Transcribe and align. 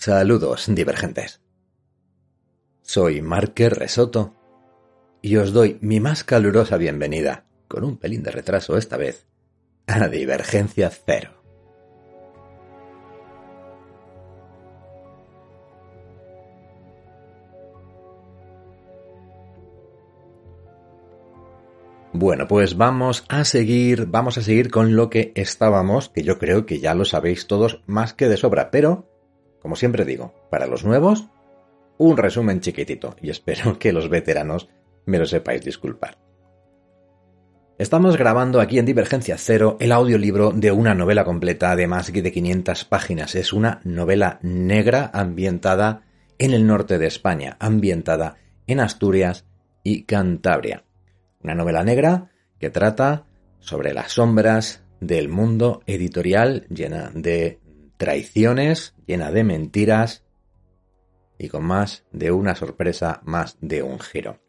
Saludos, 0.00 0.66
divergentes. 0.68 1.40
Soy 2.82 3.20
Marker 3.20 3.74
Resoto 3.74 4.32
y 5.20 5.38
os 5.38 5.52
doy 5.52 5.76
mi 5.80 5.98
más 5.98 6.22
calurosa 6.22 6.76
bienvenida, 6.76 7.46
con 7.66 7.82
un 7.82 7.96
pelín 7.96 8.22
de 8.22 8.30
retraso 8.30 8.76
esta 8.76 8.96
vez, 8.96 9.26
a 9.88 10.06
Divergencia 10.06 10.88
Cero. 10.88 11.42
Bueno, 22.12 22.46
pues 22.46 22.76
vamos 22.76 23.24
a 23.28 23.44
seguir, 23.44 24.06
vamos 24.06 24.38
a 24.38 24.42
seguir 24.42 24.70
con 24.70 24.94
lo 24.94 25.10
que 25.10 25.32
estábamos, 25.34 26.08
que 26.08 26.22
yo 26.22 26.38
creo 26.38 26.66
que 26.66 26.78
ya 26.78 26.94
lo 26.94 27.04
sabéis 27.04 27.48
todos 27.48 27.82
más 27.86 28.14
que 28.14 28.28
de 28.28 28.36
sobra, 28.36 28.70
pero 28.70 29.17
como 29.60 29.76
siempre 29.76 30.04
digo, 30.04 30.34
para 30.50 30.66
los 30.66 30.84
nuevos, 30.84 31.28
un 31.98 32.16
resumen 32.16 32.60
chiquitito 32.60 33.16
y 33.20 33.30
espero 33.30 33.78
que 33.78 33.92
los 33.92 34.08
veteranos 34.08 34.68
me 35.06 35.18
lo 35.18 35.26
sepáis 35.26 35.64
disculpar. 35.64 36.18
Estamos 37.78 38.16
grabando 38.16 38.60
aquí 38.60 38.80
en 38.80 38.86
Divergencia 38.86 39.38
Cero 39.38 39.76
el 39.78 39.92
audiolibro 39.92 40.50
de 40.50 40.72
una 40.72 40.94
novela 40.94 41.24
completa 41.24 41.76
de 41.76 41.86
más 41.86 42.12
de 42.12 42.32
500 42.32 42.84
páginas. 42.84 43.36
Es 43.36 43.52
una 43.52 43.80
novela 43.84 44.40
negra 44.42 45.10
ambientada 45.14 46.02
en 46.38 46.52
el 46.54 46.66
norte 46.66 46.98
de 46.98 47.06
España, 47.06 47.56
ambientada 47.60 48.36
en 48.66 48.80
Asturias 48.80 49.44
y 49.84 50.02
Cantabria. 50.02 50.82
Una 51.44 51.54
novela 51.54 51.84
negra 51.84 52.30
que 52.58 52.70
trata 52.70 53.26
sobre 53.60 53.94
las 53.94 54.12
sombras 54.12 54.82
del 55.00 55.28
mundo 55.28 55.82
editorial 55.86 56.66
llena 56.70 57.12
de 57.14 57.60
traiciones, 57.98 58.94
llena 59.06 59.30
de 59.30 59.44
mentiras 59.44 60.24
y 61.36 61.48
con 61.48 61.64
más 61.64 62.04
de 62.12 62.32
una 62.32 62.54
sorpresa, 62.54 63.20
más 63.24 63.58
de 63.60 63.82
un 63.82 64.00
giro. 64.00 64.40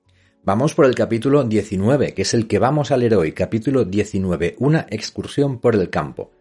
Vamos 0.43 0.73
por 0.73 0.85
el 0.85 0.95
capítulo 0.95 1.43
19, 1.43 2.13
que 2.13 2.21
es 2.21 2.33
el 2.33 2.47
que 2.47 2.59
vamos 2.59 2.91
a 2.91 2.97
leer 2.97 3.15
hoy, 3.15 3.33
capítulo 3.33 3.83
19, 3.85 4.55
una 4.59 4.85
excursión 4.89 5.59
por 5.59 5.75
el 5.75 5.89
campo. 5.89 6.31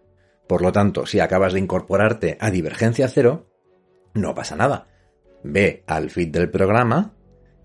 Por 0.47 0.63
lo 0.63 0.71
tanto, 0.71 1.05
si 1.05 1.19
acabas 1.19 1.55
de 1.55 1.59
incorporarte 1.59 2.39
a 2.41 2.51
Divergencia 2.51 3.09
Cero, 3.09 3.51
no 4.15 4.35
pasa 4.35 4.57
nada. 4.57 4.87
Ve 5.43 5.83
al 5.87 6.11
feed 6.11 6.29
del 6.29 6.51
programa 6.51 7.15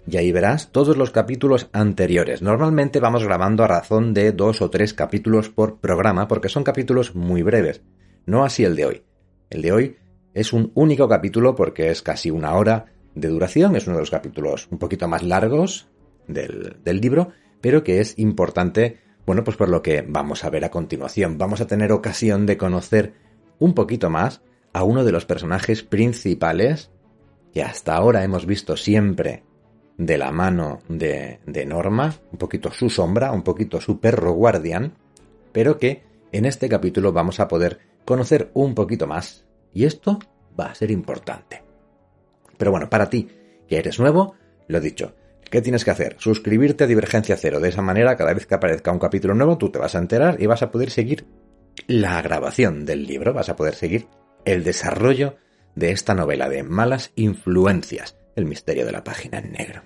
y 0.08 0.18
ahí 0.18 0.32
verás 0.32 0.72
todos 0.72 0.98
los 0.98 1.12
capítulos 1.12 1.70
anteriores. 1.72 2.42
Normalmente 2.42 3.00
vamos 3.00 3.24
grabando 3.24 3.64
a 3.64 3.68
razón 3.68 4.14
de 4.14 4.32
dos 4.32 4.62
o 4.62 4.70
tres 4.70 4.94
capítulos 4.94 5.50
por 5.50 5.80
programa 5.80 6.28
porque 6.28 6.50
son 6.50 6.64
capítulos 6.64 7.16
muy 7.16 7.42
breves. 7.42 7.82
No 8.26 8.44
así 8.44 8.64
el 8.64 8.76
de 8.76 8.86
hoy. 8.86 9.04
El 9.54 9.62
de 9.62 9.72
hoy 9.72 9.96
es 10.34 10.52
un 10.52 10.72
único 10.74 11.08
capítulo 11.08 11.54
porque 11.54 11.92
es 11.92 12.02
casi 12.02 12.32
una 12.32 12.56
hora 12.56 12.86
de 13.14 13.28
duración, 13.28 13.76
es 13.76 13.86
uno 13.86 13.98
de 13.98 14.02
los 14.02 14.10
capítulos 14.10 14.68
un 14.72 14.80
poquito 14.80 15.08
más 15.08 15.22
largos 15.22 15.88
del, 16.28 16.80
libro, 16.84 17.30
pero 17.62 17.84
que 17.84 18.02
es 18.02 18.18
importante, 18.18 18.98
bueno, 19.28 19.44
pues 19.44 19.56
por 19.56 19.70
lo 19.70 19.84
que 19.84 20.02
vamos 20.02 20.44
a 20.44 20.50
ver 20.50 20.66
a 20.66 20.72
continuación. 20.72 21.38
Vamos 21.38 21.62
a 21.62 21.68
tener 21.68 21.92
ocasión 21.92 22.48
de 22.48 22.58
conocer 22.58 23.14
un 23.60 23.76
poquito 23.76 24.10
más 24.10 24.42
a 24.74 24.84
uno 24.84 25.06
de 25.06 25.12
los 25.12 25.26
personajes 25.26 25.84
principales 25.84 26.90
que 27.54 27.62
hasta 27.62 27.96
ahora 27.96 28.24
hemos 28.24 28.48
visto 28.48 28.76
siempre 28.76 29.44
de 30.00 30.18
la 30.18 30.32
mano 30.32 30.80
de, 30.90 31.42
de 31.46 31.66
Norma, 31.68 32.16
un 32.32 32.40
poquito 32.40 32.72
su 32.72 32.90
sombra, 32.90 33.32
un 33.32 33.44
poquito 33.44 33.80
su 33.80 34.00
perro 34.00 34.32
guardián, 34.32 34.96
pero 35.52 35.78
que 35.78 36.02
en 36.32 36.46
este 36.46 36.68
capítulo 36.70 37.14
vamos 37.14 37.40
a 37.40 37.48
poder 37.48 37.93
conocer 38.06 38.52
un 38.54 38.76
poquito 38.76 39.08
más. 39.08 39.46
Y 39.74 39.86
esto 39.86 40.20
va 40.60 40.68
a 40.68 40.76
ser 40.76 40.92
importante. 40.92 41.64
Pero 42.58 42.72
bueno, 42.72 42.90
para 42.90 43.10
ti, 43.10 43.28
que 43.68 43.78
eres 43.78 44.00
nuevo, 44.00 44.36
lo 44.68 44.80
dicho. 44.80 45.16
¿Qué 45.50 45.62
tienes 45.62 45.86
que 45.86 45.92
hacer? 45.92 46.16
Suscribirte 46.20 46.84
a 46.84 46.88
Divergencia 46.88 47.38
Cero. 47.38 47.60
De 47.60 47.70
esa 47.70 47.82
manera, 47.82 48.16
cada 48.16 48.34
vez 48.34 48.46
que 48.46 48.56
aparezca 48.56 48.92
un 48.92 49.00
capítulo 49.00 49.36
nuevo, 49.36 49.58
tú 49.58 49.70
te 49.70 49.80
vas 49.80 49.96
a 49.96 50.00
enterar 50.00 50.42
y 50.42 50.48
vas 50.48 50.64
a 50.64 50.72
poder 50.72 50.90
seguir 50.90 51.28
la 51.88 52.22
grabación 52.22 52.86
del 52.86 53.06
libro, 53.06 53.34
vas 53.34 53.50
a 53.50 53.56
poder 53.56 53.76
seguir 53.76 54.08
el 54.46 54.64
desarrollo 54.64 55.38
de 55.76 55.92
esta 55.92 56.14
novela 56.14 56.50
de 56.50 56.64
malas 56.64 57.12
influencias, 57.16 58.16
el 58.36 58.46
misterio 58.46 58.86
de 58.86 58.92
la 58.92 59.04
página 59.04 59.40
en 59.40 59.52
negro. 59.52 59.82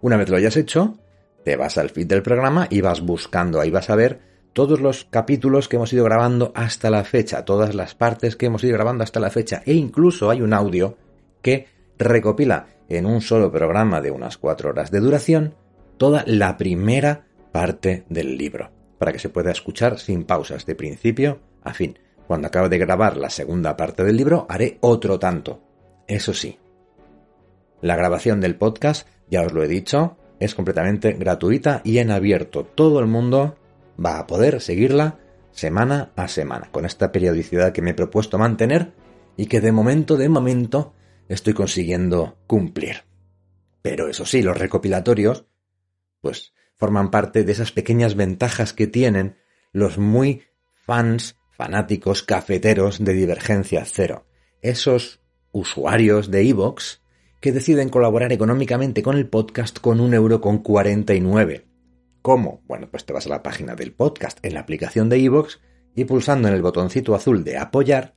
Una 0.00 0.16
vez 0.16 0.28
lo 0.28 0.36
hayas 0.36 0.56
hecho, 0.56 0.98
te 1.44 1.56
vas 1.56 1.78
al 1.78 1.90
feed 1.90 2.06
del 2.06 2.22
programa 2.22 2.66
y 2.70 2.80
vas 2.80 3.00
buscando, 3.00 3.60
ahí 3.60 3.70
vas 3.70 3.90
a 3.90 3.96
ver 3.96 4.20
todos 4.52 4.80
los 4.80 5.04
capítulos 5.04 5.68
que 5.68 5.76
hemos 5.76 5.92
ido 5.92 6.04
grabando 6.04 6.52
hasta 6.54 6.90
la 6.90 7.04
fecha, 7.04 7.44
todas 7.44 7.74
las 7.74 7.94
partes 7.94 8.36
que 8.36 8.46
hemos 8.46 8.62
ido 8.64 8.74
grabando 8.74 9.04
hasta 9.04 9.20
la 9.20 9.30
fecha, 9.30 9.62
e 9.64 9.74
incluso 9.74 10.30
hay 10.30 10.42
un 10.42 10.52
audio 10.52 10.96
que 11.40 11.66
recopila 11.98 12.66
en 12.88 13.06
un 13.06 13.20
solo 13.20 13.50
programa 13.50 14.00
de 14.00 14.10
unas 14.10 14.36
cuatro 14.38 14.70
horas 14.70 14.90
de 14.90 15.00
duración 15.00 15.54
toda 15.96 16.24
la 16.26 16.56
primera 16.56 17.26
parte 17.52 18.04
del 18.08 18.36
libro, 18.36 18.70
para 18.98 19.12
que 19.12 19.18
se 19.18 19.28
pueda 19.28 19.50
escuchar 19.50 19.98
sin 19.98 20.24
pausas 20.24 20.66
de 20.66 20.74
principio 20.74 21.40
a 21.62 21.72
fin. 21.74 21.98
Cuando 22.26 22.48
acabe 22.48 22.68
de 22.68 22.78
grabar 22.78 23.16
la 23.16 23.30
segunda 23.30 23.76
parte 23.76 24.04
del 24.04 24.16
libro, 24.16 24.46
haré 24.48 24.78
otro 24.80 25.18
tanto. 25.18 25.60
Eso 26.06 26.32
sí, 26.34 26.58
la 27.82 27.96
grabación 27.96 28.40
del 28.40 28.54
podcast, 28.54 29.08
ya 29.28 29.42
os 29.42 29.52
lo 29.52 29.62
he 29.62 29.68
dicho, 29.68 30.16
es 30.38 30.54
completamente 30.54 31.12
gratuita 31.14 31.82
y 31.84 31.98
en 31.98 32.10
abierto. 32.10 32.64
Todo 32.64 33.00
el 33.00 33.06
mundo 33.06 33.56
va 34.02 34.18
a 34.18 34.26
poder 34.26 34.60
seguirla 34.60 35.18
semana 35.52 36.12
a 36.16 36.28
semana, 36.28 36.70
con 36.70 36.84
esta 36.84 37.12
periodicidad 37.12 37.72
que 37.72 37.82
me 37.82 37.90
he 37.90 37.94
propuesto 37.94 38.38
mantener 38.38 38.92
y 39.36 39.46
que 39.46 39.60
de 39.60 39.72
momento, 39.72 40.16
de 40.16 40.28
momento, 40.28 40.94
estoy 41.28 41.54
consiguiendo 41.54 42.38
cumplir. 42.46 43.04
Pero 43.82 44.08
eso 44.08 44.24
sí, 44.24 44.42
los 44.42 44.58
recopilatorios, 44.58 45.46
pues 46.20 46.54
forman 46.76 47.10
parte 47.10 47.44
de 47.44 47.52
esas 47.52 47.72
pequeñas 47.72 48.14
ventajas 48.14 48.72
que 48.72 48.86
tienen 48.86 49.36
los 49.72 49.98
muy 49.98 50.42
fans, 50.86 51.36
fanáticos, 51.50 52.22
cafeteros 52.22 53.04
de 53.04 53.12
Divergencia 53.12 53.84
Cero. 53.84 54.26
Esos 54.62 55.20
usuarios 55.52 56.30
de 56.30 56.48
Evox 56.48 57.02
que 57.40 57.52
deciden 57.52 57.88
colaborar 57.88 58.32
económicamente 58.32 59.02
con 59.02 59.16
el 59.16 59.28
podcast 59.28 59.78
con 59.80 60.00
un 60.00 60.14
euro 60.14 60.40
con 60.40 60.58
49 60.58 61.71
¿Cómo? 62.22 62.62
Bueno, 62.68 62.88
pues 62.88 63.04
te 63.04 63.12
vas 63.12 63.26
a 63.26 63.30
la 63.30 63.42
página 63.42 63.74
del 63.74 63.92
podcast 63.92 64.38
en 64.46 64.54
la 64.54 64.60
aplicación 64.60 65.08
de 65.08 65.18
iVoox 65.18 65.56
y 65.96 66.04
pulsando 66.04 66.46
en 66.46 66.54
el 66.54 66.62
botoncito 66.62 67.16
azul 67.16 67.42
de 67.42 67.58
apoyar, 67.58 68.14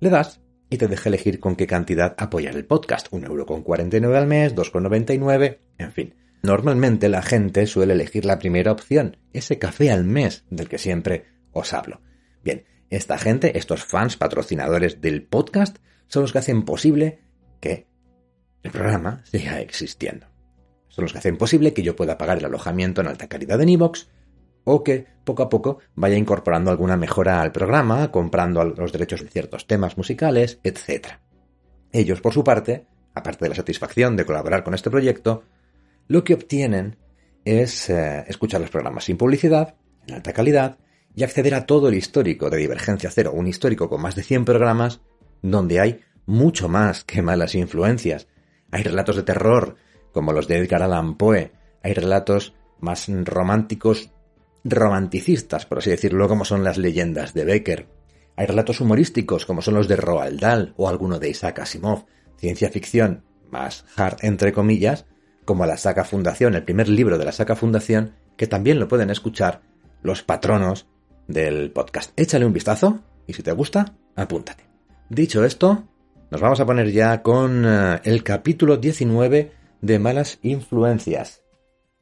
le 0.00 0.10
das 0.10 0.42
y 0.68 0.76
te 0.76 0.86
deja 0.86 1.08
elegir 1.08 1.40
con 1.40 1.56
qué 1.56 1.66
cantidad 1.66 2.14
apoyar 2.18 2.54
el 2.54 2.66
podcast. 2.66 3.08
Un 3.12 3.24
euro 3.24 3.46
con 3.46 3.62
49 3.62 4.18
al 4.18 4.26
mes, 4.26 4.54
2,99, 4.54 5.60
en 5.78 5.92
fin. 5.92 6.14
Normalmente 6.42 7.08
la 7.08 7.22
gente 7.22 7.66
suele 7.66 7.94
elegir 7.94 8.26
la 8.26 8.38
primera 8.38 8.70
opción, 8.70 9.16
ese 9.32 9.58
café 9.58 9.90
al 9.90 10.04
mes 10.04 10.44
del 10.50 10.68
que 10.68 10.78
siempre 10.78 11.24
os 11.52 11.72
hablo. 11.72 12.02
Bien, 12.44 12.66
esta 12.90 13.16
gente, 13.16 13.56
estos 13.56 13.84
fans 13.84 14.18
patrocinadores 14.18 15.00
del 15.00 15.22
podcast, 15.22 15.78
son 16.08 16.22
los 16.22 16.32
que 16.32 16.38
hacen 16.38 16.64
posible 16.64 17.20
que 17.60 17.86
el 18.62 18.70
programa 18.70 19.22
siga 19.24 19.60
existiendo 19.62 20.35
son 20.96 21.04
los 21.04 21.12
que 21.12 21.18
hacen 21.18 21.36
posible 21.36 21.74
que 21.74 21.82
yo 21.82 21.94
pueda 21.94 22.16
pagar 22.16 22.38
el 22.38 22.46
alojamiento 22.46 23.02
en 23.02 23.08
alta 23.08 23.28
calidad 23.28 23.60
en 23.60 23.68
iVoox 23.68 24.06
o 24.64 24.82
que 24.82 25.06
poco 25.24 25.42
a 25.42 25.50
poco 25.50 25.80
vaya 25.94 26.16
incorporando 26.16 26.70
alguna 26.70 26.96
mejora 26.96 27.42
al 27.42 27.52
programa, 27.52 28.10
comprando 28.10 28.64
los 28.64 28.92
derechos 28.92 29.20
de 29.20 29.28
ciertos 29.28 29.66
temas 29.66 29.98
musicales, 29.98 30.58
etc. 30.62 31.18
Ellos, 31.92 32.22
por 32.22 32.32
su 32.32 32.42
parte, 32.42 32.86
aparte 33.14 33.44
de 33.44 33.50
la 33.50 33.54
satisfacción 33.54 34.16
de 34.16 34.24
colaborar 34.24 34.64
con 34.64 34.72
este 34.72 34.88
proyecto, 34.88 35.44
lo 36.08 36.24
que 36.24 36.32
obtienen 36.32 36.96
es 37.44 37.90
eh, 37.90 38.24
escuchar 38.26 38.62
los 38.62 38.70
programas 38.70 39.04
sin 39.04 39.18
publicidad, 39.18 39.74
en 40.06 40.14
alta 40.14 40.32
calidad, 40.32 40.78
y 41.14 41.24
acceder 41.24 41.54
a 41.54 41.66
todo 41.66 41.90
el 41.90 41.94
histórico 41.94 42.48
de 42.48 42.56
Divergencia 42.56 43.10
Cero, 43.10 43.32
un 43.34 43.48
histórico 43.48 43.90
con 43.90 44.00
más 44.00 44.14
de 44.14 44.22
100 44.22 44.46
programas, 44.46 45.02
donde 45.42 45.78
hay 45.78 46.00
mucho 46.24 46.70
más 46.70 47.04
que 47.04 47.20
malas 47.20 47.54
influencias. 47.54 48.28
Hay 48.70 48.82
relatos 48.82 49.16
de 49.16 49.24
terror, 49.24 49.76
como 50.16 50.32
los 50.32 50.48
de 50.48 50.56
Edgar 50.56 50.82
Allan 50.82 51.18
Poe. 51.18 51.52
Hay 51.82 51.92
relatos 51.92 52.54
más 52.80 53.06
románticos, 53.06 54.12
romanticistas, 54.64 55.66
por 55.66 55.76
así 55.76 55.90
decirlo, 55.90 56.26
como 56.26 56.46
son 56.46 56.64
las 56.64 56.78
leyendas 56.78 57.34
de 57.34 57.44
Becker. 57.44 57.86
Hay 58.34 58.46
relatos 58.46 58.80
humorísticos, 58.80 59.44
como 59.44 59.60
son 59.60 59.74
los 59.74 59.88
de 59.88 59.96
Roald 59.96 60.40
Dahl 60.40 60.72
o 60.78 60.88
alguno 60.88 61.18
de 61.18 61.28
Isaac 61.28 61.58
Asimov, 61.58 62.06
ciencia 62.38 62.70
ficción 62.70 63.24
más 63.50 63.84
hard 63.94 64.16
entre 64.22 64.54
comillas, 64.54 65.04
como 65.44 65.66
la 65.66 65.76
saga 65.76 66.02
Fundación, 66.04 66.54
el 66.54 66.64
primer 66.64 66.88
libro 66.88 67.18
de 67.18 67.26
la 67.26 67.32
saga 67.32 67.54
Fundación, 67.54 68.14
que 68.38 68.46
también 68.46 68.80
lo 68.80 68.88
pueden 68.88 69.10
escuchar 69.10 69.60
los 70.00 70.22
patronos 70.22 70.86
del 71.28 71.72
podcast. 71.72 72.18
Échale 72.18 72.46
un 72.46 72.54
vistazo 72.54 73.00
y 73.26 73.34
si 73.34 73.42
te 73.42 73.52
gusta, 73.52 73.92
apúntate. 74.14 74.64
Dicho 75.10 75.44
esto, 75.44 75.84
nos 76.30 76.40
vamos 76.40 76.58
a 76.58 76.64
poner 76.64 76.90
ya 76.90 77.22
con 77.22 77.66
eh, 77.66 78.00
el 78.04 78.22
capítulo 78.22 78.78
19 78.78 79.55
de 79.86 80.00
Malas 80.00 80.40
Influencias. 80.42 81.44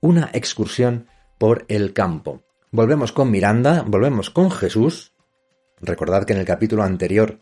Una 0.00 0.30
excursión 0.32 1.06
por 1.38 1.66
el 1.68 1.92
campo. 1.92 2.42
Volvemos 2.70 3.12
con 3.12 3.30
Miranda, 3.30 3.84
volvemos 3.86 4.30
con 4.30 4.50
Jesús. 4.50 5.12
Recordad 5.82 6.24
que 6.24 6.32
en 6.32 6.38
el 6.38 6.46
capítulo 6.46 6.82
anterior 6.82 7.40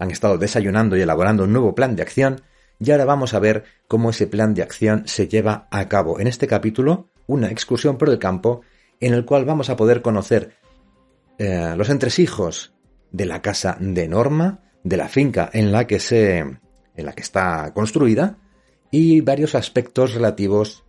han 0.00 0.10
estado 0.10 0.38
desayunando 0.38 0.96
y 0.96 1.02
elaborando 1.02 1.44
un 1.44 1.52
nuevo 1.52 1.74
plan 1.74 1.94
de 1.94 2.02
acción 2.02 2.42
y 2.80 2.90
ahora 2.90 3.04
vamos 3.04 3.32
a 3.32 3.38
ver 3.38 3.62
cómo 3.86 4.10
ese 4.10 4.26
plan 4.26 4.54
de 4.54 4.62
acción 4.62 5.04
se 5.06 5.28
lleva 5.28 5.68
a 5.70 5.88
cabo. 5.88 6.18
En 6.18 6.26
este 6.26 6.48
capítulo, 6.48 7.08
una 7.28 7.48
excursión 7.48 7.96
por 7.96 8.08
el 8.08 8.18
campo 8.18 8.62
en 8.98 9.14
el 9.14 9.24
cual 9.24 9.44
vamos 9.44 9.70
a 9.70 9.76
poder 9.76 10.02
conocer 10.02 10.56
eh, 11.38 11.74
los 11.76 11.90
entresijos 11.90 12.74
de 13.12 13.26
la 13.26 13.40
casa 13.40 13.76
de 13.78 14.08
Norma, 14.08 14.64
de 14.82 14.96
la 14.96 15.08
finca 15.08 15.48
en 15.52 15.70
la 15.70 15.86
que 15.86 16.00
se 16.00 16.38
en 16.38 17.06
la 17.06 17.12
que 17.12 17.22
está 17.22 17.72
construida 17.72 18.36
y 18.90 19.20
varios 19.20 19.54
aspectos 19.54 20.14
relativos 20.14 20.84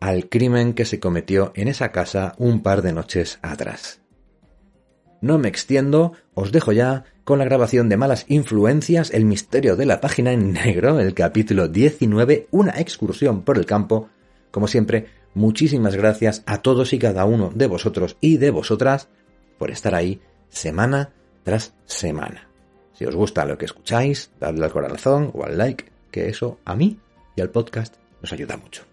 al 0.00 0.28
crimen 0.28 0.74
que 0.74 0.84
se 0.84 1.00
cometió 1.00 1.52
en 1.54 1.68
esa 1.68 1.92
casa 1.92 2.34
un 2.38 2.62
par 2.62 2.82
de 2.82 2.92
noches 2.92 3.38
atrás. 3.42 4.00
No 5.20 5.38
me 5.38 5.48
extiendo, 5.48 6.12
os 6.34 6.52
dejo 6.52 6.72
ya 6.72 7.04
con 7.24 7.38
la 7.38 7.46
grabación 7.46 7.88
de 7.88 7.96
Malas 7.96 8.26
Influencias, 8.28 9.10
El 9.10 9.24
misterio 9.24 9.76
de 9.76 9.86
la 9.86 10.00
página 10.00 10.32
en 10.32 10.52
negro, 10.52 11.00
el 11.00 11.14
capítulo 11.14 11.68
19, 11.68 12.48
una 12.50 12.72
excursión 12.72 13.42
por 13.42 13.56
el 13.56 13.64
campo. 13.64 14.10
Como 14.50 14.68
siempre, 14.68 15.06
muchísimas 15.32 15.96
gracias 15.96 16.42
a 16.44 16.60
todos 16.60 16.92
y 16.92 16.98
cada 16.98 17.24
uno 17.24 17.50
de 17.54 17.66
vosotros 17.66 18.18
y 18.20 18.36
de 18.36 18.50
vosotras 18.50 19.08
por 19.56 19.70
estar 19.70 19.94
ahí 19.94 20.20
semana 20.50 21.14
tras 21.44 21.72
semana. 21.86 22.50
Si 22.92 23.06
os 23.06 23.16
gusta 23.16 23.46
lo 23.46 23.56
que 23.56 23.64
escucháis, 23.64 24.30
dadle 24.38 24.66
al 24.66 24.72
corazón 24.72 25.30
o 25.32 25.44
al 25.44 25.56
like, 25.56 25.86
que 26.10 26.28
eso 26.28 26.58
a 26.66 26.76
mí 26.76 27.00
y 27.36 27.40
al 27.40 27.50
podcast 27.50 27.96
nos 28.22 28.32
ayuda 28.32 28.56
mucho. 28.56 28.84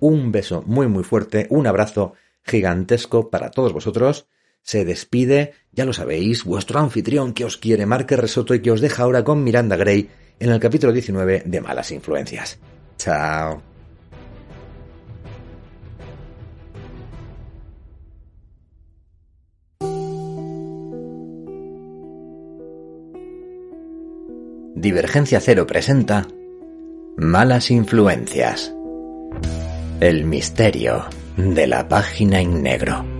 Un 0.00 0.32
beso 0.32 0.62
muy 0.66 0.88
muy 0.88 1.04
fuerte, 1.04 1.46
un 1.50 1.66
abrazo 1.66 2.14
gigantesco 2.42 3.30
para 3.30 3.50
todos 3.50 3.72
vosotros 3.72 4.26
se 4.64 4.86
despide, 4.86 5.52
ya 5.72 5.84
lo 5.84 5.92
sabéis, 5.92 6.44
vuestro 6.44 6.80
anfitrión 6.80 7.34
que 7.34 7.44
os 7.44 7.58
quiere, 7.58 7.84
Marque 7.84 8.16
Resoto, 8.16 8.54
y 8.54 8.62
que 8.62 8.70
os 8.70 8.80
deja 8.80 9.02
ahora 9.02 9.22
con 9.22 9.44
Miranda 9.44 9.76
Gray 9.76 10.08
en 10.40 10.50
el 10.50 10.58
capítulo 10.58 10.90
19 10.92 11.42
de 11.44 11.60
Malas 11.60 11.92
Influencias. 11.92 12.58
Chao. 12.96 13.62
Divergencia 24.74 25.40
Cero 25.40 25.66
presenta 25.66 26.26
Malas 27.16 27.70
Influencias. 27.70 28.74
El 30.00 30.24
misterio 30.24 31.04
de 31.36 31.68
la 31.68 31.86
página 31.88 32.40
en 32.40 32.60
negro. 32.60 33.13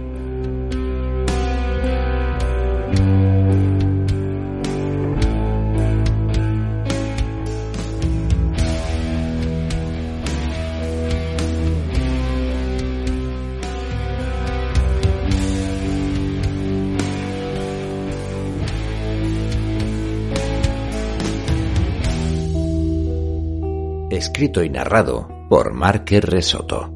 Escrito 24.35 24.65
y 24.65 24.69
narrado 24.69 25.29
por 25.49 25.73
Marque 25.73 26.21
Resoto. 26.21 26.93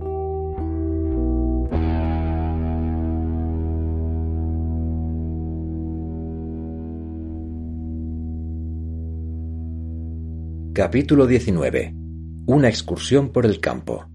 Capítulo 10.75 11.29
19. 11.29 11.95
Una 12.49 12.69
excursión 12.69 13.31
por 13.31 13.47
el 13.47 13.61
campo. 13.61 14.09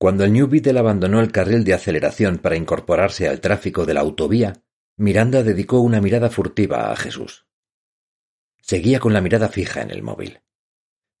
Cuando 0.00 0.24
el 0.24 0.32
New 0.32 0.48
Beetle 0.48 0.80
abandonó 0.80 1.20
el 1.20 1.30
carril 1.30 1.62
de 1.62 1.74
aceleración 1.74 2.38
para 2.38 2.56
incorporarse 2.56 3.28
al 3.28 3.40
tráfico 3.40 3.86
de 3.86 3.94
la 3.94 4.00
autovía, 4.00 4.64
Miranda 4.96 5.44
dedicó 5.44 5.78
una 5.78 6.00
mirada 6.00 6.28
furtiva 6.28 6.90
a 6.90 6.96
Jesús. 6.96 7.46
Seguía 8.62 9.00
con 9.00 9.12
la 9.12 9.20
mirada 9.20 9.48
fija 9.48 9.82
en 9.82 9.90
el 9.90 10.02
móvil. 10.02 10.40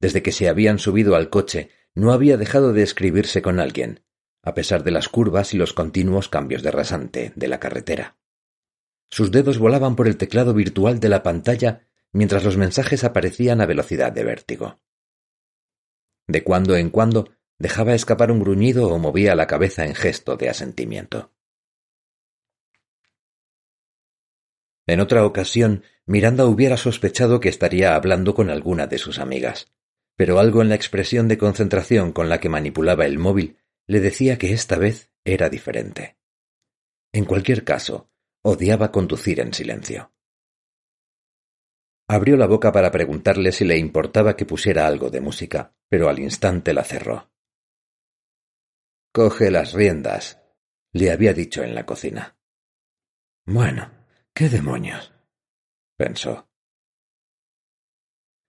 Desde 0.00 0.22
que 0.22 0.32
se 0.32 0.48
habían 0.48 0.78
subido 0.78 1.16
al 1.16 1.28
coche, 1.28 1.70
no 1.94 2.12
había 2.12 2.36
dejado 2.36 2.72
de 2.72 2.82
escribirse 2.82 3.42
con 3.42 3.60
alguien, 3.60 4.04
a 4.42 4.54
pesar 4.54 4.82
de 4.84 4.90
las 4.90 5.08
curvas 5.08 5.52
y 5.52 5.58
los 5.58 5.74
continuos 5.74 6.28
cambios 6.28 6.62
de 6.62 6.70
rasante 6.70 7.32
de 7.36 7.48
la 7.48 7.60
carretera. 7.60 8.16
Sus 9.10 9.30
dedos 9.30 9.58
volaban 9.58 9.94
por 9.94 10.08
el 10.08 10.16
teclado 10.16 10.54
virtual 10.54 10.98
de 10.98 11.08
la 11.10 11.22
pantalla 11.22 11.86
mientras 12.12 12.44
los 12.44 12.56
mensajes 12.56 13.04
aparecían 13.04 13.60
a 13.60 13.66
velocidad 13.66 14.12
de 14.12 14.24
vértigo. 14.24 14.80
De 16.26 16.42
cuando 16.44 16.76
en 16.76 16.90
cuando 16.90 17.30
dejaba 17.58 17.94
escapar 17.94 18.30
un 18.30 18.40
gruñido 18.40 18.88
o 18.88 18.98
movía 18.98 19.34
la 19.34 19.46
cabeza 19.46 19.84
en 19.84 19.94
gesto 19.94 20.36
de 20.36 20.48
asentimiento. 20.48 21.32
En 24.86 25.00
otra 25.00 25.24
ocasión 25.24 25.84
Miranda 26.06 26.46
hubiera 26.46 26.76
sospechado 26.76 27.40
que 27.40 27.48
estaría 27.48 27.94
hablando 27.94 28.34
con 28.34 28.50
alguna 28.50 28.86
de 28.86 28.98
sus 28.98 29.18
amigas, 29.18 29.72
pero 30.16 30.38
algo 30.38 30.62
en 30.62 30.68
la 30.68 30.74
expresión 30.74 31.28
de 31.28 31.38
concentración 31.38 32.12
con 32.12 32.28
la 32.28 32.40
que 32.40 32.48
manipulaba 32.48 33.06
el 33.06 33.18
móvil 33.18 33.58
le 33.86 34.00
decía 34.00 34.38
que 34.38 34.52
esta 34.52 34.76
vez 34.76 35.10
era 35.24 35.48
diferente. 35.48 36.18
En 37.12 37.24
cualquier 37.24 37.64
caso, 37.64 38.10
odiaba 38.42 38.90
conducir 38.90 39.40
en 39.40 39.52
silencio. 39.52 40.12
Abrió 42.08 42.36
la 42.36 42.46
boca 42.46 42.72
para 42.72 42.90
preguntarle 42.90 43.52
si 43.52 43.64
le 43.64 43.78
importaba 43.78 44.36
que 44.36 44.44
pusiera 44.44 44.86
algo 44.86 45.10
de 45.10 45.20
música, 45.20 45.74
pero 45.88 46.08
al 46.08 46.18
instante 46.18 46.74
la 46.74 46.84
cerró. 46.84 47.30
Coge 49.12 49.50
las 49.50 49.72
riendas, 49.72 50.42
le 50.92 51.10
había 51.10 51.32
dicho 51.32 51.62
en 51.62 51.74
la 51.74 51.86
cocina. 51.86 52.36
Bueno, 53.46 54.01
¿qué 54.34 54.48
demonios? 54.48 55.12
pensó. 55.96 56.48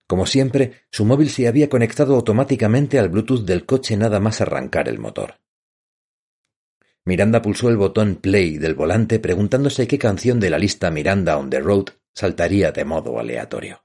Como 0.08 0.26
siempre, 0.26 0.84
su 0.92 1.06
móvil 1.06 1.30
se 1.30 1.48
había 1.48 1.70
conectado 1.70 2.16
automáticamente 2.16 3.00
al 3.00 3.10
Bluetooth 3.10 3.46
del 3.46 3.66
coche 3.66 3.98
nada 3.98 4.20
más 4.20 4.42
arrancar 4.42 4.90
el 4.90 5.00
motor. 5.00 5.40
Miranda 7.06 7.42
pulsó 7.42 7.70
el 7.70 7.78
botón 7.78 8.16
play 8.16 8.58
del 8.58 8.76
volante 8.76 9.20
preguntándose 9.20 9.88
qué 9.88 9.98
canción 9.98 10.40
de 10.40 10.50
la 10.50 10.58
lista 10.58 10.90
Miranda 10.90 11.38
on 11.38 11.50
the 11.50 11.60
Road 11.60 11.88
saltaría 12.14 12.72
de 12.72 12.86
modo 12.86 13.20
aleatorio. 13.20 13.84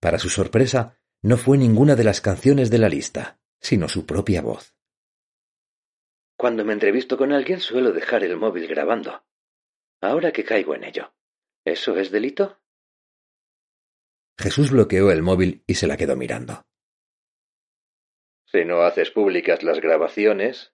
Para 0.00 0.18
su 0.18 0.28
sorpresa, 0.28 0.98
no 1.22 1.36
fue 1.36 1.58
ninguna 1.58 1.96
de 1.96 2.04
las 2.04 2.20
canciones 2.20 2.70
de 2.70 2.78
la 2.78 2.88
lista, 2.88 3.40
sino 3.60 3.88
su 3.88 4.06
propia 4.06 4.42
voz. 4.42 4.74
Cuando 6.36 6.64
me 6.64 6.72
entrevisto 6.72 7.16
con 7.16 7.32
alguien 7.32 7.58
suelo 7.58 7.92
dejar 7.92 8.22
el 8.22 8.36
móvil 8.36 8.68
grabando. 8.68 9.24
Ahora 10.00 10.32
que 10.32 10.44
caigo 10.44 10.74
en 10.74 10.84
ello. 10.84 11.12
¿Eso 11.64 11.96
es 11.96 12.10
delito? 12.10 12.60
Jesús 14.38 14.70
bloqueó 14.70 15.10
el 15.10 15.22
móvil 15.22 15.64
y 15.66 15.74
se 15.74 15.86
la 15.86 15.96
quedó 15.96 16.16
mirando. 16.16 16.64
Si 18.46 18.64
no 18.64 18.82
haces 18.82 19.10
públicas 19.10 19.62
las 19.62 19.80
grabaciones, 19.80 20.72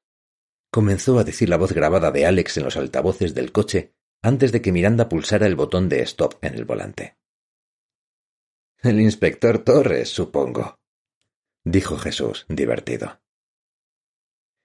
comenzó 0.71 1.19
a 1.19 1.25
decir 1.25 1.49
la 1.49 1.57
voz 1.57 1.73
grabada 1.73 2.11
de 2.13 2.27
Alex 2.27 2.59
en 2.59 2.65
los 2.65 2.77
altavoces 2.77 3.35
del 3.35 3.53
coche 3.53 3.95
antes 4.23 4.53
de 4.53 4.63
que 4.63 4.73
Miranda 4.73 5.09
pulsara 5.09 5.47
el 5.47 5.57
botón 5.57 5.89
de 5.89 6.03
stop 6.03 6.43
en 6.43 6.55
el 6.55 6.65
volante. 6.65 7.19
El 8.83 9.01
inspector 9.01 9.59
Torres, 9.65 10.11
supongo, 10.11 10.79
dijo 11.65 11.97
Jesús, 11.97 12.45
divertido. 12.49 13.21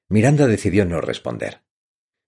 Miranda 0.09 0.47
decidió 0.47 0.85
no 0.85 1.01
responder. 1.01 1.63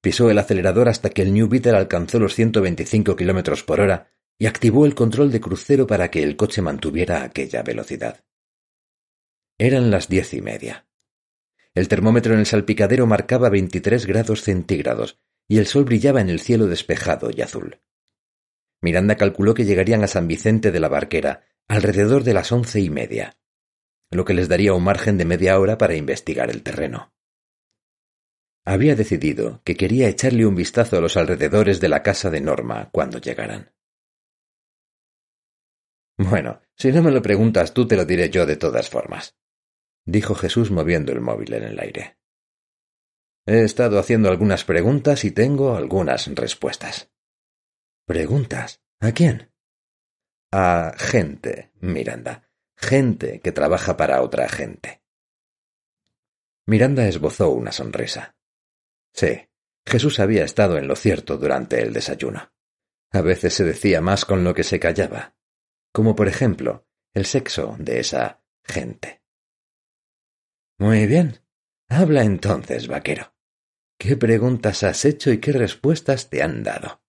Pisó 0.02 0.32
el 0.32 0.40
acelerador 0.40 0.90
hasta 0.90 1.12
que 1.12 1.22
el 1.22 1.34
New 1.34 1.48
Beetle 1.48 1.78
alcanzó 1.78 2.20
los 2.20 2.34
125 2.34 3.16
kilómetros 3.16 3.64
por 3.64 3.80
hora 3.80 4.12
y 4.40 4.48
activó 4.48 4.88
el 4.88 4.96
control 4.96 5.32
de 5.32 5.40
crucero 5.40 5.86
para 5.86 6.10
que 6.10 6.24
el 6.24 6.36
coche 6.36 6.64
mantuviera 6.64 7.24
aquella 7.24 7.62
velocidad. 7.62 8.24
Eran 9.60 9.92
las 9.92 10.10
diez 10.10 10.34
y 10.34 10.42
media. 10.42 10.88
El 11.76 11.88
termómetro 11.88 12.34
en 12.34 12.40
el 12.40 12.48
salpicadero 12.48 13.06
marcaba 13.06 13.50
veintitrés 13.50 14.08
grados 14.08 14.42
centígrados 14.42 15.20
y 15.48 15.60
el 15.60 15.68
sol 15.68 15.86
brillaba 15.86 16.20
en 16.20 16.30
el 16.30 16.40
cielo 16.40 16.66
despejado 16.66 17.30
y 17.30 17.42
azul. 17.42 17.80
Miranda 18.82 19.16
calculó 19.16 19.54
que 19.54 19.66
llegarían 19.66 20.04
a 20.04 20.08
San 20.08 20.28
Vicente 20.28 20.72
de 20.72 20.80
la 20.80 20.90
Barquera 20.90 21.46
alrededor 21.68 22.24
de 22.24 22.34
las 22.34 22.52
once 22.52 22.82
y 22.82 22.90
media, 22.90 23.38
lo 24.10 24.26
que 24.26 24.34
les 24.34 24.50
daría 24.50 24.74
un 24.74 24.84
margen 24.84 25.18
de 25.20 25.26
media 25.26 25.60
hora 25.60 25.78
para 25.78 25.96
investigar 25.96 26.50
el 26.50 26.64
terreno. 26.64 27.14
Había 28.64 28.96
decidido 28.96 29.62
que 29.64 29.76
quería 29.76 30.08
echarle 30.08 30.46
un 30.46 30.56
vistazo 30.56 30.98
a 30.98 31.02
los 31.02 31.18
alrededores 31.18 31.80
de 31.80 31.90
la 31.90 32.04
casa 32.04 32.30
de 32.30 32.42
Norma 32.42 32.90
cuando 32.92 33.18
llegaran. 33.18 33.74
Bueno, 36.18 36.62
si 36.76 36.92
no 36.92 37.02
me 37.02 37.12
lo 37.12 37.22
preguntas 37.22 37.74
tú, 37.74 37.88
te 37.88 37.96
lo 37.96 38.06
diré 38.06 38.30
yo 38.30 38.46
de 38.46 38.58
todas 38.58 38.90
formas, 38.90 39.36
dijo 40.06 40.36
Jesús 40.36 40.70
moviendo 40.70 41.12
el 41.12 41.22
móvil 41.22 41.54
en 41.54 41.64
el 41.64 41.80
aire. 41.80 42.20
He 43.48 43.64
estado 43.64 43.98
haciendo 43.98 44.30
algunas 44.30 44.64
preguntas 44.64 45.26
y 45.26 45.32
tengo 45.32 45.76
algunas 45.76 46.28
respuestas. 46.36 47.12
¿Preguntas? 48.06 48.84
¿A 49.00 49.12
quién? 49.14 49.52
A 50.52 50.94
gente, 50.96 51.72
Miranda. 51.80 52.48
Gente 52.76 53.40
que 53.40 53.52
trabaja 53.52 53.98
para 53.98 54.22
otra 54.22 54.48
gente. 54.48 55.02
Miranda 56.68 57.08
esbozó 57.08 57.50
una 57.50 57.72
sonrisa. 57.72 58.36
Sí, 59.14 59.50
Jesús 59.86 60.20
había 60.20 60.44
estado 60.44 60.78
en 60.78 60.88
lo 60.88 60.96
cierto 60.96 61.38
durante 61.38 61.82
el 61.82 61.94
desayuno. 61.94 62.52
A 63.12 63.22
veces 63.22 63.54
se 63.54 63.64
decía 63.64 64.02
más 64.02 64.26
con 64.26 64.44
lo 64.44 64.54
que 64.54 64.64
se 64.64 64.80
callaba, 64.80 65.36
como 65.92 66.16
por 66.16 66.28
ejemplo 66.28 66.88
el 67.14 67.26
sexo 67.26 67.76
de 67.78 68.00
esa 68.00 68.42
gente. 68.64 69.22
Muy 70.80 71.06
bien. 71.08 71.42
Habla 71.90 72.24
entonces, 72.24 72.88
vaquero. 72.88 73.36
¿Qué 74.00 74.16
preguntas 74.16 74.84
has 74.84 75.04
hecho 75.06 75.32
y 75.32 75.40
qué 75.40 75.52
respuestas 75.52 76.30
te 76.30 76.42
han 76.42 76.64
dado? 76.64 77.04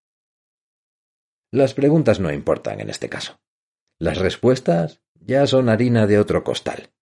Las 1.53 1.73
preguntas 1.73 2.19
no 2.19 2.33
importan 2.33 2.81
en 2.81 2.91
este 2.91 3.09
caso. 3.09 3.41
Las 3.99 4.19
respuestas 4.19 5.03
ya 5.15 5.47
son 5.47 5.69
harina 5.69 6.07
de 6.07 6.19
otro 6.19 6.43
costal. 6.43 6.93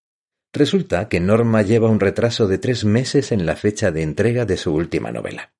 Resulta 0.53 1.07
que 1.07 1.19
Norma 1.19 1.61
lleva 1.61 1.89
un 1.89 1.99
retraso 1.99 2.47
de 2.47 2.57
tres 2.57 2.83
meses 2.83 3.31
en 3.31 3.45
la 3.45 3.55
fecha 3.55 3.91
de 3.91 4.01
entrega 4.03 4.45
de 4.45 4.57
su 4.57 4.73
última 4.73 5.11
novela. 5.11 5.53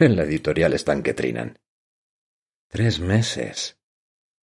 En 0.00 0.16
la 0.16 0.24
editorial 0.24 0.72
están 0.72 1.02
que 1.02 1.14
trinan. 1.14 1.60
Tres 2.68 2.98
meses, 2.98 3.78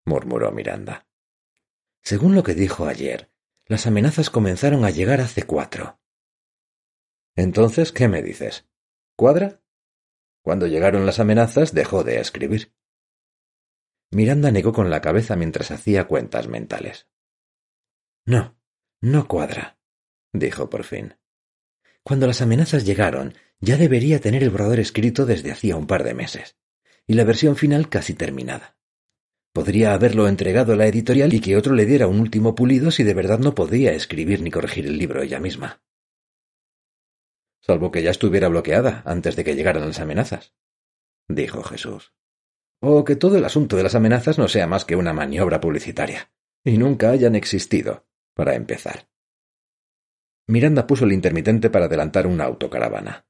murmuró 0.05 0.51
Miranda. 0.51 1.07
Según 2.01 2.33
lo 2.33 2.43
que 2.43 2.53
dijo 2.53 2.85
ayer, 2.85 3.29
las 3.65 3.85
amenazas 3.85 4.29
comenzaron 4.29 4.85
a 4.85 4.89
llegar 4.89 5.19
hace 5.19 5.43
cuatro. 5.43 5.99
Entonces, 7.35 7.91
¿qué 7.91 8.07
me 8.07 8.21
dices? 8.21 8.65
¿Cuadra? 9.17 9.61
Cuando 10.41 10.67
llegaron 10.67 11.05
las 11.05 11.19
amenazas, 11.19 11.73
dejó 11.73 12.03
de 12.03 12.19
escribir. 12.19 12.73
Miranda 14.11 14.51
negó 14.51 14.71
con 14.71 14.89
la 14.89 15.01
cabeza 15.01 15.35
mientras 15.35 15.71
hacía 15.71 16.07
cuentas 16.07 16.47
mentales. 16.47 17.07
No, 18.25 18.57
no 19.03 19.27
cuadra, 19.27 19.77
dijo 20.31 20.69
por 20.69 20.86
fin. 20.86 21.15
Cuando 22.03 22.25
las 22.25 22.41
amenazas 22.41 22.86
llegaron, 22.86 23.33
ya 23.60 23.75
debería 23.75 24.22
tener 24.22 24.43
el 24.43 24.50
borrador 24.50 24.79
escrito 24.79 25.25
desde 25.25 25.51
hacía 25.51 25.75
un 25.75 25.88
par 25.88 26.05
de 26.05 26.13
meses, 26.13 26.55
y 27.05 27.15
la 27.15 27.25
versión 27.25 27.57
final 27.57 27.89
casi 27.89 28.13
terminada. 28.13 28.77
Podría 29.51 29.93
haberlo 29.93 30.29
entregado 30.29 30.72
a 30.72 30.75
la 30.77 30.88
editorial 30.88 31.33
y 31.33 31.41
que 31.41 31.57
otro 31.57 31.75
le 31.75 31.86
diera 31.86 32.07
un 32.07 32.22
último 32.22 32.55
pulido 32.55 32.91
si 32.91 33.03
de 33.03 33.13
verdad 33.13 33.39
no 33.39 33.53
podía 33.53 33.91
escribir 33.91 34.41
ni 34.41 34.51
corregir 34.51 34.88
el 34.88 34.98
libro 34.98 35.22
ella 35.22 35.41
misma. 35.41 35.83
Salvo 37.60 37.91
que 37.91 38.03
ya 38.03 38.12
estuviera 38.12 38.48
bloqueada 38.48 39.03
antes 39.05 39.36
de 39.36 39.43
que 39.43 39.55
llegaran 39.55 39.86
las 39.86 40.00
amenazas, 40.00 40.53
dijo 41.27 41.62
Jesús. 41.62 42.13
O 42.79 43.03
que 43.03 43.17
todo 43.17 43.38
el 43.38 43.43
asunto 43.43 43.75
de 43.75 43.83
las 43.83 43.95
amenazas 43.95 44.38
no 44.38 44.48
sea 44.48 44.65
más 44.65 44.86
que 44.86 44.95
una 44.95 45.12
maniobra 45.12 45.60
publicitaria, 45.60 46.31
y 46.63 46.77
nunca 46.77 47.12
hayan 47.12 47.36
existido, 47.36 48.05
para 48.33 48.55
empezar. 48.55 49.07
Miranda 50.47 50.85
puso 50.87 51.05
el 51.05 51.13
intermitente 51.13 51.69
para 51.69 51.85
adelantar 51.85 52.27
una 52.27 52.45
autocaravana. 52.45 53.25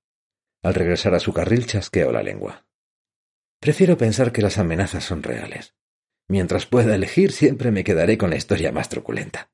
Al 0.63 0.73
regresar 0.73 1.13
a 1.13 1.19
su 1.19 1.33
carril 1.33 1.65
chasqueó 1.65 2.11
la 2.11 2.23
lengua. 2.23 2.65
Prefiero 3.59 3.97
pensar 3.97 4.31
que 4.31 4.41
las 4.41 4.57
amenazas 4.57 5.03
son 5.03 5.23
reales. 5.23 5.75
Mientras 6.27 6.65
pueda 6.65 6.95
elegir, 6.95 7.31
siempre 7.31 7.71
me 7.71 7.83
quedaré 7.83 8.17
con 8.17 8.29
la 8.29 8.37
historia 8.37 8.71
más 8.71 8.89
truculenta. 8.89 9.51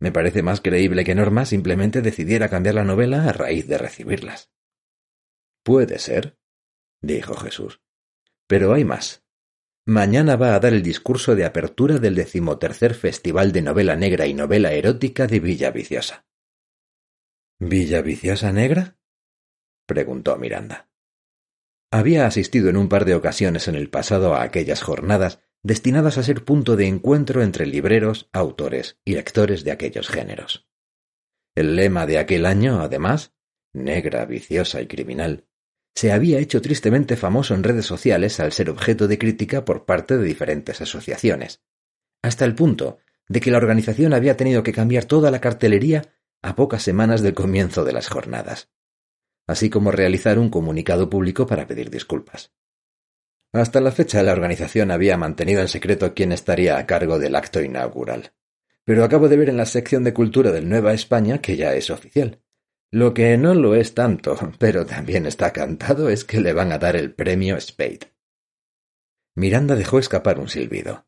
Me 0.00 0.12
parece 0.12 0.42
más 0.42 0.60
creíble 0.60 1.04
que 1.04 1.14
Norma 1.14 1.44
simplemente 1.46 2.02
decidiera 2.02 2.48
cambiar 2.48 2.76
la 2.76 2.84
novela 2.84 3.24
a 3.24 3.32
raíz 3.32 3.66
de 3.66 3.78
recibirlas. 3.78 4.50
Puede 5.62 5.98
ser, 5.98 6.38
dijo 7.00 7.34
Jesús. 7.34 7.80
Pero 8.46 8.74
hay 8.74 8.84
más. 8.84 9.23
Mañana 9.86 10.36
va 10.36 10.54
a 10.54 10.60
dar 10.60 10.72
el 10.72 10.82
discurso 10.82 11.34
de 11.36 11.44
apertura 11.44 11.98
del 11.98 12.14
decimotercer 12.14 12.94
Festival 12.94 13.52
de 13.52 13.60
Novela 13.60 13.96
Negra 13.96 14.26
y 14.26 14.32
Novela 14.32 14.72
Erótica 14.72 15.26
de 15.26 15.40
Villa 15.40 15.70
Viciosa. 15.70 16.26
¿Villa 17.58 18.00
Viciosa 18.00 18.50
Negra? 18.50 18.96
preguntó 19.86 20.36
Miranda. 20.36 20.88
Había 21.90 22.26
asistido 22.26 22.70
en 22.70 22.78
un 22.78 22.88
par 22.88 23.04
de 23.04 23.14
ocasiones 23.14 23.68
en 23.68 23.74
el 23.74 23.90
pasado 23.90 24.34
a 24.34 24.42
aquellas 24.42 24.82
jornadas 24.82 25.40
destinadas 25.62 26.16
a 26.16 26.22
ser 26.22 26.44
punto 26.46 26.76
de 26.76 26.86
encuentro 26.86 27.42
entre 27.42 27.66
libreros, 27.66 28.30
autores 28.32 28.98
y 29.04 29.14
lectores 29.14 29.64
de 29.64 29.72
aquellos 29.72 30.08
géneros. 30.08 30.66
El 31.54 31.76
lema 31.76 32.06
de 32.06 32.18
aquel 32.18 32.46
año, 32.46 32.80
además, 32.80 33.34
negra, 33.74 34.24
viciosa 34.24 34.80
y 34.80 34.86
criminal, 34.86 35.46
se 35.94 36.12
había 36.12 36.38
hecho 36.38 36.60
tristemente 36.60 37.16
famoso 37.16 37.54
en 37.54 37.62
redes 37.62 37.86
sociales 37.86 38.40
al 38.40 38.52
ser 38.52 38.68
objeto 38.70 39.06
de 39.06 39.18
crítica 39.18 39.64
por 39.64 39.84
parte 39.84 40.16
de 40.16 40.24
diferentes 40.24 40.80
asociaciones, 40.80 41.62
hasta 42.22 42.44
el 42.44 42.54
punto 42.54 42.98
de 43.28 43.40
que 43.40 43.50
la 43.50 43.58
organización 43.58 44.12
había 44.12 44.36
tenido 44.36 44.62
que 44.62 44.72
cambiar 44.72 45.04
toda 45.04 45.30
la 45.30 45.40
cartelería 45.40 46.14
a 46.42 46.56
pocas 46.56 46.82
semanas 46.82 47.22
del 47.22 47.34
comienzo 47.34 47.84
de 47.84 47.92
las 47.92 48.08
jornadas, 48.08 48.70
así 49.46 49.70
como 49.70 49.92
realizar 49.92 50.38
un 50.38 50.50
comunicado 50.50 51.08
público 51.08 51.46
para 51.46 51.66
pedir 51.66 51.90
disculpas. 51.90 52.52
Hasta 53.52 53.80
la 53.80 53.92
fecha 53.92 54.22
la 54.22 54.32
organización 54.32 54.90
había 54.90 55.16
mantenido 55.16 55.60
en 55.60 55.68
secreto 55.68 56.12
quién 56.12 56.32
estaría 56.32 56.76
a 56.76 56.86
cargo 56.86 57.20
del 57.20 57.36
acto 57.36 57.62
inaugural, 57.62 58.32
pero 58.84 59.04
acabo 59.04 59.28
de 59.28 59.36
ver 59.36 59.48
en 59.48 59.56
la 59.56 59.64
sección 59.64 60.02
de 60.02 60.12
cultura 60.12 60.50
del 60.50 60.68
Nueva 60.68 60.92
España 60.92 61.38
que 61.38 61.56
ya 61.56 61.72
es 61.74 61.88
oficial. 61.88 62.43
Lo 62.94 63.12
que 63.12 63.36
no 63.36 63.54
lo 63.54 63.74
es 63.74 63.92
tanto, 63.92 64.38
pero 64.60 64.86
también 64.86 65.26
está 65.26 65.52
cantado, 65.52 66.10
es 66.10 66.24
que 66.24 66.40
le 66.40 66.52
van 66.52 66.70
a 66.70 66.78
dar 66.78 66.94
el 66.94 67.12
premio 67.12 67.60
Spade. 67.60 68.12
Miranda 69.34 69.74
dejó 69.74 69.98
escapar 69.98 70.38
un 70.38 70.48
silbido. 70.48 71.04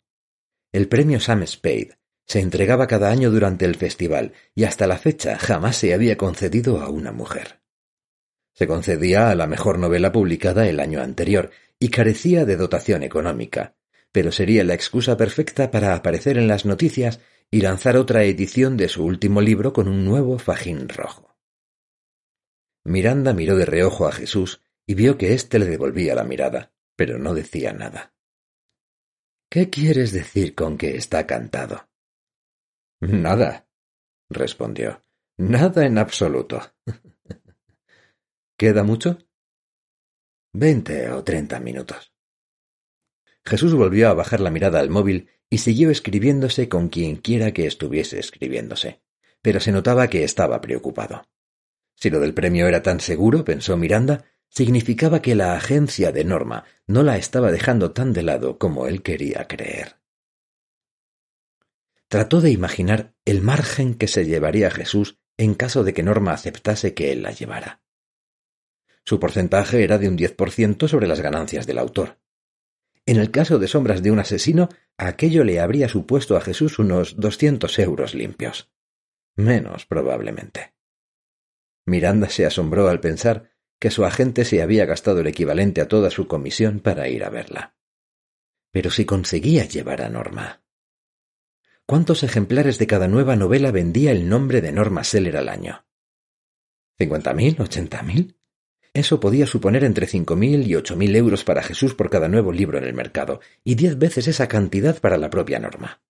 El 0.73 0.89
premio 0.89 1.21
Sam 1.21 1.47
Spade 1.47 1.97
se 2.27 2.41
entregaba 2.41 2.89
cada 2.89 3.09
año 3.09 3.31
durante 3.31 3.67
el 3.67 3.77
festival 3.77 4.33
y 4.53 4.65
hasta 4.65 4.89
la 4.89 4.99
fecha 4.99 5.39
jamás 5.39 5.77
se 5.77 5.95
había 5.95 6.17
concedido 6.17 6.81
a 6.81 6.89
una 6.89 7.13
mujer. 7.13 7.61
Se 8.53 8.67
concedía 8.67 9.31
a 9.31 9.37
la 9.37 9.47
mejor 9.47 9.79
novela 9.79 10.11
publicada 10.11 10.69
el 10.69 10.81
año 10.81 11.01
anterior 11.01 11.53
y 11.79 11.91
carecía 11.91 12.45
de 12.45 12.57
dotación 12.57 13.05
económica, 13.05 13.77
pero 14.11 14.33
sería 14.33 14.65
la 14.65 14.75
excusa 14.75 15.17
perfecta 15.17 15.71
para 15.71 15.95
aparecer 15.95 16.37
en 16.37 16.49
las 16.49 16.65
noticias 16.65 17.21
y 17.49 17.61
lanzar 17.61 17.97
otra 17.97 18.25
edición 18.25 18.77
de 18.77 18.89
su 18.89 19.05
último 19.05 19.41
libro 19.41 19.73
con 19.73 19.87
un 19.87 20.05
nuevo 20.05 20.41
fajín 20.41 20.89
rojo. 20.89 21.36
Miranda 22.87 23.33
miró 23.33 23.57
de 23.57 23.67
reojo 23.67 24.07
a 24.07 24.13
Jesús 24.13 24.63
y 24.87 24.95
vio 24.95 25.19
que 25.19 25.35
éste 25.35 25.59
le 25.59 25.67
devolvía 25.67 26.15
la 26.15 26.23
mirada, 26.23 26.73
pero 26.95 27.19
no 27.19 27.35
decía 27.35 27.73
nada. 27.73 28.15
¿Qué 29.51 29.71
quieres 29.71 30.13
decir 30.13 30.55
con 30.55 30.79
que 30.79 30.97
está 30.97 31.27
cantado? 31.27 31.89
Nada, 33.01 33.69
respondió. 34.31 35.03
Nada 35.37 35.85
en 35.85 35.99
absoluto. 35.99 36.63
¿Queda 38.57 38.85
mucho? 38.85 39.19
Veinte 40.53 41.11
o 41.11 41.25
treinta 41.25 41.59
minutos. 41.59 42.15
Jesús 43.45 43.75
volvió 43.75 44.09
a 44.11 44.15
bajar 44.15 44.39
la 44.39 44.51
mirada 44.51 44.79
al 44.79 44.91
móvil 44.91 45.29
y 45.51 45.59
siguió 45.59 45.91
escribiéndose 45.91 46.69
con 46.69 46.89
quien 46.89 47.17
quiera 47.17 47.53
que 47.53 47.67
estuviese 47.67 48.21
escribiéndose, 48.21 49.03
pero 49.43 49.59
se 49.59 49.73
notaba 49.73 50.07
que 50.07 50.23
estaba 50.23 50.61
preocupado. 50.61 51.27
Si 51.97 52.11
lo 52.11 52.21
del 52.21 52.35
premio 52.35 52.69
era 52.69 52.83
tan 52.83 53.01
seguro, 53.01 53.45
pensó 53.45 53.77
Miranda, 53.77 54.27
significaba 54.49 55.23
que 55.23 55.35
la 55.35 55.55
agencia 55.55 56.13
de 56.13 56.25
Norma 56.25 56.65
no 56.87 57.03
la 57.03 57.17
estaba 57.17 57.51
dejando 57.51 57.93
tan 57.93 58.13
de 58.13 58.23
lado 58.23 58.59
como 58.59 58.87
él 58.87 59.03
quería 59.03 59.49
creer. 59.49 59.97
Trató 62.09 62.41
de 62.41 62.51
imaginar 62.51 63.15
el 63.25 63.43
margen 63.43 63.95
que 63.95 64.07
se 64.07 64.25
llevaría 64.25 64.71
Jesús 64.71 65.19
en 65.37 65.55
caso 65.55 65.83
de 65.85 65.93
que 65.93 66.03
Norma 66.03 66.33
aceptase 66.33 66.95
que 66.95 67.13
él 67.13 67.23
la 67.23 67.33
llevara. 67.33 67.83
Su 69.05 69.19
porcentaje 69.19 69.83
era 69.83 69.99
de 69.99 70.09
un 70.09 70.17
diez 70.17 70.33
por 70.33 70.51
ciento 70.51 70.89
sobre 70.89 71.07
las 71.07 71.21
ganancias 71.21 71.67
del 71.67 71.79
autor. 71.79 72.19
En 73.07 73.19
el 73.19 73.31
caso 73.31 73.59
de 73.59 73.69
Sombras 73.69 74.03
de 74.03 74.11
un 74.11 74.19
asesino, 74.19 74.69
aquello 74.97 75.45
le 75.45 75.61
habría 75.61 75.89
supuesto 75.89 76.37
a 76.37 76.41
Jesús 76.41 76.79
unos 76.79 77.17
doscientos 77.17 77.79
euros 77.79 78.15
limpios. 78.15 78.73
Menos 79.37 79.87
probablemente. 79.87 80.76
Miranda 81.87 82.29
se 82.29 82.45
asombró 82.45 82.89
al 82.89 82.99
pensar 82.99 83.51
que 83.79 83.93
su 83.93 84.05
agente 84.05 84.45
se 84.45 84.61
había 84.61 84.87
gastado 84.87 85.21
el 85.21 85.29
equivalente 85.29 85.81
a 85.81 85.89
toda 85.89 86.11
su 86.11 86.27
comisión 86.27 86.81
para 86.81 87.09
ir 87.09 87.23
a 87.23 87.31
verla. 87.31 87.77
Pero 88.73 88.91
si 88.91 89.05
conseguía 89.05 89.65
llevar 89.65 90.03
a 90.03 90.09
Norma. 90.09 90.65
¿Cuántos 91.87 92.25
ejemplares 92.25 92.79
de 92.79 92.89
cada 92.89 93.07
nueva 93.07 93.37
novela 93.37 93.71
vendía 93.71 94.11
el 94.11 94.29
nombre 94.29 94.61
de 94.61 94.73
Norma 94.73 95.05
Seller 95.05 95.37
al 95.37 95.49
año? 95.49 95.87
¿Cincuenta 96.99 97.33
mil? 97.33 97.61
¿Ochenta 97.61 98.03
mil? 98.03 98.37
Eso 98.93 99.21
podía 99.21 99.47
suponer 99.47 99.85
entre 99.85 100.09
cinco 100.09 100.35
mil 100.35 100.67
y 100.67 100.75
ocho 100.75 100.97
mil 100.97 101.15
euros 101.15 101.45
para 101.45 101.63
Jesús 101.63 101.95
por 101.95 102.11
cada 102.11 102.29
nuevo 102.29 102.51
libro 102.51 102.79
en 102.79 102.85
el 102.85 102.95
mercado, 102.95 103.41
y 103.63 103.77
diez 103.77 103.97
veces 103.99 104.27
esa 104.27 104.49
cantidad 104.49 104.99
para 104.99 105.19
la 105.19 105.31
propia 105.31 105.61
Norma 105.61 106.01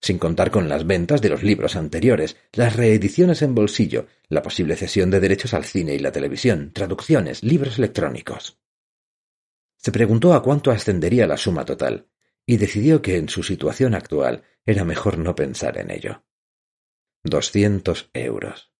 sin 0.00 0.18
contar 0.18 0.50
con 0.50 0.68
las 0.68 0.86
ventas 0.86 1.20
de 1.20 1.28
los 1.28 1.42
libros 1.42 1.76
anteriores, 1.76 2.36
las 2.52 2.76
reediciones 2.76 3.42
en 3.42 3.54
bolsillo, 3.54 4.06
la 4.28 4.42
posible 4.42 4.76
cesión 4.76 5.10
de 5.10 5.20
derechos 5.20 5.52
al 5.52 5.64
cine 5.64 5.94
y 5.94 5.98
la 5.98 6.12
televisión, 6.12 6.72
traducciones, 6.72 7.42
libros 7.42 7.78
electrónicos. 7.78 8.58
Se 9.76 9.92
preguntó 9.92 10.34
a 10.34 10.42
cuánto 10.42 10.70
ascendería 10.70 11.26
la 11.26 11.36
suma 11.36 11.64
total, 11.64 12.08
y 12.46 12.56
decidió 12.56 13.02
que 13.02 13.16
en 13.16 13.28
su 13.28 13.42
situación 13.42 13.94
actual 13.94 14.42
era 14.64 14.84
mejor 14.84 15.18
no 15.18 15.34
pensar 15.34 15.78
en 15.78 15.90
ello. 15.90 16.24
Doscientos 17.22 18.10
euros. 18.14 18.72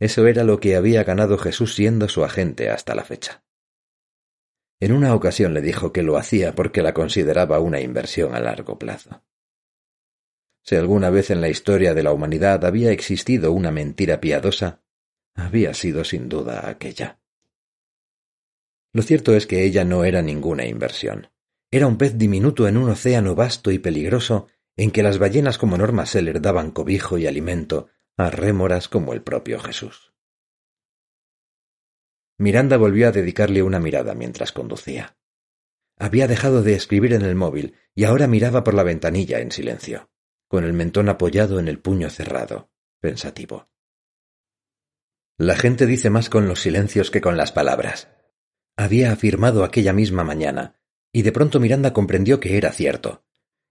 Eso 0.00 0.26
era 0.26 0.44
lo 0.44 0.60
que 0.60 0.76
había 0.76 1.04
ganado 1.04 1.38
Jesús 1.38 1.74
siendo 1.74 2.08
su 2.08 2.24
agente 2.24 2.70
hasta 2.70 2.94
la 2.94 3.04
fecha. 3.04 3.44
En 4.80 4.92
una 4.92 5.14
ocasión 5.14 5.54
le 5.54 5.60
dijo 5.60 5.92
que 5.92 6.02
lo 6.02 6.16
hacía 6.16 6.54
porque 6.54 6.82
la 6.82 6.94
consideraba 6.94 7.58
una 7.58 7.80
inversión 7.80 8.34
a 8.34 8.40
largo 8.40 8.78
plazo. 8.78 9.24
Si 10.68 10.76
alguna 10.76 11.08
vez 11.08 11.30
en 11.30 11.40
la 11.40 11.48
historia 11.48 11.94
de 11.94 12.02
la 12.02 12.12
humanidad 12.12 12.62
había 12.66 12.90
existido 12.90 13.52
una 13.52 13.70
mentira 13.70 14.20
piadosa, 14.20 14.82
había 15.34 15.72
sido 15.72 16.04
sin 16.04 16.28
duda 16.28 16.68
aquella. 16.68 17.22
Lo 18.92 19.00
cierto 19.00 19.34
es 19.34 19.46
que 19.46 19.64
ella 19.64 19.86
no 19.86 20.04
era 20.04 20.20
ninguna 20.20 20.66
inversión. 20.66 21.30
Era 21.70 21.86
un 21.86 21.96
pez 21.96 22.18
diminuto 22.18 22.68
en 22.68 22.76
un 22.76 22.90
océano 22.90 23.34
vasto 23.34 23.70
y 23.70 23.78
peligroso 23.78 24.48
en 24.76 24.90
que 24.90 25.02
las 25.02 25.18
ballenas 25.18 25.56
como 25.56 25.78
Norma 25.78 26.04
Seller 26.04 26.38
daban 26.42 26.70
cobijo 26.70 27.16
y 27.16 27.26
alimento 27.26 27.88
a 28.18 28.28
rémoras 28.28 28.90
como 28.90 29.14
el 29.14 29.22
propio 29.22 29.58
Jesús. 29.60 30.12
Miranda 32.36 32.76
volvió 32.76 33.08
a 33.08 33.12
dedicarle 33.12 33.62
una 33.62 33.80
mirada 33.80 34.12
mientras 34.14 34.52
conducía. 34.52 35.16
Había 35.96 36.28
dejado 36.28 36.62
de 36.62 36.74
escribir 36.74 37.14
en 37.14 37.22
el 37.22 37.36
móvil 37.36 37.74
y 37.94 38.04
ahora 38.04 38.26
miraba 38.26 38.64
por 38.64 38.74
la 38.74 38.82
ventanilla 38.82 39.40
en 39.40 39.50
silencio 39.50 40.10
con 40.48 40.64
el 40.64 40.72
mentón 40.72 41.08
apoyado 41.08 41.60
en 41.60 41.68
el 41.68 41.78
puño 41.78 42.10
cerrado, 42.10 42.70
pensativo. 43.00 43.68
La 45.36 45.54
gente 45.54 45.86
dice 45.86 46.10
más 46.10 46.30
con 46.30 46.48
los 46.48 46.60
silencios 46.60 47.10
que 47.10 47.20
con 47.20 47.36
las 47.36 47.52
palabras. 47.52 48.08
Había 48.76 49.12
afirmado 49.12 49.62
aquella 49.62 49.92
misma 49.92 50.24
mañana, 50.24 50.80
y 51.12 51.22
de 51.22 51.30
pronto 51.30 51.60
Miranda 51.60 51.92
comprendió 51.92 52.40
que 52.40 52.56
era 52.56 52.72
cierto, 52.72 53.24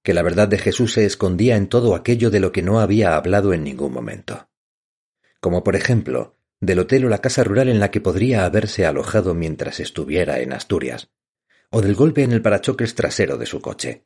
que 0.03 0.13
la 0.13 0.21
verdad 0.21 0.47
de 0.47 0.57
Jesús 0.57 0.93
se 0.93 1.05
escondía 1.05 1.57
en 1.57 1.67
todo 1.67 1.95
aquello 1.95 2.29
de 2.29 2.39
lo 2.39 2.51
que 2.51 2.61
no 2.61 2.79
había 2.79 3.15
hablado 3.15 3.53
en 3.53 3.63
ningún 3.63 3.91
momento. 3.91 4.49
Como 5.41 5.63
por 5.63 5.75
ejemplo, 5.75 6.37
del 6.59 6.79
hotel 6.79 7.05
o 7.05 7.09
la 7.09 7.19
casa 7.19 7.43
rural 7.43 7.69
en 7.69 7.79
la 7.79 7.91
que 7.91 8.01
podría 8.01 8.45
haberse 8.45 8.85
alojado 8.85 9.33
mientras 9.33 9.79
estuviera 9.79 10.39
en 10.39 10.53
Asturias, 10.53 11.09
o 11.69 11.81
del 11.81 11.95
golpe 11.95 12.23
en 12.23 12.31
el 12.31 12.41
parachoques 12.41 12.95
trasero 12.95 13.37
de 13.37 13.45
su 13.45 13.61
coche, 13.61 14.05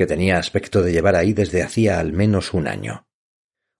que 0.00 0.06
tenía 0.06 0.38
aspecto 0.38 0.82
de 0.82 0.92
llevar 0.92 1.14
ahí 1.14 1.34
desde 1.34 1.62
hacía 1.62 2.00
al 2.00 2.14
menos 2.14 2.54
un 2.54 2.68
año, 2.68 3.06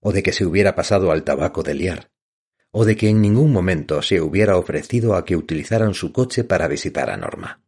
o 0.00 0.12
de 0.12 0.22
que 0.22 0.32
se 0.32 0.44
hubiera 0.44 0.74
pasado 0.74 1.12
al 1.12 1.24
tabaco 1.24 1.62
de 1.62 1.72
liar, 1.72 2.12
o 2.72 2.84
de 2.84 2.94
que 2.94 3.08
en 3.08 3.22
ningún 3.22 3.50
momento 3.50 4.02
se 4.02 4.20
hubiera 4.20 4.58
ofrecido 4.58 5.14
a 5.14 5.24
que 5.24 5.34
utilizaran 5.34 5.94
su 5.94 6.12
coche 6.12 6.44
para 6.44 6.68
visitar 6.68 7.08
a 7.08 7.16
Norma. 7.16 7.64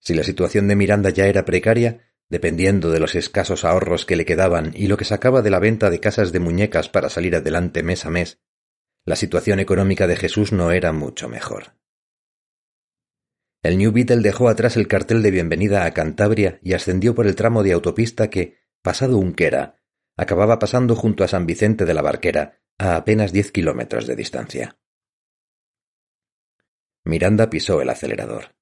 Si 0.00 0.14
la 0.14 0.24
situación 0.24 0.68
de 0.68 0.76
Miranda 0.76 1.10
ya 1.10 1.26
era 1.26 1.44
precaria, 1.44 2.14
dependiendo 2.30 2.90
de 2.90 3.00
los 3.00 3.14
escasos 3.14 3.66
ahorros 3.66 4.06
que 4.06 4.16
le 4.16 4.24
quedaban 4.24 4.72
y 4.74 4.86
lo 4.86 4.96
que 4.96 5.04
sacaba 5.04 5.42
de 5.42 5.50
la 5.50 5.58
venta 5.58 5.90
de 5.90 6.00
casas 6.00 6.32
de 6.32 6.40
muñecas 6.40 6.88
para 6.88 7.10
salir 7.10 7.36
adelante 7.36 7.82
mes 7.82 8.06
a 8.06 8.10
mes, 8.10 8.40
la 9.04 9.16
situación 9.16 9.60
económica 9.60 10.06
de 10.06 10.16
Jesús 10.16 10.52
no 10.52 10.72
era 10.72 10.94
mucho 10.94 11.28
mejor. 11.28 11.74
El 13.62 13.76
New 13.76 13.90
Beetle 13.90 14.22
dejó 14.22 14.48
atrás 14.48 14.76
el 14.76 14.86
cartel 14.86 15.20
de 15.20 15.32
bienvenida 15.32 15.84
a 15.84 15.90
Cantabria 15.90 16.60
y 16.62 16.74
ascendió 16.74 17.14
por 17.14 17.26
el 17.26 17.34
tramo 17.34 17.64
de 17.64 17.72
autopista 17.72 18.30
que, 18.30 18.58
pasado 18.82 19.18
Unquera, 19.18 19.80
acababa 20.16 20.60
pasando 20.60 20.94
junto 20.94 21.24
a 21.24 21.28
San 21.28 21.44
Vicente 21.44 21.84
de 21.84 21.92
la 21.92 22.02
Barquera, 22.02 22.60
a 22.78 22.94
apenas 22.94 23.32
diez 23.32 23.50
kilómetros 23.50 24.06
de 24.06 24.14
distancia. 24.14 24.78
Miranda 27.04 27.50
pisó 27.50 27.82
el 27.82 27.90
acelerador. 27.90 28.54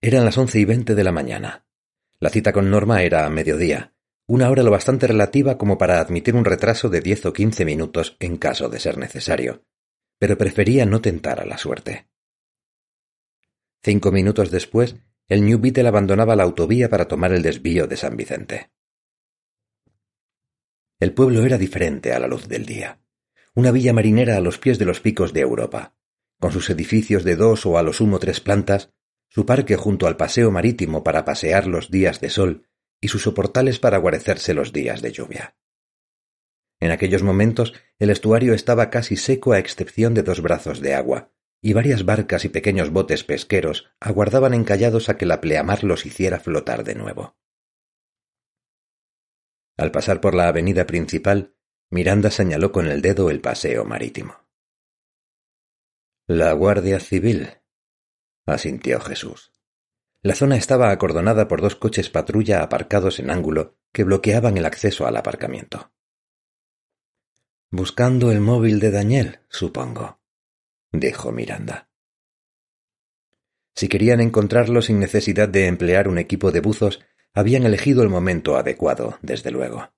Eran 0.00 0.24
las 0.24 0.36
once 0.36 0.58
y 0.58 0.64
veinte 0.64 0.96
de 0.96 1.04
la 1.04 1.12
mañana. 1.12 1.66
La 2.18 2.30
cita 2.30 2.52
con 2.52 2.70
Norma 2.70 3.02
era 3.02 3.26
a 3.26 3.30
mediodía, 3.30 3.94
una 4.26 4.50
hora 4.50 4.64
lo 4.64 4.72
bastante 4.72 5.06
relativa 5.06 5.58
como 5.58 5.78
para 5.78 6.00
admitir 6.00 6.34
un 6.34 6.44
retraso 6.44 6.88
de 6.88 7.00
diez 7.00 7.24
o 7.24 7.32
quince 7.32 7.64
minutos 7.64 8.16
en 8.18 8.36
caso 8.36 8.68
de 8.68 8.80
ser 8.80 8.98
necesario, 8.98 9.64
pero 10.18 10.36
prefería 10.36 10.86
no 10.86 11.00
tentar 11.00 11.40
a 11.40 11.46
la 11.46 11.56
suerte. 11.56 12.09
Cinco 13.82 14.12
minutos 14.12 14.50
después, 14.50 14.96
el 15.26 15.44
New 15.44 15.58
Beetle 15.58 15.88
abandonaba 15.88 16.36
la 16.36 16.42
autovía 16.42 16.90
para 16.90 17.08
tomar 17.08 17.32
el 17.32 17.42
desvío 17.42 17.86
de 17.86 17.96
San 17.96 18.16
Vicente. 18.16 18.70
El 20.98 21.14
pueblo 21.14 21.44
era 21.46 21.56
diferente 21.56 22.12
a 22.12 22.18
la 22.18 22.26
luz 22.26 22.46
del 22.46 22.66
día. 22.66 23.00
Una 23.54 23.70
villa 23.70 23.94
marinera 23.94 24.36
a 24.36 24.40
los 24.40 24.58
pies 24.58 24.78
de 24.78 24.84
los 24.84 25.00
picos 25.00 25.32
de 25.32 25.40
Europa, 25.40 25.94
con 26.38 26.52
sus 26.52 26.68
edificios 26.68 27.24
de 27.24 27.36
dos 27.36 27.64
o 27.64 27.78
a 27.78 27.82
lo 27.82 27.92
sumo 27.94 28.18
tres 28.18 28.40
plantas, 28.40 28.92
su 29.28 29.46
parque 29.46 29.76
junto 29.76 30.06
al 30.06 30.16
paseo 30.16 30.50
marítimo 30.50 31.02
para 31.02 31.24
pasear 31.24 31.66
los 31.66 31.90
días 31.90 32.20
de 32.20 32.28
sol 32.28 32.68
y 33.00 33.08
sus 33.08 33.22
soportales 33.22 33.78
para 33.78 33.96
guarecerse 33.96 34.52
los 34.52 34.72
días 34.72 35.00
de 35.00 35.12
lluvia. 35.12 35.56
En 36.80 36.90
aquellos 36.90 37.22
momentos 37.22 37.72
el 37.98 38.10
estuario 38.10 38.52
estaba 38.52 38.90
casi 38.90 39.16
seco 39.16 39.52
a 39.52 39.58
excepción 39.58 40.12
de 40.12 40.22
dos 40.22 40.42
brazos 40.42 40.80
de 40.80 40.94
agua, 40.94 41.32
y 41.62 41.72
varias 41.74 42.04
barcas 42.04 42.44
y 42.44 42.48
pequeños 42.48 42.90
botes 42.90 43.24
pesqueros 43.24 43.90
aguardaban 44.00 44.54
encallados 44.54 45.08
a 45.08 45.16
que 45.16 45.26
la 45.26 45.40
pleamar 45.40 45.84
los 45.84 46.06
hiciera 46.06 46.40
flotar 46.40 46.84
de 46.84 46.94
nuevo. 46.94 47.36
Al 49.76 49.90
pasar 49.90 50.20
por 50.20 50.34
la 50.34 50.48
avenida 50.48 50.86
principal, 50.86 51.54
Miranda 51.90 52.30
señaló 52.30 52.72
con 52.72 52.86
el 52.86 53.02
dedo 53.02 53.30
el 53.30 53.40
paseo 53.40 53.84
marítimo. 53.84 54.36
La 56.26 56.52
Guardia 56.52 57.00
Civil, 57.00 57.48
asintió 58.46 59.00
Jesús. 59.00 59.52
La 60.22 60.34
zona 60.34 60.56
estaba 60.56 60.90
acordonada 60.90 61.48
por 61.48 61.62
dos 61.62 61.76
coches 61.76 62.10
patrulla 62.10 62.62
aparcados 62.62 63.18
en 63.18 63.30
ángulo 63.30 63.78
que 63.92 64.04
bloqueaban 64.04 64.56
el 64.56 64.66
acceso 64.66 65.06
al 65.06 65.16
aparcamiento. 65.16 65.92
Buscando 67.70 68.30
el 68.30 68.40
móvil 68.40 68.80
de 68.80 68.90
Daniel, 68.90 69.40
supongo 69.48 70.19
dijo 70.92 71.32
Miranda. 71.32 71.88
Si 73.74 73.88
querían 73.88 74.20
encontrarlo 74.20 74.82
sin 74.82 74.98
necesidad 74.98 75.48
de 75.48 75.66
emplear 75.66 76.08
un 76.08 76.18
equipo 76.18 76.52
de 76.52 76.60
buzos, 76.60 77.00
habían 77.32 77.64
elegido 77.64 78.02
el 78.02 78.08
momento 78.08 78.56
adecuado, 78.56 79.18
desde 79.22 79.50
luego. 79.50 79.92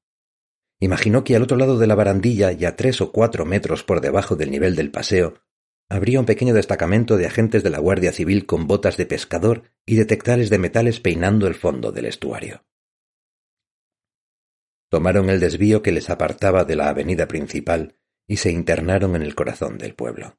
Imaginó 0.79 1.25
que 1.25 1.37
al 1.37 1.43
otro 1.43 1.57
lado 1.57 1.79
de 1.79 1.87
la 1.87 1.95
barandilla 1.95 2.53
y 2.53 2.65
a 2.65 2.77
tres 2.77 3.01
o 3.01 3.13
cuatro 3.13 3.45
metros 3.45 3.83
por 3.85 4.01
debajo 4.01 4.37
del 4.37 4.51
nivel 4.51 4.77
del 4.77 4.91
paseo, 4.91 5.35
habría 5.89 6.21
un 6.21 6.27
pequeño 6.27 6.55
destacamento 6.55 7.17
de 7.17 7.27
agentes 7.27 7.63
de 7.63 7.71
la 7.71 7.79
Guardia 7.79 8.13
Civil 8.13 8.47
con 8.47 8.67
botas 8.67 8.97
de 8.97 9.07
pescador 9.07 9.71
y 9.87 9.97
detectores 9.97 10.51
de 10.51 10.59
metales 10.59 11.01
peinando 11.01 11.47
el 11.47 11.55
fondo 11.55 11.93
del 11.93 12.07
estuario. 12.07 12.65
Tomaron 14.91 15.31
el 15.31 15.41
desvío 15.41 15.83
que 15.83 15.93
les 15.93 16.11
apartaba 16.11 16.65
de 16.65 16.77
la 16.77 16.89
avenida 16.89 17.27
principal 17.27 17.97
y 18.27 18.39
se 18.39 18.51
internaron 18.51 19.17
en 19.17 19.23
el 19.23 19.35
corazón 19.35 19.79
del 19.79 19.95
pueblo. 19.95 20.39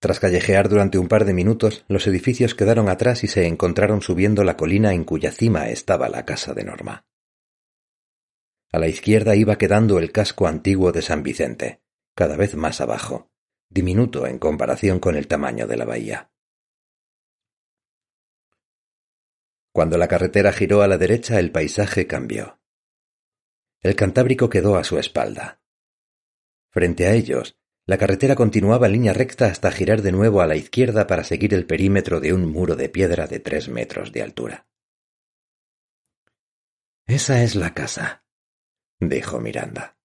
Tras 0.00 0.18
callejear 0.18 0.70
durante 0.70 0.96
un 0.96 1.08
par 1.08 1.26
de 1.26 1.34
minutos, 1.34 1.84
los 1.86 2.06
edificios 2.06 2.54
quedaron 2.54 2.88
atrás 2.88 3.22
y 3.22 3.28
se 3.28 3.46
encontraron 3.46 4.00
subiendo 4.00 4.44
la 4.44 4.56
colina 4.56 4.94
en 4.94 5.04
cuya 5.04 5.30
cima 5.30 5.68
estaba 5.68 6.08
la 6.08 6.24
casa 6.24 6.54
de 6.54 6.64
Norma. 6.64 7.06
A 8.72 8.78
la 8.78 8.88
izquierda 8.88 9.36
iba 9.36 9.58
quedando 9.58 9.98
el 9.98 10.10
casco 10.10 10.46
antiguo 10.46 10.90
de 10.90 11.02
San 11.02 11.22
Vicente, 11.22 11.82
cada 12.14 12.36
vez 12.36 12.54
más 12.54 12.80
abajo, 12.80 13.30
diminuto 13.68 14.26
en 14.26 14.38
comparación 14.38 15.00
con 15.00 15.16
el 15.16 15.26
tamaño 15.28 15.66
de 15.66 15.76
la 15.76 15.84
bahía. 15.84 16.32
Cuando 19.70 19.98
la 19.98 20.08
carretera 20.08 20.50
giró 20.52 20.80
a 20.80 20.88
la 20.88 20.96
derecha 20.96 21.38
el 21.38 21.52
paisaje 21.52 22.06
cambió. 22.06 22.58
El 23.82 23.96
Cantábrico 23.96 24.48
quedó 24.48 24.76
a 24.76 24.84
su 24.84 24.98
espalda. 24.98 25.60
Frente 26.70 27.06
a 27.06 27.12
ellos, 27.12 27.59
la 27.90 27.98
carretera 27.98 28.36
continuaba 28.36 28.86
en 28.86 28.92
línea 28.92 29.12
recta 29.12 29.46
hasta 29.46 29.72
girar 29.72 30.00
de 30.00 30.12
nuevo 30.12 30.40
a 30.40 30.46
la 30.46 30.54
izquierda 30.54 31.08
para 31.08 31.24
seguir 31.24 31.52
el 31.54 31.66
perímetro 31.66 32.20
de 32.20 32.32
un 32.32 32.46
muro 32.46 32.76
de 32.76 32.88
piedra 32.88 33.26
de 33.26 33.40
tres 33.40 33.68
metros 33.68 34.12
de 34.12 34.22
altura. 34.22 34.68
Esa 37.08 37.42
es 37.42 37.56
la 37.56 37.74
casa, 37.74 38.22
dijo 39.00 39.40
Miranda. 39.40 39.98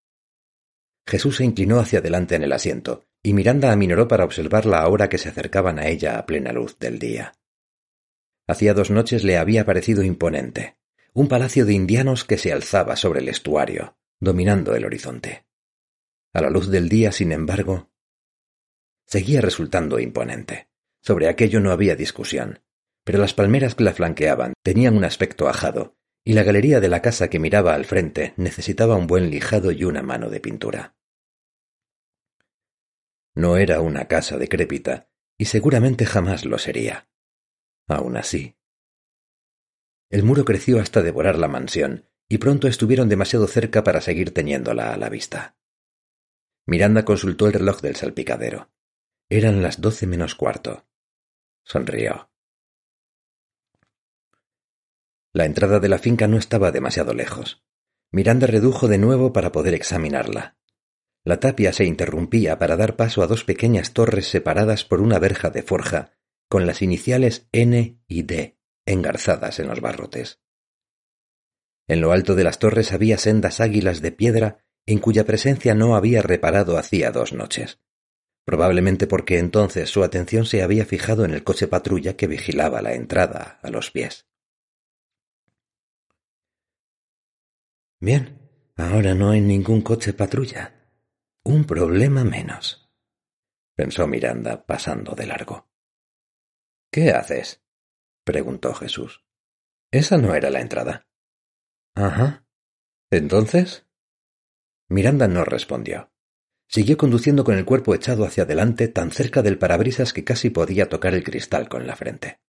Jesús 1.07 1.35
se 1.35 1.43
inclinó 1.43 1.77
hacia 1.77 1.99
adelante 1.99 2.33
en 2.33 2.41
el 2.41 2.53
asiento, 2.53 3.05
y 3.21 3.33
Miranda 3.33 3.71
aminoró 3.71 4.07
para 4.07 4.25
observarla 4.25 4.79
ahora 4.79 5.07
que 5.07 5.19
se 5.19 5.29
acercaban 5.29 5.77
a 5.77 5.85
ella 5.85 6.17
a 6.17 6.25
plena 6.25 6.51
luz 6.53 6.79
del 6.79 6.97
día. 6.97 7.33
Hacía 8.47 8.73
dos 8.73 8.89
noches 8.89 9.23
le 9.23 9.37
había 9.37 9.63
parecido 9.63 10.01
imponente, 10.01 10.75
un 11.13 11.27
palacio 11.27 11.67
de 11.67 11.73
indianos 11.73 12.25
que 12.25 12.39
se 12.39 12.51
alzaba 12.51 12.95
sobre 12.95 13.19
el 13.19 13.29
estuario, 13.29 13.95
dominando 14.19 14.73
el 14.73 14.85
horizonte. 14.85 15.44
A 16.35 16.41
la 16.41 16.49
luz 16.49 16.67
del 16.67 16.89
día, 16.89 17.13
sin 17.13 17.31
embargo, 17.31 17.89
seguía 19.05 19.39
resultando 19.39 19.99
imponente. 20.01 20.67
Sobre 21.01 21.29
aquello 21.29 21.61
no 21.61 21.71
había 21.71 21.95
discusión, 21.95 22.59
pero 23.05 23.19
las 23.19 23.33
palmeras 23.33 23.73
que 23.73 23.85
la 23.85 23.93
flanqueaban 23.93 24.51
tenían 24.61 24.97
un 24.97 25.05
aspecto 25.05 25.47
ajado, 25.47 25.95
y 26.25 26.33
la 26.33 26.43
galería 26.43 26.81
de 26.81 26.89
la 26.89 27.01
casa 27.01 27.29
que 27.29 27.39
miraba 27.39 27.73
al 27.73 27.85
frente 27.85 28.33
necesitaba 28.35 28.97
un 28.97 29.07
buen 29.07 29.29
lijado 29.29 29.71
y 29.71 29.85
una 29.85 30.03
mano 30.03 30.29
de 30.29 30.41
pintura. 30.41 30.97
No 33.33 33.55
era 33.55 33.79
una 33.79 34.09
casa 34.09 34.37
decrépita, 34.37 35.07
y 35.37 35.45
seguramente 35.45 36.05
jamás 36.05 36.43
lo 36.43 36.57
sería. 36.57 37.07
Aun 37.87 38.17
así. 38.17 38.57
El 40.09 40.23
muro 40.23 40.43
creció 40.43 40.81
hasta 40.81 41.01
devorar 41.01 41.39
la 41.39 41.47
mansión, 41.47 42.09
y 42.27 42.39
pronto 42.39 42.67
estuvieron 42.67 43.07
demasiado 43.07 43.47
cerca 43.47 43.85
para 43.85 44.01
seguir 44.01 44.33
teniéndola 44.33 44.93
a 44.93 44.97
la 44.97 45.07
vista. 45.07 45.55
Miranda 46.67 47.05
consultó 47.05 47.47
el 47.47 47.53
reloj 47.53 47.81
del 47.81 47.95
salpicadero. 47.95 48.71
Eran 49.29 49.61
las 49.61 49.81
doce 49.81 50.07
menos 50.07 50.35
cuarto. 50.35 50.87
Sonrió. 51.63 52.31
La 55.33 55.45
entrada 55.45 55.79
de 55.79 55.89
la 55.89 55.99
finca 55.99 56.27
no 56.27 56.37
estaba 56.37 56.71
demasiado 56.71 57.13
lejos. 57.13 57.63
Miranda 58.11 58.47
redujo 58.47 58.87
de 58.87 58.97
nuevo 58.97 59.33
para 59.33 59.51
poder 59.51 59.73
examinarla. 59.73 60.57
La 61.23 61.39
tapia 61.39 61.73
se 61.73 61.85
interrumpía 61.85 62.57
para 62.59 62.77
dar 62.77 62.95
paso 62.95 63.21
a 63.23 63.27
dos 63.27 63.43
pequeñas 63.43 63.93
torres 63.93 64.27
separadas 64.27 64.85
por 64.85 65.01
una 65.01 65.19
verja 65.19 65.49
de 65.49 65.63
forja, 65.63 66.13
con 66.47 66.65
las 66.65 66.81
iniciales 66.81 67.47
N 67.51 67.99
y 68.07 68.23
D 68.23 68.59
engarzadas 68.85 69.59
en 69.59 69.67
los 69.67 69.81
barrotes. 69.81 70.39
En 71.87 72.01
lo 72.01 72.11
alto 72.11 72.35
de 72.35 72.43
las 72.43 72.59
torres 72.59 72.93
había 72.93 73.17
sendas 73.17 73.59
águilas 73.59 74.01
de 74.01 74.11
piedra 74.11 74.64
en 74.85 74.99
cuya 74.99 75.25
presencia 75.25 75.73
no 75.73 75.95
había 75.95 76.21
reparado 76.21 76.77
hacía 76.77 77.11
dos 77.11 77.33
noches, 77.33 77.79
probablemente 78.45 79.07
porque 79.07 79.39
entonces 79.39 79.89
su 79.89 80.03
atención 80.03 80.45
se 80.45 80.61
había 80.61 80.85
fijado 80.85 81.25
en 81.25 81.31
el 81.31 81.43
coche 81.43 81.67
patrulla 81.67 82.15
que 82.15 82.27
vigilaba 82.27 82.81
la 82.81 82.93
entrada 82.93 83.59
a 83.63 83.69
los 83.69 83.91
pies. 83.91 84.27
Bien, 87.99 88.39
ahora 88.75 89.15
no 89.15 89.31
hay 89.31 89.41
ningún 89.41 89.81
coche 89.81 90.13
patrulla. 90.13 90.91
Un 91.43 91.65
problema 91.65 92.23
menos. 92.23 92.91
pensó 93.75 94.07
Miranda 94.07 94.65
pasando 94.65 95.15
de 95.15 95.25
largo. 95.25 95.69
¿Qué 96.91 97.11
haces? 97.11 97.63
preguntó 98.23 98.73
Jesús. 98.73 99.25
Esa 99.91 100.17
no 100.17 100.33
era 100.33 100.49
la 100.49 100.61
entrada. 100.61 101.07
Ajá. 101.95 102.45
¿Entonces? 103.11 103.87
Miranda 104.87 105.27
no 105.27 105.43
respondió. 105.43 106.11
Siguió 106.67 106.97
conduciendo 106.97 107.43
con 107.43 107.57
el 107.57 107.65
cuerpo 107.65 107.95
echado 107.95 108.25
hacia 108.25 108.43
adelante 108.43 108.87
tan 108.87 109.11
cerca 109.11 109.41
del 109.41 109.57
parabrisas 109.57 110.13
que 110.13 110.23
casi 110.23 110.49
podía 110.49 110.89
tocar 110.89 111.13
el 111.13 111.23
cristal 111.23 111.69
con 111.69 111.85
la 111.87 111.95
frente. 111.95 112.39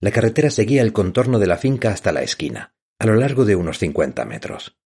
La 0.00 0.10
carretera 0.10 0.50
seguía 0.50 0.82
el 0.82 0.92
contorno 0.92 1.38
de 1.38 1.46
la 1.46 1.56
finca 1.56 1.90
hasta 1.90 2.12
la 2.12 2.22
esquina, 2.22 2.74
a 2.98 3.06
lo 3.06 3.14
largo 3.14 3.44
de 3.44 3.56
unos 3.56 3.78
cincuenta 3.78 4.24
metros. 4.24 4.76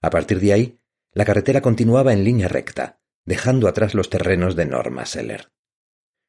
A 0.00 0.10
partir 0.10 0.40
de 0.40 0.52
ahí, 0.52 0.80
la 1.12 1.24
carretera 1.24 1.60
continuaba 1.60 2.12
en 2.12 2.24
línea 2.24 2.48
recta, 2.48 3.00
dejando 3.24 3.66
atrás 3.68 3.94
los 3.94 4.10
terrenos 4.10 4.56
de 4.56 4.66
Norma 4.66 5.06
Seller. 5.06 5.52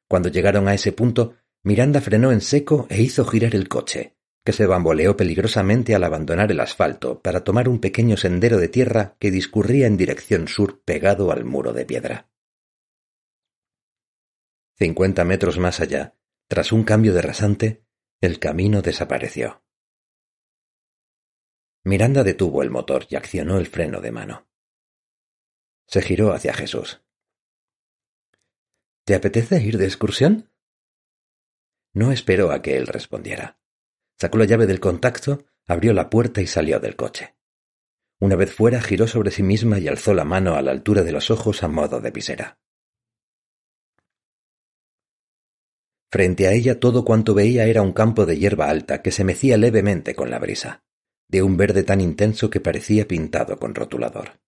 Cuando 0.08 0.28
llegaron 0.28 0.66
a 0.68 0.74
ese 0.74 0.92
punto, 0.92 1.36
Miranda 1.62 2.00
frenó 2.00 2.32
en 2.32 2.40
seco 2.40 2.86
e 2.90 3.00
hizo 3.00 3.24
girar 3.24 3.54
el 3.54 3.68
coche, 3.68 4.16
que 4.44 4.52
se 4.52 4.66
bamboleó 4.66 5.16
peligrosamente 5.16 5.94
al 5.94 6.04
abandonar 6.04 6.50
el 6.50 6.60
asfalto 6.60 7.20
para 7.20 7.44
tomar 7.44 7.68
un 7.68 7.78
pequeño 7.78 8.16
sendero 8.16 8.58
de 8.58 8.68
tierra 8.68 9.16
que 9.18 9.30
discurría 9.30 9.86
en 9.86 9.96
dirección 9.96 10.48
sur 10.48 10.82
pegado 10.82 11.30
al 11.30 11.44
muro 11.44 11.72
de 11.72 11.84
piedra. 11.84 12.30
Cincuenta 14.76 15.24
metros 15.24 15.58
más 15.58 15.80
allá, 15.80 16.16
tras 16.48 16.72
un 16.72 16.84
cambio 16.84 17.12
de 17.12 17.22
rasante, 17.22 17.84
el 18.20 18.38
camino 18.38 18.80
desapareció. 18.80 19.62
Miranda 21.84 22.24
detuvo 22.24 22.62
el 22.62 22.70
motor 22.70 23.06
y 23.10 23.16
accionó 23.16 23.58
el 23.58 23.66
freno 23.66 24.00
de 24.00 24.12
mano. 24.12 24.48
Se 25.86 26.02
giró 26.02 26.32
hacia 26.32 26.54
Jesús. 26.54 27.02
¿Te 29.04 29.14
apetece 29.14 29.62
ir 29.62 29.76
de 29.76 29.86
excursión? 29.86 30.50
No 31.92 32.12
esperó 32.12 32.52
a 32.52 32.62
que 32.62 32.76
él 32.76 32.86
respondiera. 32.86 33.59
Sacó 34.20 34.36
la 34.36 34.44
llave 34.44 34.66
del 34.66 34.80
contacto, 34.80 35.46
abrió 35.66 35.94
la 35.94 36.10
puerta 36.10 36.42
y 36.42 36.46
salió 36.46 36.78
del 36.78 36.94
coche. 36.94 37.36
Una 38.20 38.36
vez 38.36 38.52
fuera, 38.52 38.82
giró 38.82 39.06
sobre 39.06 39.30
sí 39.30 39.42
misma 39.42 39.78
y 39.78 39.88
alzó 39.88 40.12
la 40.12 40.24
mano 40.24 40.56
a 40.56 40.62
la 40.62 40.72
altura 40.72 41.02
de 41.02 41.12
los 41.12 41.30
ojos 41.30 41.62
a 41.62 41.68
modo 41.68 42.02
de 42.02 42.10
visera. 42.10 42.58
Frente 46.12 46.48
a 46.48 46.52
ella 46.52 46.78
todo 46.78 47.04
cuanto 47.04 47.32
veía 47.32 47.64
era 47.64 47.80
un 47.80 47.92
campo 47.92 48.26
de 48.26 48.36
hierba 48.36 48.68
alta 48.68 49.00
que 49.00 49.10
se 49.10 49.24
mecía 49.24 49.56
levemente 49.56 50.14
con 50.14 50.28
la 50.28 50.38
brisa, 50.38 50.84
de 51.28 51.42
un 51.42 51.56
verde 51.56 51.82
tan 51.82 52.02
intenso 52.02 52.50
que 52.50 52.60
parecía 52.60 53.08
pintado 53.08 53.58
con 53.58 53.74
rotulador. 53.74 54.40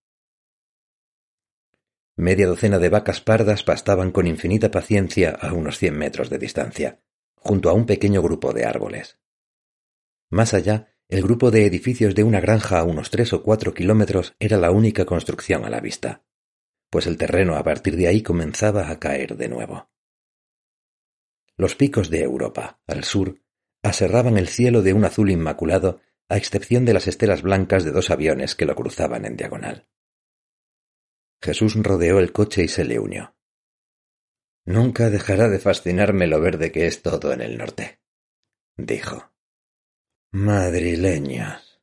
Media 2.15 2.45
docena 2.45 2.77
de 2.77 2.89
vacas 2.89 3.21
pardas 3.21 3.63
pastaban 3.63 4.11
con 4.11 4.27
infinita 4.27 4.69
paciencia 4.69 5.31
a 5.31 5.51
unos 5.53 5.79
cien 5.79 5.97
metros 5.97 6.29
de 6.29 6.37
distancia, 6.37 7.01
junto 7.35 7.71
a 7.71 7.73
un 7.73 7.87
pequeño 7.87 8.21
grupo 8.21 8.53
de 8.53 8.65
árboles. 8.65 9.22
Más 10.33 10.55
allá, 10.55 10.87
el 11.09 11.21
grupo 11.21 11.51
de 11.51 11.67
edificios 11.67 12.15
de 12.15 12.23
una 12.23 12.39
granja 12.39 12.79
a 12.79 12.83
unos 12.85 13.11
tres 13.11 13.33
o 13.33 13.43
cuatro 13.43 13.75
kilómetros 13.75 14.35
era 14.39 14.57
la 14.57 14.71
única 14.71 15.05
construcción 15.05 15.63
a 15.63 15.69
la 15.69 15.79
vista, 15.79 16.25
pues 16.89 17.05
el 17.05 17.17
terreno 17.17 17.55
a 17.55 17.63
partir 17.63 17.95
de 17.95 18.07
ahí 18.07 18.23
comenzaba 18.23 18.89
a 18.89 18.99
caer 18.99 19.37
de 19.37 19.47
nuevo. 19.47 19.91
Los 21.55 21.75
picos 21.75 22.09
de 22.09 22.23
Europa, 22.23 22.81
al 22.87 23.03
sur, 23.03 23.43
aserraban 23.83 24.39
el 24.39 24.47
cielo 24.47 24.81
de 24.81 24.93
un 24.93 25.05
azul 25.05 25.29
inmaculado, 25.29 26.01
a 26.29 26.37
excepción 26.37 26.83
de 26.83 26.95
las 26.95 27.05
estelas 27.05 27.43
blancas 27.43 27.83
de 27.83 27.91
dos 27.91 28.09
aviones 28.09 28.55
que 28.55 28.65
lo 28.65 28.73
cruzaban 28.73 29.25
en 29.25 29.37
diagonal. 29.37 29.87
Jesús 31.43 31.75
rodeó 31.75 32.17
el 32.17 32.31
coche 32.31 32.63
y 32.63 32.69
se 32.69 32.85
le 32.85 32.97
unió. 32.97 33.35
Nunca 34.65 35.11
dejará 35.11 35.47
de 35.47 35.59
fascinarme 35.59 36.25
lo 36.25 36.41
verde 36.41 36.71
que 36.71 36.87
es 36.87 37.03
todo 37.03 37.33
en 37.33 37.41
el 37.41 37.55
norte, 37.55 37.99
dijo. 38.77 39.32
Madrileños, 40.35 41.79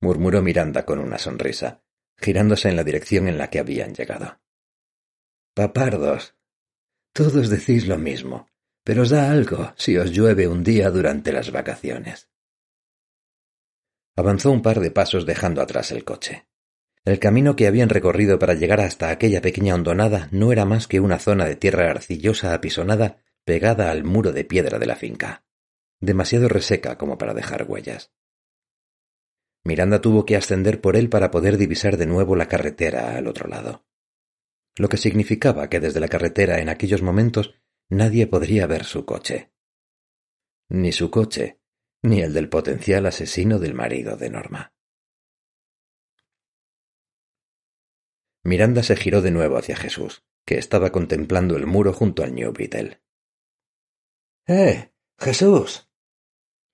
murmuró 0.00 0.42
Miranda 0.42 0.84
con 0.84 0.98
una 0.98 1.16
sonrisa, 1.16 1.84
girándose 2.16 2.68
en 2.68 2.74
la 2.74 2.82
dirección 2.82 3.28
en 3.28 3.38
la 3.38 3.50
que 3.50 3.60
habían 3.60 3.94
llegado. 3.94 4.40
Papardos. 5.54 6.34
Todos 7.12 7.48
decís 7.48 7.86
lo 7.86 7.96
mismo, 7.96 8.48
pero 8.82 9.02
os 9.02 9.10
da 9.10 9.30
algo 9.30 9.74
si 9.76 9.96
os 9.96 10.10
llueve 10.10 10.48
un 10.48 10.64
día 10.64 10.90
durante 10.90 11.30
las 11.30 11.52
vacaciones. 11.52 12.28
Avanzó 14.16 14.50
un 14.50 14.60
par 14.60 14.80
de 14.80 14.90
pasos 14.90 15.24
dejando 15.24 15.62
atrás 15.62 15.92
el 15.92 16.02
coche. 16.02 16.48
El 17.04 17.20
camino 17.20 17.54
que 17.54 17.68
habían 17.68 17.90
recorrido 17.90 18.40
para 18.40 18.54
llegar 18.54 18.80
hasta 18.80 19.10
aquella 19.10 19.40
pequeña 19.40 19.76
hondonada 19.76 20.28
no 20.32 20.50
era 20.50 20.64
más 20.64 20.88
que 20.88 20.98
una 20.98 21.20
zona 21.20 21.44
de 21.44 21.54
tierra 21.54 21.88
arcillosa 21.92 22.54
apisonada 22.54 23.22
pegada 23.44 23.92
al 23.92 24.02
muro 24.02 24.32
de 24.32 24.44
piedra 24.44 24.80
de 24.80 24.86
la 24.86 24.96
finca, 24.96 25.44
demasiado 26.00 26.48
reseca 26.48 26.98
como 26.98 27.18
para 27.18 27.34
dejar 27.34 27.66
huellas. 27.68 28.12
Miranda 29.64 30.00
tuvo 30.00 30.24
que 30.24 30.36
ascender 30.36 30.80
por 30.80 30.96
él 30.96 31.08
para 31.08 31.30
poder 31.30 31.56
divisar 31.56 31.96
de 31.96 32.06
nuevo 32.06 32.36
la 32.36 32.48
carretera 32.48 33.16
al 33.16 33.26
otro 33.26 33.48
lado, 33.48 33.86
lo 34.76 34.88
que 34.88 34.96
significaba 34.96 35.68
que 35.68 35.80
desde 35.80 36.00
la 36.00 36.08
carretera 36.08 36.60
en 36.60 36.68
aquellos 36.68 37.02
momentos 37.02 37.54
Nadie 37.90 38.26
podría 38.26 38.66
ver 38.66 38.84
su 38.84 39.06
coche. 39.06 39.50
Ni 40.68 40.92
su 40.92 41.10
coche, 41.10 41.58
ni 42.02 42.20
el 42.20 42.34
del 42.34 42.50
potencial 42.50 43.06
asesino 43.06 43.58
del 43.58 43.72
marido 43.72 44.18
de 44.18 44.28
Norma. 44.28 44.74
Miranda 48.44 48.82
se 48.82 48.94
giró 48.94 49.22
de 49.22 49.30
nuevo 49.30 49.56
hacia 49.56 49.76
Jesús, 49.76 50.22
que 50.44 50.58
estaba 50.58 50.92
contemplando 50.92 51.56
el 51.56 51.66
muro 51.66 51.94
junto 51.94 52.22
al 52.22 52.34
New 52.34 52.52
Beetle. 52.52 53.02
¡Eh! 54.46 54.92
Jesús. 55.18 55.87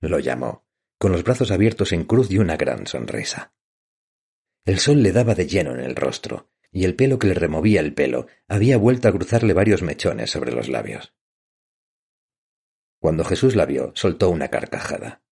Lo 0.09 0.19
llamó, 0.19 0.67
con 0.99 1.13
los 1.13 1.25
brazos 1.25 1.51
abiertos 1.51 1.93
en 1.93 2.05
cruz 2.05 2.31
y 2.31 2.39
una 2.39 2.57
gran 2.57 2.87
sonrisa. 2.87 3.55
El 4.65 4.79
sol 4.79 5.03
le 5.03 5.13
daba 5.13 5.35
de 5.35 5.47
lleno 5.47 5.73
en 5.73 5.81
el 5.81 5.97
rostro, 5.97 6.51
y 6.71 6.85
el 6.85 6.97
pelo 6.97 7.19
que 7.19 7.27
le 7.27 7.35
removía 7.35 7.81
el 7.81 7.95
pelo 7.95 8.27
había 8.49 8.79
vuelto 8.79 9.09
a 9.09 9.13
cruzarle 9.13 9.53
varios 9.53 9.83
mechones 9.83 10.31
sobre 10.31 10.53
los 10.53 10.69
labios. 10.69 11.15
Cuando 12.99 13.25
Jesús 13.25 13.55
la 13.55 13.67
vio, 13.67 13.93
soltó 13.95 14.31
una 14.31 14.49
carcajada. 14.49 15.23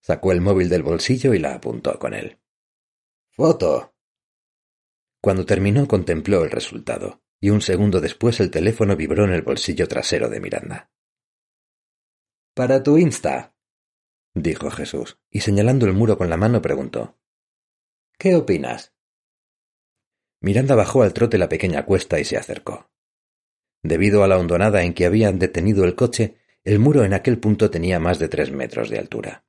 Sacó 0.00 0.32
el 0.32 0.40
móvil 0.40 0.68
del 0.68 0.82
bolsillo 0.82 1.32
y 1.32 1.38
la 1.38 1.54
apuntó 1.54 1.98
con 1.98 2.12
él. 2.12 2.38
Foto. 3.30 3.94
Cuando 5.20 5.46
terminó 5.46 5.88
contempló 5.88 6.44
el 6.44 6.50
resultado, 6.50 7.22
y 7.40 7.50
un 7.50 7.62
segundo 7.62 8.00
después 8.00 8.38
el 8.40 8.50
teléfono 8.50 8.96
vibró 8.96 9.24
en 9.24 9.32
el 9.32 9.42
bolsillo 9.42 9.88
trasero 9.88 10.28
de 10.28 10.40
Miranda. 10.40 10.90
Para 12.54 12.82
tu 12.82 12.98
Insta, 12.98 13.51
dijo 14.34 14.70
Jesús, 14.70 15.18
y 15.30 15.40
señalando 15.40 15.86
el 15.86 15.92
muro 15.92 16.16
con 16.18 16.30
la 16.30 16.36
mano 16.36 16.62
preguntó. 16.62 17.18
¿Qué 18.18 18.34
opinas? 18.34 18.94
Miranda 20.40 20.74
bajó 20.74 21.02
al 21.02 21.12
trote 21.12 21.38
la 21.38 21.48
pequeña 21.48 21.84
cuesta 21.84 22.18
y 22.18 22.24
se 22.24 22.36
acercó. 22.36 22.90
Debido 23.82 24.22
a 24.22 24.28
la 24.28 24.38
hondonada 24.38 24.82
en 24.82 24.94
que 24.94 25.06
habían 25.06 25.38
detenido 25.38 25.84
el 25.84 25.94
coche, 25.94 26.36
el 26.64 26.78
muro 26.78 27.04
en 27.04 27.14
aquel 27.14 27.38
punto 27.38 27.70
tenía 27.70 27.98
más 27.98 28.18
de 28.18 28.28
tres 28.28 28.52
metros 28.52 28.88
de 28.90 28.98
altura. 28.98 29.44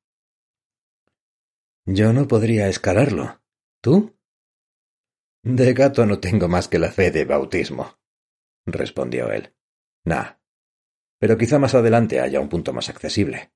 Yo 1.86 2.14
no 2.14 2.28
podría 2.28 2.68
escalarlo. 2.68 3.42
¿Tú? 3.82 4.18
De 5.44 5.74
gato 5.74 6.06
no 6.06 6.20
tengo 6.20 6.48
más 6.48 6.68
que 6.68 6.80
la 6.80 6.92
fe 6.92 7.12
de 7.12 7.26
bautismo, 7.26 8.00
respondió 8.66 9.30
él. 9.32 9.54
Nah. 10.06 10.38
Pero 11.20 11.38
quizá 11.38 11.60
más 11.60 11.76
adelante 11.76 12.22
haya 12.22 12.40
un 12.40 12.50
punto 12.50 12.72
más 12.72 12.90
accesible. 12.90 13.52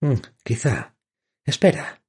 Mm, 0.00 0.14
quizá. 0.42 0.96
Espera. 1.44 2.02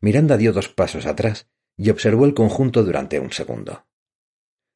Miranda 0.00 0.36
dio 0.36 0.52
dos 0.52 0.68
pasos 0.68 1.06
atrás 1.06 1.48
y 1.76 1.90
observó 1.90 2.24
el 2.24 2.34
conjunto 2.34 2.84
durante 2.84 3.20
un 3.20 3.32
segundo. 3.32 3.86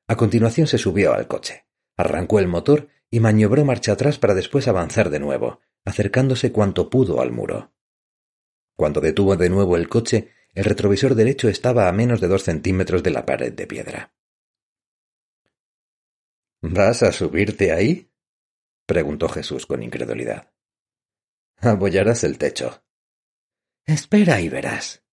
A 0.09 0.17
continuación 0.17 0.67
se 0.67 0.79
subió 0.79 1.15
al 1.15 1.29
coche, 1.29 1.67
arrancó 1.97 2.39
el 2.39 2.49
motor 2.49 2.89
y 3.11 3.21
maniobró 3.21 3.65
marcha 3.65 3.93
atrás 3.93 4.19
para 4.19 4.35
después 4.35 4.69
avanzar 4.69 5.11
de 5.11 5.21
nuevo, 5.21 5.61
acercándose 5.85 6.53
cuanto 6.53 6.91
pudo 6.91 7.21
al 7.21 7.33
muro. 7.33 7.73
Cuando 8.77 9.01
detuvo 9.01 9.37
de 9.37 9.49
nuevo 9.49 9.77
el 9.77 9.89
coche, 9.89 10.33
el 10.55 10.65
retrovisor 10.65 11.15
derecho 11.15 11.49
estaba 11.49 11.89
a 11.89 11.93
menos 11.93 12.21
de 12.21 12.29
dos 12.29 12.43
centímetros 12.43 13.03
de 13.03 13.11
la 13.11 13.25
pared 13.25 13.53
de 13.53 13.67
piedra. 13.67 14.15
¿Vas 16.61 17.03
a 17.03 17.13
subirte 17.13 17.73
ahí? 17.73 18.11
preguntó 18.87 19.29
Jesús 19.29 19.67
con 19.67 19.83
incredulidad. 19.83 20.52
Apoyarás 21.65 22.25
el 22.25 22.39
techo. 22.39 22.83
Espera 23.87 24.41
y 24.41 24.49
verás. 24.49 25.05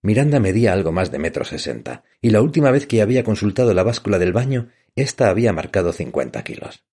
Miranda 0.00 0.38
medía 0.38 0.72
algo 0.72 0.92
más 0.92 1.10
de 1.10 1.18
metro 1.18 1.44
sesenta, 1.44 2.04
y 2.20 2.30
la 2.30 2.40
última 2.40 2.70
vez 2.70 2.86
que 2.86 3.02
había 3.02 3.24
consultado 3.24 3.74
la 3.74 3.82
báscula 3.82 4.20
del 4.20 4.32
baño, 4.32 4.70
ésta 4.94 5.28
había 5.28 5.52
marcado 5.52 5.92
cincuenta 5.92 6.44
kilos. 6.44 6.84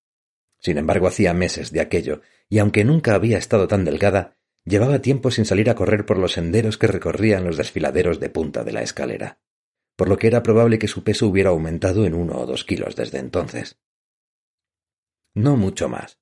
Sin 0.58 0.76
embargo, 0.76 1.06
hacía 1.06 1.34
meses 1.34 1.70
de 1.70 1.80
aquello, 1.80 2.22
y 2.48 2.58
aunque 2.58 2.84
nunca 2.84 3.14
había 3.14 3.38
estado 3.38 3.68
tan 3.68 3.84
delgada, 3.84 4.36
llevaba 4.64 4.98
tiempo 4.98 5.30
sin 5.30 5.44
salir 5.44 5.70
a 5.70 5.76
correr 5.76 6.04
por 6.04 6.18
los 6.18 6.32
senderos 6.32 6.78
que 6.78 6.88
recorrían 6.88 7.44
los 7.44 7.56
desfiladeros 7.56 8.18
de 8.18 8.28
punta 8.28 8.64
de 8.64 8.72
la 8.72 8.82
escalera, 8.82 9.38
por 9.94 10.08
lo 10.08 10.18
que 10.18 10.26
era 10.26 10.42
probable 10.42 10.80
que 10.80 10.88
su 10.88 11.04
peso 11.04 11.28
hubiera 11.28 11.50
aumentado 11.50 12.04
en 12.04 12.14
uno 12.14 12.38
o 12.38 12.46
dos 12.46 12.64
kilos 12.64 12.96
desde 12.96 13.18
entonces. 13.18 13.78
No 15.32 15.56
mucho 15.56 15.88
más, 15.88 16.19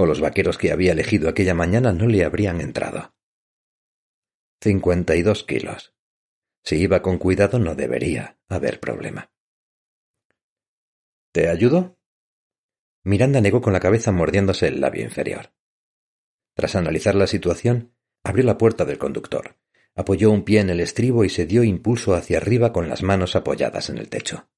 o 0.00 0.06
los 0.06 0.20
vaqueros 0.20 0.56
que 0.56 0.72
había 0.72 0.92
elegido 0.92 1.28
aquella 1.28 1.54
mañana 1.54 1.92
no 1.92 2.06
le 2.06 2.24
habrían 2.24 2.60
entrado. 2.60 3.14
Cincuenta 4.60 5.14
y 5.16 5.22
dos 5.22 5.44
kilos. 5.44 5.94
Si 6.64 6.76
iba 6.76 7.02
con 7.02 7.18
cuidado 7.18 7.58
no 7.58 7.74
debería 7.74 8.38
haber 8.48 8.80
problema. 8.80 9.30
¿Te 11.32 11.48
ayudo? 11.48 11.98
Miranda 13.04 13.40
negó 13.40 13.60
con 13.60 13.72
la 13.72 13.80
cabeza 13.80 14.12
mordiéndose 14.12 14.68
el 14.68 14.80
labio 14.80 15.04
inferior. 15.04 15.52
Tras 16.54 16.76
analizar 16.76 17.14
la 17.14 17.26
situación, 17.26 17.94
abrió 18.22 18.44
la 18.44 18.58
puerta 18.58 18.84
del 18.84 18.98
conductor, 18.98 19.56
apoyó 19.94 20.30
un 20.30 20.44
pie 20.44 20.60
en 20.60 20.70
el 20.70 20.80
estribo 20.80 21.24
y 21.24 21.30
se 21.30 21.46
dio 21.46 21.62
impulso 21.62 22.14
hacia 22.14 22.38
arriba 22.38 22.72
con 22.72 22.88
las 22.88 23.02
manos 23.02 23.36
apoyadas 23.36 23.88
en 23.90 23.98
el 23.98 24.08
techo. 24.08 24.48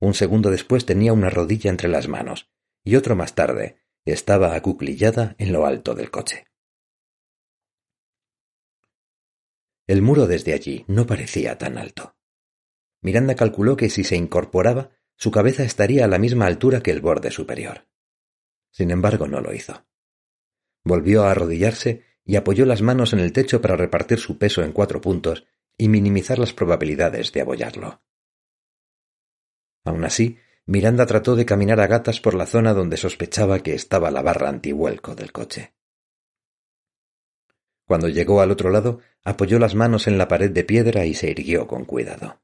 Un 0.00 0.14
segundo 0.14 0.50
después 0.50 0.84
tenía 0.84 1.12
una 1.12 1.30
rodilla 1.30 1.70
entre 1.70 1.88
las 1.88 2.08
manos, 2.08 2.50
y 2.84 2.96
otro 2.96 3.14
más 3.14 3.34
tarde 3.34 3.81
estaba 4.04 4.54
acuclillada 4.54 5.36
en 5.38 5.52
lo 5.52 5.66
alto 5.66 5.94
del 5.94 6.10
coche. 6.10 6.44
El 9.86 10.02
muro 10.02 10.26
desde 10.26 10.54
allí 10.54 10.84
no 10.88 11.06
parecía 11.06 11.58
tan 11.58 11.78
alto. 11.78 12.16
Miranda 13.00 13.34
calculó 13.34 13.76
que 13.76 13.90
si 13.90 14.04
se 14.04 14.16
incorporaba, 14.16 14.90
su 15.16 15.30
cabeza 15.30 15.64
estaría 15.64 16.04
a 16.04 16.08
la 16.08 16.18
misma 16.18 16.46
altura 16.46 16.82
que 16.82 16.90
el 16.90 17.00
borde 17.00 17.30
superior. 17.30 17.88
Sin 18.70 18.90
embargo, 18.90 19.26
no 19.26 19.40
lo 19.40 19.52
hizo. 19.52 19.86
Volvió 20.84 21.24
a 21.24 21.32
arrodillarse 21.32 22.04
y 22.24 22.36
apoyó 22.36 22.64
las 22.64 22.82
manos 22.82 23.12
en 23.12 23.18
el 23.18 23.32
techo 23.32 23.60
para 23.60 23.76
repartir 23.76 24.18
su 24.18 24.38
peso 24.38 24.62
en 24.62 24.72
cuatro 24.72 25.00
puntos 25.00 25.46
y 25.76 25.88
minimizar 25.88 26.38
las 26.38 26.52
probabilidades 26.52 27.32
de 27.32 27.40
abollarlo. 27.40 28.02
Aun 29.84 30.04
así, 30.04 30.38
Miranda 30.66 31.06
trató 31.06 31.34
de 31.34 31.44
caminar 31.44 31.80
a 31.80 31.88
gatas 31.88 32.20
por 32.20 32.34
la 32.34 32.46
zona 32.46 32.72
donde 32.72 32.96
sospechaba 32.96 33.60
que 33.60 33.74
estaba 33.74 34.10
la 34.10 34.22
barra 34.22 34.48
antivuelco 34.48 35.14
del 35.14 35.32
coche. 35.32 35.74
Cuando 37.84 38.08
llegó 38.08 38.40
al 38.40 38.50
otro 38.52 38.70
lado, 38.70 39.00
apoyó 39.24 39.58
las 39.58 39.74
manos 39.74 40.06
en 40.06 40.18
la 40.18 40.28
pared 40.28 40.50
de 40.50 40.64
piedra 40.64 41.04
y 41.04 41.14
se 41.14 41.30
irguió 41.30 41.66
con 41.66 41.84
cuidado. 41.84 42.40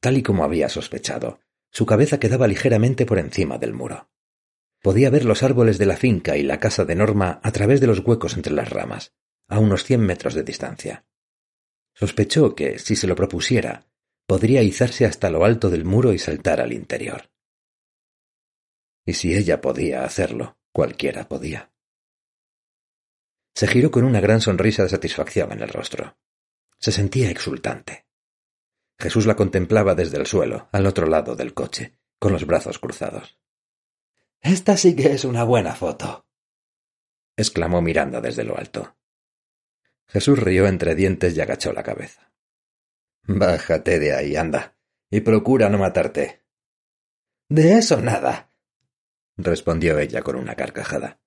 Tal 0.00 0.16
y 0.16 0.22
como 0.22 0.44
había 0.44 0.68
sospechado, 0.68 1.40
su 1.70 1.86
cabeza 1.86 2.18
quedaba 2.18 2.46
ligeramente 2.46 3.04
por 3.04 3.18
encima 3.18 3.58
del 3.58 3.74
muro. 3.74 4.08
Podía 4.80 5.10
ver 5.10 5.24
los 5.24 5.42
árboles 5.42 5.76
de 5.76 5.86
la 5.86 5.96
finca 5.96 6.36
y 6.36 6.42
la 6.42 6.58
casa 6.58 6.84
de 6.84 6.94
Norma 6.94 7.40
a 7.42 7.52
través 7.52 7.80
de 7.80 7.86
los 7.88 7.98
huecos 7.98 8.34
entre 8.34 8.54
las 8.54 8.70
ramas, 8.70 9.12
a 9.48 9.58
unos 9.58 9.84
cien 9.84 10.00
metros 10.00 10.34
de 10.34 10.44
distancia. 10.44 11.04
Sospechó 11.92 12.54
que, 12.54 12.78
si 12.78 12.96
se 12.96 13.06
lo 13.06 13.14
propusiera, 13.14 13.89
podría 14.30 14.62
izarse 14.62 15.06
hasta 15.06 15.28
lo 15.28 15.44
alto 15.44 15.70
del 15.70 15.84
muro 15.84 16.12
y 16.12 16.18
saltar 16.20 16.60
al 16.60 16.72
interior. 16.72 17.32
Y 19.04 19.14
si 19.14 19.34
ella 19.34 19.60
podía 19.60 20.04
hacerlo, 20.04 20.56
cualquiera 20.70 21.28
podía. 21.28 21.72
Se 23.56 23.66
giró 23.66 23.90
con 23.90 24.04
una 24.04 24.20
gran 24.20 24.40
sonrisa 24.40 24.84
de 24.84 24.88
satisfacción 24.88 25.50
en 25.50 25.62
el 25.62 25.68
rostro. 25.68 26.16
Se 26.78 26.92
sentía 26.92 27.28
exultante. 27.28 28.06
Jesús 29.00 29.26
la 29.26 29.34
contemplaba 29.34 29.96
desde 29.96 30.18
el 30.18 30.28
suelo, 30.28 30.68
al 30.70 30.86
otro 30.86 31.08
lado 31.08 31.34
del 31.34 31.52
coche, 31.52 31.98
con 32.20 32.30
los 32.32 32.46
brazos 32.46 32.78
cruzados. 32.78 33.36
Esta 34.40 34.76
sí 34.76 34.94
que 34.94 35.10
es 35.10 35.24
una 35.24 35.42
buena 35.42 35.74
foto. 35.74 36.24
exclamó 37.36 37.82
Miranda 37.82 38.20
desde 38.20 38.44
lo 38.44 38.56
alto. 38.56 38.96
Jesús 40.06 40.38
rió 40.38 40.68
entre 40.68 40.94
dientes 40.94 41.36
y 41.36 41.40
agachó 41.40 41.72
la 41.72 41.82
cabeza. 41.82 42.29
Bájate 43.32 44.00
de 44.00 44.12
ahí, 44.12 44.34
anda, 44.34 44.76
y 45.08 45.20
procura 45.20 45.68
no 45.68 45.78
matarte. 45.78 46.42
De 47.48 47.78
eso 47.78 48.00
nada, 48.00 48.52
respondió 49.36 50.00
ella 50.00 50.22
con 50.22 50.34
una 50.34 50.56
carcajada. 50.56 51.20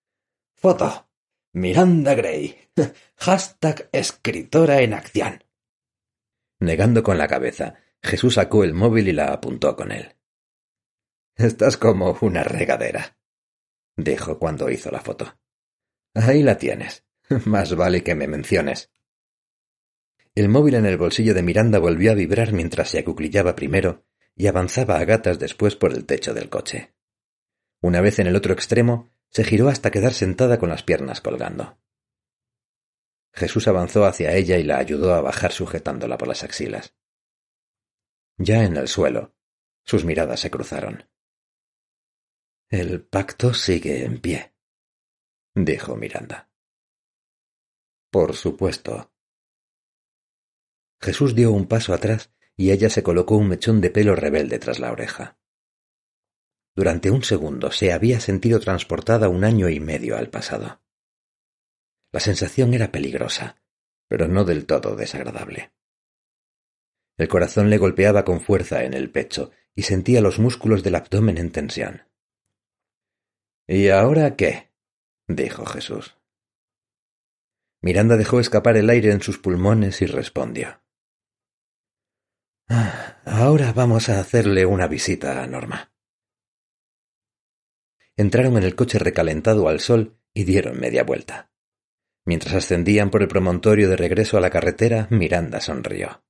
Foto. 0.54 1.10
Miranda 1.54 2.14
Gray. 2.14 2.70
Hashtag 3.16 3.88
escritora 3.94 4.82
en 4.82 4.94
acción. 4.94 5.46
Negando 6.60 7.04
con 7.04 7.18
la 7.18 7.28
cabeza, 7.30 7.76
Jesús 8.02 8.34
sacó 8.34 8.66
el 8.66 8.74
móvil 8.74 9.08
y 9.08 9.14
la 9.14 9.28
apuntó 9.28 9.76
con 9.78 9.94
él. 9.94 10.14
Estás 11.38 11.78
como 11.78 12.18
una 12.22 12.44
regadera, 12.44 13.18
dijo 13.96 14.40
cuando 14.40 14.70
hizo 14.70 14.92
la 14.92 15.00
foto. 15.00 15.40
Ahí 16.14 16.44
la 16.44 16.58
tienes. 16.58 17.06
Más 17.46 17.74
vale 17.76 18.04
que 18.04 18.14
me 18.14 18.28
menciones. 18.28 18.92
El 20.36 20.50
móvil 20.50 20.74
en 20.76 20.88
el 20.88 20.98
bolsillo 20.98 21.36
de 21.36 21.44
Miranda 21.44 21.78
volvió 21.78 22.12
a 22.12 22.16
vibrar 22.16 22.54
mientras 22.54 22.90
se 22.90 23.00
acuclillaba 23.00 23.56
primero 23.56 24.06
y 24.36 24.48
avanzaba 24.48 24.98
a 24.98 25.06
gatas 25.06 25.38
después 25.38 25.76
por 25.76 25.94
el 25.94 26.06
techo 26.06 26.34
del 26.34 26.50
coche. 26.50 26.96
Una 27.82 28.02
vez 28.02 28.18
en 28.18 28.26
el 28.26 28.36
otro 28.36 28.54
extremo, 28.54 29.14
se 29.30 29.44
giró 29.44 29.70
hasta 29.70 29.92
quedar 29.92 30.14
sentada 30.14 30.58
con 30.58 30.70
las 30.70 30.82
piernas 30.82 31.22
colgando. 31.22 31.78
Jesús 33.32 33.68
avanzó 33.68 34.06
hacia 34.06 34.34
ella 34.34 34.58
y 34.58 34.64
la 34.64 34.78
ayudó 34.78 35.14
a 35.14 35.22
bajar 35.22 35.52
sujetándola 35.52 36.18
por 36.18 36.28
las 36.28 36.44
axilas. 36.44 36.96
Ya 38.38 38.64
en 38.64 38.78
el 38.78 38.88
suelo, 38.88 39.36
sus 39.84 40.06
miradas 40.06 40.40
se 40.40 40.50
cruzaron. 40.50 41.10
El 42.70 43.04
pacto 43.04 43.54
sigue 43.54 44.04
en 44.04 44.20
pie, 44.20 44.56
dijo 45.54 45.96
Miranda. 45.96 46.50
Por 48.10 48.36
supuesto. 48.36 49.13
Jesús 51.04 51.36
dio 51.36 51.52
un 51.52 51.68
paso 51.68 51.94
atrás 51.94 52.32
y 52.56 52.72
ella 52.72 52.90
se 52.90 53.04
colocó 53.04 53.36
un 53.36 53.50
mechón 53.50 53.82
de 53.82 53.90
pelo 53.90 54.16
rebelde 54.16 54.58
tras 54.58 54.80
la 54.80 54.90
oreja. 54.90 55.38
Durante 56.76 57.12
un 57.12 57.24
segundo 57.24 57.72
se 57.72 57.92
había 57.92 58.22
sentido 58.22 58.62
transportada 58.62 59.28
un 59.28 59.44
año 59.44 59.68
y 59.68 59.82
medio 59.82 60.16
al 60.16 60.30
pasado. 60.30 60.82
La 62.14 62.22
sensación 62.22 62.74
era 62.74 62.90
peligrosa, 62.90 63.62
pero 64.08 64.30
no 64.30 64.46
del 64.46 64.66
todo 64.66 64.96
desagradable. 64.96 65.74
El 67.18 67.28
corazón 67.28 67.70
le 67.70 67.78
golpeaba 67.78 68.24
con 68.24 68.40
fuerza 68.40 68.86
en 68.86 68.94
el 68.94 69.12
pecho 69.12 69.52
y 69.76 69.82
sentía 69.82 70.22
los 70.22 70.40
músculos 70.40 70.84
del 70.84 70.96
abdomen 70.96 71.38
en 71.38 71.52
tensión. 71.52 72.04
¿Y 73.68 73.90
ahora 73.90 74.38
qué? 74.38 74.72
dijo 75.28 75.66
Jesús. 75.66 76.18
Miranda 77.82 78.16
dejó 78.16 78.40
escapar 78.40 78.78
el 78.78 78.90
aire 78.90 79.12
en 79.12 79.22
sus 79.22 79.38
pulmones 79.38 80.02
y 80.02 80.06
respondió. 80.06 80.83
Ah, 82.76 83.22
ahora 83.26 83.72
vamos 83.72 84.10
a 84.10 84.20
hacerle 84.20 84.66
una 84.66 84.88
visita 84.88 85.44
a 85.44 85.46
Norma. 85.46 85.94
Entraron 88.18 88.58
en 88.58 88.64
el 88.64 88.74
coche 88.74 88.98
recalentado 88.98 89.70
al 89.70 89.80
sol 89.80 90.20
y 90.34 90.44
dieron 90.44 90.80
media 90.80 91.04
vuelta. 91.04 91.52
Mientras 92.26 92.56
ascendían 92.56 93.12
por 93.12 93.22
el 93.22 93.28
promontorio 93.28 93.90
de 93.90 93.96
regreso 93.96 94.40
a 94.40 94.42
la 94.42 94.50
carretera, 94.50 95.08
Miranda 95.12 95.60
sonrió. 95.60 96.26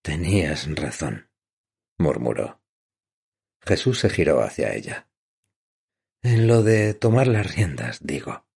Tenías 0.00 0.72
razón, 0.76 1.28
murmuró. 1.98 2.62
Jesús 3.62 3.98
se 3.98 4.10
giró 4.10 4.42
hacia 4.42 4.74
ella. 4.74 5.10
En 6.22 6.46
lo 6.46 6.62
de 6.62 6.94
tomar 6.94 7.26
las 7.26 7.52
riendas, 7.52 7.98
digo, 8.00 8.46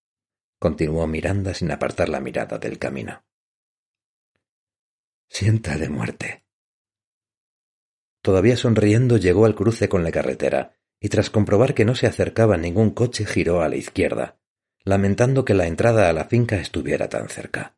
continuó 0.57 1.05
Miranda 1.05 1.53
sin 1.53 1.69
apartar 1.69 2.07
la 2.07 2.21
mirada 2.21 2.59
del 2.59 2.79
camino. 2.79 3.25
Sienta 5.29 5.77
de 5.77 5.89
muerte. 5.89 6.43
Todavía 8.21 8.57
sonriendo 8.57 9.17
llegó 9.17 9.45
al 9.45 9.55
cruce 9.55 9.87
con 9.87 10.03
la 10.03 10.11
carretera 10.11 10.75
y 10.99 11.09
tras 11.09 11.29
comprobar 11.29 11.73
que 11.73 11.85
no 11.85 11.95
se 11.95 12.07
acercaba 12.07 12.57
ningún 12.57 12.89
coche 12.89 13.25
giró 13.25 13.61
a 13.61 13.69
la 13.69 13.77
izquierda, 13.77 14.39
lamentando 14.83 15.45
que 15.45 15.53
la 15.53 15.67
entrada 15.67 16.09
a 16.09 16.13
la 16.13 16.25
finca 16.25 16.57
estuviera 16.57 17.07
tan 17.09 17.29
cerca. 17.29 17.77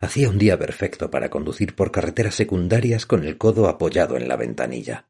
Hacía 0.00 0.28
un 0.28 0.38
día 0.38 0.58
perfecto 0.58 1.10
para 1.10 1.30
conducir 1.30 1.76
por 1.76 1.92
carreteras 1.92 2.34
secundarias 2.34 3.06
con 3.06 3.24
el 3.24 3.38
codo 3.38 3.68
apoyado 3.68 4.16
en 4.16 4.26
la 4.26 4.36
ventanilla, 4.36 5.08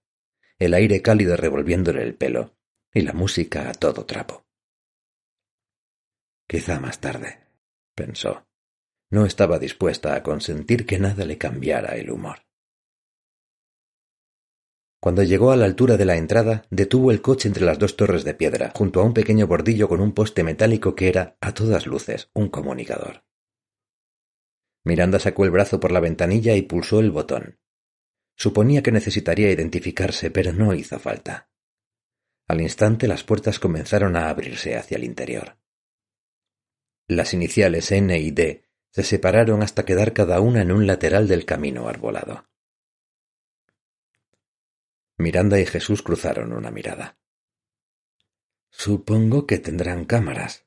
el 0.58 0.74
aire 0.74 1.00
cálido 1.00 1.37
revolviéndole 1.37 2.02
el 2.02 2.14
pelo 2.14 2.58
y 2.92 3.00
la 3.00 3.14
música 3.14 3.70
a 3.70 3.72
todo 3.72 4.04
trapo. 4.04 4.44
Quizá 6.46 6.78
más 6.78 7.00
tarde, 7.00 7.46
pensó. 7.94 8.46
No 9.12 9.27
estaba 9.27 9.59
dispuesta 9.59 10.14
a 10.14 10.22
consentir 10.22 10.87
que 10.87 10.98
nada 10.98 11.27
le 11.27 11.37
cambiara 11.37 11.96
el 11.96 12.11
humor. 12.11 12.46
Cuando 15.03 15.22
llegó 15.22 15.53
a 15.53 15.57
la 15.57 15.66
altura 15.66 15.98
de 15.98 16.07
la 16.07 16.16
entrada, 16.16 16.64
detuvo 16.70 17.11
el 17.11 17.20
coche 17.20 17.46
entre 17.46 17.66
las 17.66 17.79
dos 17.79 17.94
torres 17.94 18.25
de 18.25 18.33
piedra, 18.33 18.72
junto 18.75 19.01
a 19.01 19.05
un 19.05 19.12
pequeño 19.12 19.46
bordillo 19.46 19.87
con 19.87 20.01
un 20.01 20.12
poste 20.12 20.42
metálico 20.42 20.94
que 20.94 21.09
era, 21.11 21.37
a 21.42 21.53
todas 21.53 21.87
luces, 21.87 22.31
un 22.33 22.48
comunicador. 22.48 23.22
Miranda 24.83 25.18
sacó 25.18 25.44
el 25.44 25.51
brazo 25.51 25.79
por 25.79 25.92
la 25.92 26.01
ventanilla 26.01 26.57
y 26.57 26.62
pulsó 26.62 26.98
el 27.01 27.11
botón. 27.11 27.61
Suponía 28.35 28.83
que 28.83 28.92
necesitaría 28.92 29.51
identificarse, 29.51 30.31
pero 30.31 30.55
no 30.55 30.72
hizo 30.72 30.98
falta. 30.98 31.51
Al 32.48 32.62
instante 32.62 33.07
las 33.09 33.25
puertas 33.25 33.59
comenzaron 33.59 34.16
a 34.16 34.31
abrirse 34.31 34.75
hacia 34.75 34.96
el 34.96 35.05
interior. 35.05 35.59
Las 37.09 37.35
iniciales 37.35 37.92
N 37.92 38.18
y 38.18 38.31
D 38.31 38.71
se 38.92 39.02
separaron 39.02 39.62
hasta 39.62 39.85
quedar 39.85 40.12
cada 40.12 40.40
una 40.40 40.61
en 40.61 40.70
un 40.70 40.87
lateral 40.87 41.26
del 41.26 41.46
camino 41.46 41.88
arbolado. 41.88 42.46
Miranda 45.16 45.59
y 45.59 45.66
Jesús 45.66 46.02
cruzaron 46.02 46.52
una 46.52 46.70
mirada. 46.70 47.16
Supongo 48.70 49.46
que 49.46 49.59
tendrán 49.59 50.05
cámaras, 50.05 50.66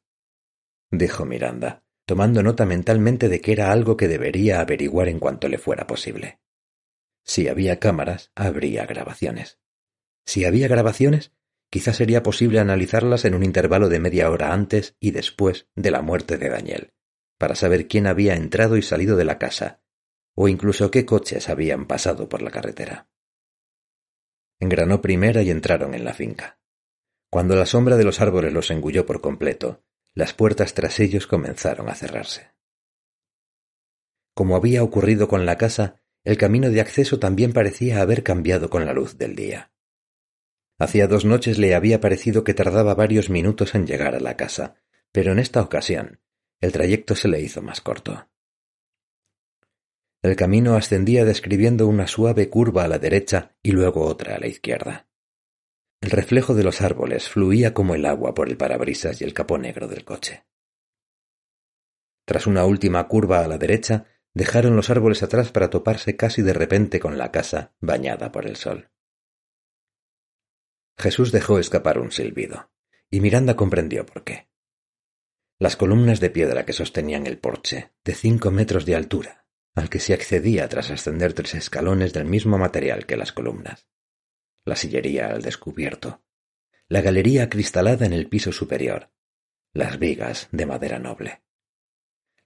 dijo 0.89 1.25
Miranda, 1.25 1.83
tomando 2.05 2.41
nota 2.41 2.65
mentalmente 2.65 3.29
de 3.29 3.41
que 3.41 3.51
era 3.51 3.71
algo 3.71 3.95
que 3.95 4.07
debería 4.07 4.59
averiguar 4.59 5.07
en 5.07 5.19
cuanto 5.19 5.47
le 5.47 5.57
fuera 5.57 5.85
posible. 5.85 6.39
Si 7.23 7.47
había 7.47 7.79
cámaras, 7.79 8.31
habría 8.35 8.85
grabaciones. 8.85 9.59
Si 10.25 10.45
había 10.45 10.67
grabaciones, 10.67 11.31
quizás 11.69 11.97
sería 11.97 12.23
posible 12.23 12.59
analizarlas 12.59 13.25
en 13.25 13.35
un 13.35 13.43
intervalo 13.43 13.89
de 13.89 13.99
media 13.99 14.29
hora 14.31 14.53
antes 14.53 14.95
y 14.99 15.11
después 15.11 15.67
de 15.75 15.91
la 15.91 16.01
muerte 16.01 16.37
de 16.37 16.49
Daniel, 16.49 16.93
para 17.37 17.55
saber 17.55 17.87
quién 17.87 18.07
había 18.07 18.35
entrado 18.35 18.77
y 18.77 18.81
salido 18.81 19.15
de 19.15 19.25
la 19.25 19.37
casa, 19.37 19.81
o 20.35 20.47
incluso 20.47 20.91
qué 20.91 21.05
coches 21.05 21.49
habían 21.49 21.87
pasado 21.87 22.29
por 22.29 22.41
la 22.41 22.51
carretera. 22.51 23.09
Engranó 24.59 25.01
primera 25.01 25.41
y 25.41 25.49
entraron 25.49 25.93
en 25.93 26.05
la 26.05 26.13
finca. 26.13 26.59
Cuando 27.29 27.55
la 27.55 27.65
sombra 27.65 27.97
de 27.97 28.03
los 28.03 28.21
árboles 28.21 28.53
los 28.53 28.71
engulló 28.71 29.05
por 29.05 29.21
completo, 29.21 29.83
las 30.13 30.33
puertas 30.33 30.73
tras 30.73 30.99
ellos 30.99 31.27
comenzaron 31.27 31.89
a 31.89 31.95
cerrarse. 31.95 32.53
Como 34.33 34.55
había 34.55 34.83
ocurrido 34.83 35.27
con 35.27 35.45
la 35.45 35.57
casa, 35.57 36.01
el 36.23 36.37
camino 36.37 36.69
de 36.69 36.81
acceso 36.81 37.19
también 37.19 37.53
parecía 37.53 38.01
haber 38.01 38.23
cambiado 38.23 38.69
con 38.69 38.85
la 38.85 38.93
luz 38.93 39.17
del 39.17 39.35
día. 39.35 39.71
Hacía 40.77 41.07
dos 41.07 41.23
noches 41.23 41.57
le 41.57 41.75
había 41.75 42.01
parecido 42.01 42.43
que 42.43 42.53
tardaba 42.53 42.95
varios 42.95 43.29
minutos 43.29 43.75
en 43.75 43.87
llegar 43.87 44.15
a 44.15 44.19
la 44.19 44.35
casa, 44.35 44.75
pero 45.11 45.31
en 45.31 45.39
esta 45.39 45.61
ocasión 45.61 46.19
el 46.61 46.71
trayecto 46.71 47.15
se 47.15 47.27
le 47.27 47.41
hizo 47.41 47.61
más 47.61 47.81
corto. 47.81 48.27
El 50.21 50.35
camino 50.35 50.75
ascendía 50.75 51.23
describiendo 51.23 51.87
una 51.87 52.07
suave 52.07 52.49
curva 52.49 52.83
a 52.83 52.87
la 52.87 52.97
derecha 52.97 53.55
y 53.61 53.71
luego 53.71 54.05
otra 54.05 54.35
a 54.35 54.39
la 54.39 54.47
izquierda. 54.47 55.07
El 56.01 56.09
reflejo 56.11 56.55
de 56.55 56.63
los 56.63 56.81
árboles 56.81 57.29
fluía 57.29 57.73
como 57.73 57.95
el 57.95 58.05
agua 58.05 58.33
por 58.33 58.49
el 58.49 58.57
parabrisas 58.57 59.21
y 59.21 59.23
el 59.23 59.33
capó 59.33 59.57
negro 59.57 59.87
del 59.87 60.03
coche. 60.03 60.45
Tras 62.25 62.47
una 62.47 62.65
última 62.65 63.07
curva 63.07 63.41
a 63.41 63.47
la 63.47 63.57
derecha, 63.57 64.07
dejaron 64.33 64.75
los 64.75 64.89
árboles 64.89 65.21
atrás 65.21 65.51
para 65.51 65.69
toparse 65.69 66.15
casi 66.15 66.41
de 66.41 66.53
repente 66.53 66.99
con 66.99 67.17
la 67.17 67.31
casa 67.31 67.75
bañada 67.79 68.31
por 68.31 68.47
el 68.47 68.55
sol. 68.55 68.89
Jesús 70.97 71.31
dejó 71.31 71.59
escapar 71.59 71.99
un 71.99 72.11
silbido, 72.11 72.71
y 73.11 73.21
Miranda 73.21 73.55
comprendió 73.55 74.05
por 74.05 74.23
qué. 74.23 74.47
Las 75.57 75.77
columnas 75.77 76.19
de 76.19 76.29
piedra 76.29 76.65
que 76.65 76.73
sostenían 76.73 77.27
el 77.27 77.37
porche, 77.37 77.93
de 78.03 78.13
cinco 78.13 78.51
metros 78.51 78.85
de 78.85 78.95
altura, 78.95 79.47
al 79.73 79.89
que 79.89 79.99
se 79.99 80.13
accedía 80.13 80.67
tras 80.67 80.91
ascender 80.91 81.33
tres 81.33 81.55
escalones 81.55 82.11
del 82.11 82.25
mismo 82.25 82.57
material 82.57 83.05
que 83.05 83.15
las 83.15 83.31
columnas. 83.31 83.87
La 84.65 84.75
sillería 84.75 85.27
al 85.27 85.41
descubierto, 85.41 86.25
la 86.89 87.01
galería 87.01 87.43
acristalada 87.43 88.05
en 88.05 88.11
el 88.11 88.27
piso 88.27 88.51
superior, 88.51 89.11
las 89.73 89.97
vigas 89.97 90.49
de 90.51 90.65
madera 90.65 90.99
noble. 90.99 91.43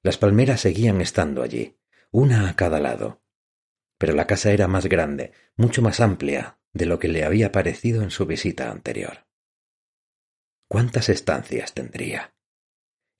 Las 0.03 0.17
palmeras 0.17 0.61
seguían 0.61 1.01
estando 1.01 1.41
allí, 1.41 1.79
una 2.11 2.47
a 2.47 2.55
cada 2.55 2.79
lado, 2.79 3.23
pero 3.97 4.13
la 4.13 4.27
casa 4.27 4.51
era 4.51 4.67
más 4.67 4.85
grande, 4.85 5.33
mucho 5.55 5.81
más 5.81 5.99
amplia 5.99 6.59
de 6.73 6.85
lo 6.85 6.99
que 6.99 7.07
le 7.07 7.23
había 7.23 7.51
parecido 7.51 8.03
en 8.03 8.11
su 8.11 8.27
visita 8.27 8.69
anterior. 8.69 9.27
¿Cuántas 10.67 11.09
estancias 11.09 11.73
tendría? 11.73 12.35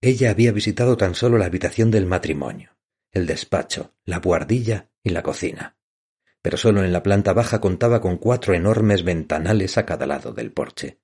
Ella 0.02 0.32
había 0.32 0.52
visitado 0.52 0.98
tan 0.98 1.16
solo 1.16 1.38
la 1.38 1.46
habitación 1.46 1.92
del 1.92 2.06
matrimonio 2.06 2.80
el 3.12 3.26
despacho, 3.26 3.96
la 4.06 4.20
buhardilla 4.20 4.92
y 5.04 5.10
la 5.10 5.24
cocina. 5.24 5.78
Pero 6.42 6.58
solo 6.58 6.84
en 6.84 6.94
la 6.94 7.04
planta 7.04 7.34
baja 7.34 7.60
contaba 7.60 8.02
con 8.02 8.18
cuatro 8.18 8.54
enormes 8.54 9.04
ventanales 9.04 9.78
a 9.78 9.86
cada 9.86 10.06
lado 10.06 10.32
del 10.32 10.52
porche, 10.52 11.02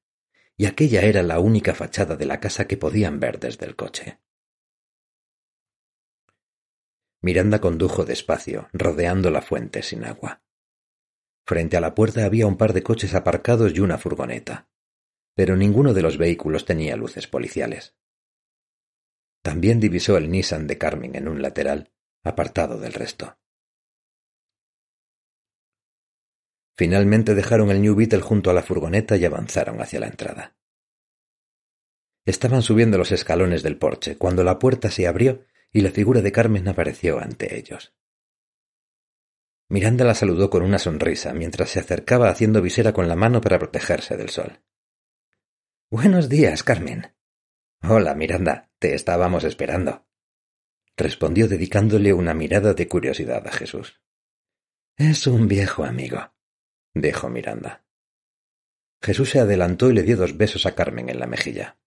y 0.55 0.65
aquella 0.65 1.01
era 1.01 1.23
la 1.23 1.39
única 1.39 1.73
fachada 1.73 2.15
de 2.15 2.25
la 2.25 2.39
casa 2.39 2.67
que 2.67 2.77
podían 2.77 3.19
ver 3.19 3.39
desde 3.39 3.65
el 3.65 3.75
coche. 3.75 4.21
Miranda 7.21 7.59
condujo 7.59 8.05
despacio, 8.05 8.69
rodeando 8.71 9.31
la 9.31 9.41
fuente 9.41 9.81
sin 9.81 10.05
agua. 10.05 10.43
Frente 11.45 11.75
a 11.75 11.81
la 11.81 11.95
puerta 11.95 12.23
había 12.23 12.47
un 12.47 12.57
par 12.57 12.73
de 12.73 12.83
coches 12.83 13.13
aparcados 13.15 13.73
y 13.73 13.79
una 13.79 13.97
furgoneta, 13.97 14.69
pero 15.33 15.55
ninguno 15.55 15.93
de 15.93 16.03
los 16.03 16.17
vehículos 16.17 16.65
tenía 16.65 16.95
luces 16.95 17.27
policiales. 17.27 17.95
También 19.45 19.79
divisó 19.79 20.17
el 20.17 20.31
Nissan 20.31 20.65
de 20.65 20.79
Carmen 20.79 21.15
en 21.15 21.27
un 21.27 21.39
lateral 21.39 21.91
apartado 22.23 22.79
del 22.79 22.93
resto. 22.93 23.37
Finalmente 26.75 27.35
dejaron 27.35 27.69
el 27.69 27.79
New 27.79 27.93
Beetle 27.93 28.21
junto 28.21 28.49
a 28.49 28.55
la 28.55 28.63
furgoneta 28.63 29.17
y 29.17 29.23
avanzaron 29.23 29.79
hacia 29.81 29.99
la 29.99 30.07
entrada. 30.07 30.57
Estaban 32.25 32.63
subiendo 32.63 32.97
los 32.97 33.11
escalones 33.11 33.61
del 33.61 33.77
porche 33.77 34.17
cuando 34.17 34.43
la 34.43 34.57
puerta 34.57 34.89
se 34.89 35.05
abrió 35.05 35.45
y 35.71 35.81
la 35.81 35.91
figura 35.91 36.21
de 36.21 36.31
Carmen 36.31 36.67
apareció 36.67 37.19
ante 37.19 37.55
ellos. 37.55 37.93
Miranda 39.69 40.05
la 40.05 40.15
saludó 40.15 40.49
con 40.49 40.63
una 40.63 40.79
sonrisa 40.79 41.35
mientras 41.35 41.69
se 41.69 41.79
acercaba 41.79 42.29
haciendo 42.29 42.63
visera 42.63 42.93
con 42.93 43.07
la 43.07 43.15
mano 43.15 43.41
para 43.41 43.59
protegerse 43.59 44.17
del 44.17 44.29
sol. 44.29 44.63
Buenos 45.91 46.29
días, 46.29 46.63
Carmen. 46.63 47.13
Hola, 47.83 48.15
Miranda. 48.15 48.71
Estábamos 48.93 49.43
esperando 49.45 50.05
respondió 50.97 51.47
dedicándole 51.47 52.13
una 52.13 52.33
mirada 52.33 52.73
de 52.73 52.87
curiosidad 52.87 53.45
a 53.47 53.51
Jesús. 53.51 54.01
Es 54.97 55.27
un 55.27 55.47
viejo 55.47 55.83
amigo, 55.83 56.33
dijo 56.93 57.29
Miranda. 57.29 57.85
Jesús 59.01 59.31
se 59.31 59.39
adelantó 59.39 59.89
y 59.89 59.93
le 59.93 60.03
dio 60.03 60.17
dos 60.17 60.37
besos 60.37 60.65
a 60.65 60.73
Carmen 60.73 61.09
en 61.09 61.19
la 61.19 61.27
mejilla. 61.27 61.77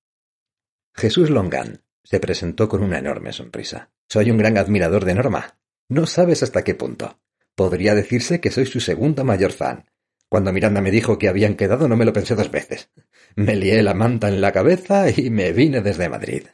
Jesús 0.95 1.31
Longan 1.31 1.83
se 2.05 2.21
presentó 2.21 2.69
con 2.69 2.83
una 2.83 2.99
enorme 2.99 3.33
sonrisa. 3.33 3.91
Soy 4.09 4.31
un 4.31 4.39
gran 4.39 4.59
admirador 4.59 5.05
de 5.05 5.15
Norma. 5.15 5.59
No 5.89 6.07
sabes 6.07 6.43
hasta 6.43 6.63
qué 6.63 6.75
punto. 6.75 7.21
Podría 7.55 7.95
decirse 7.95 8.41
que 8.41 8.51
soy 8.51 8.67
su 8.67 8.81
segunda 8.81 9.25
mayor 9.25 9.53
fan. 9.53 9.91
Cuando 10.29 10.53
Miranda 10.53 10.81
me 10.81 10.91
dijo 10.91 11.19
que 11.19 11.29
habían 11.29 11.55
quedado 11.55 11.89
no 11.89 11.97
me 11.97 12.05
lo 12.05 12.13
pensé 12.13 12.35
dos 12.35 12.51
veces. 12.51 12.91
Me 13.35 13.57
lié 13.57 13.83
la 13.83 13.95
manta 13.95 14.29
en 14.29 14.41
la 14.41 14.53
cabeza 14.53 15.07
y 15.11 15.31
me 15.31 15.53
vine 15.53 15.81
desde 15.81 16.09
Madrid. 16.09 16.47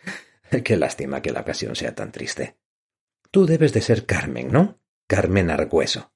Qué 0.64 0.76
lástima 0.76 1.22
que 1.22 1.30
la 1.30 1.42
ocasión 1.42 1.76
sea 1.76 1.94
tan 1.94 2.10
triste. 2.10 2.56
Tú 3.30 3.46
debes 3.46 3.72
de 3.72 3.82
ser 3.82 4.06
Carmen, 4.06 4.50
¿no? 4.50 4.80
Carmen 5.06 5.50
Argüeso. 5.50 6.12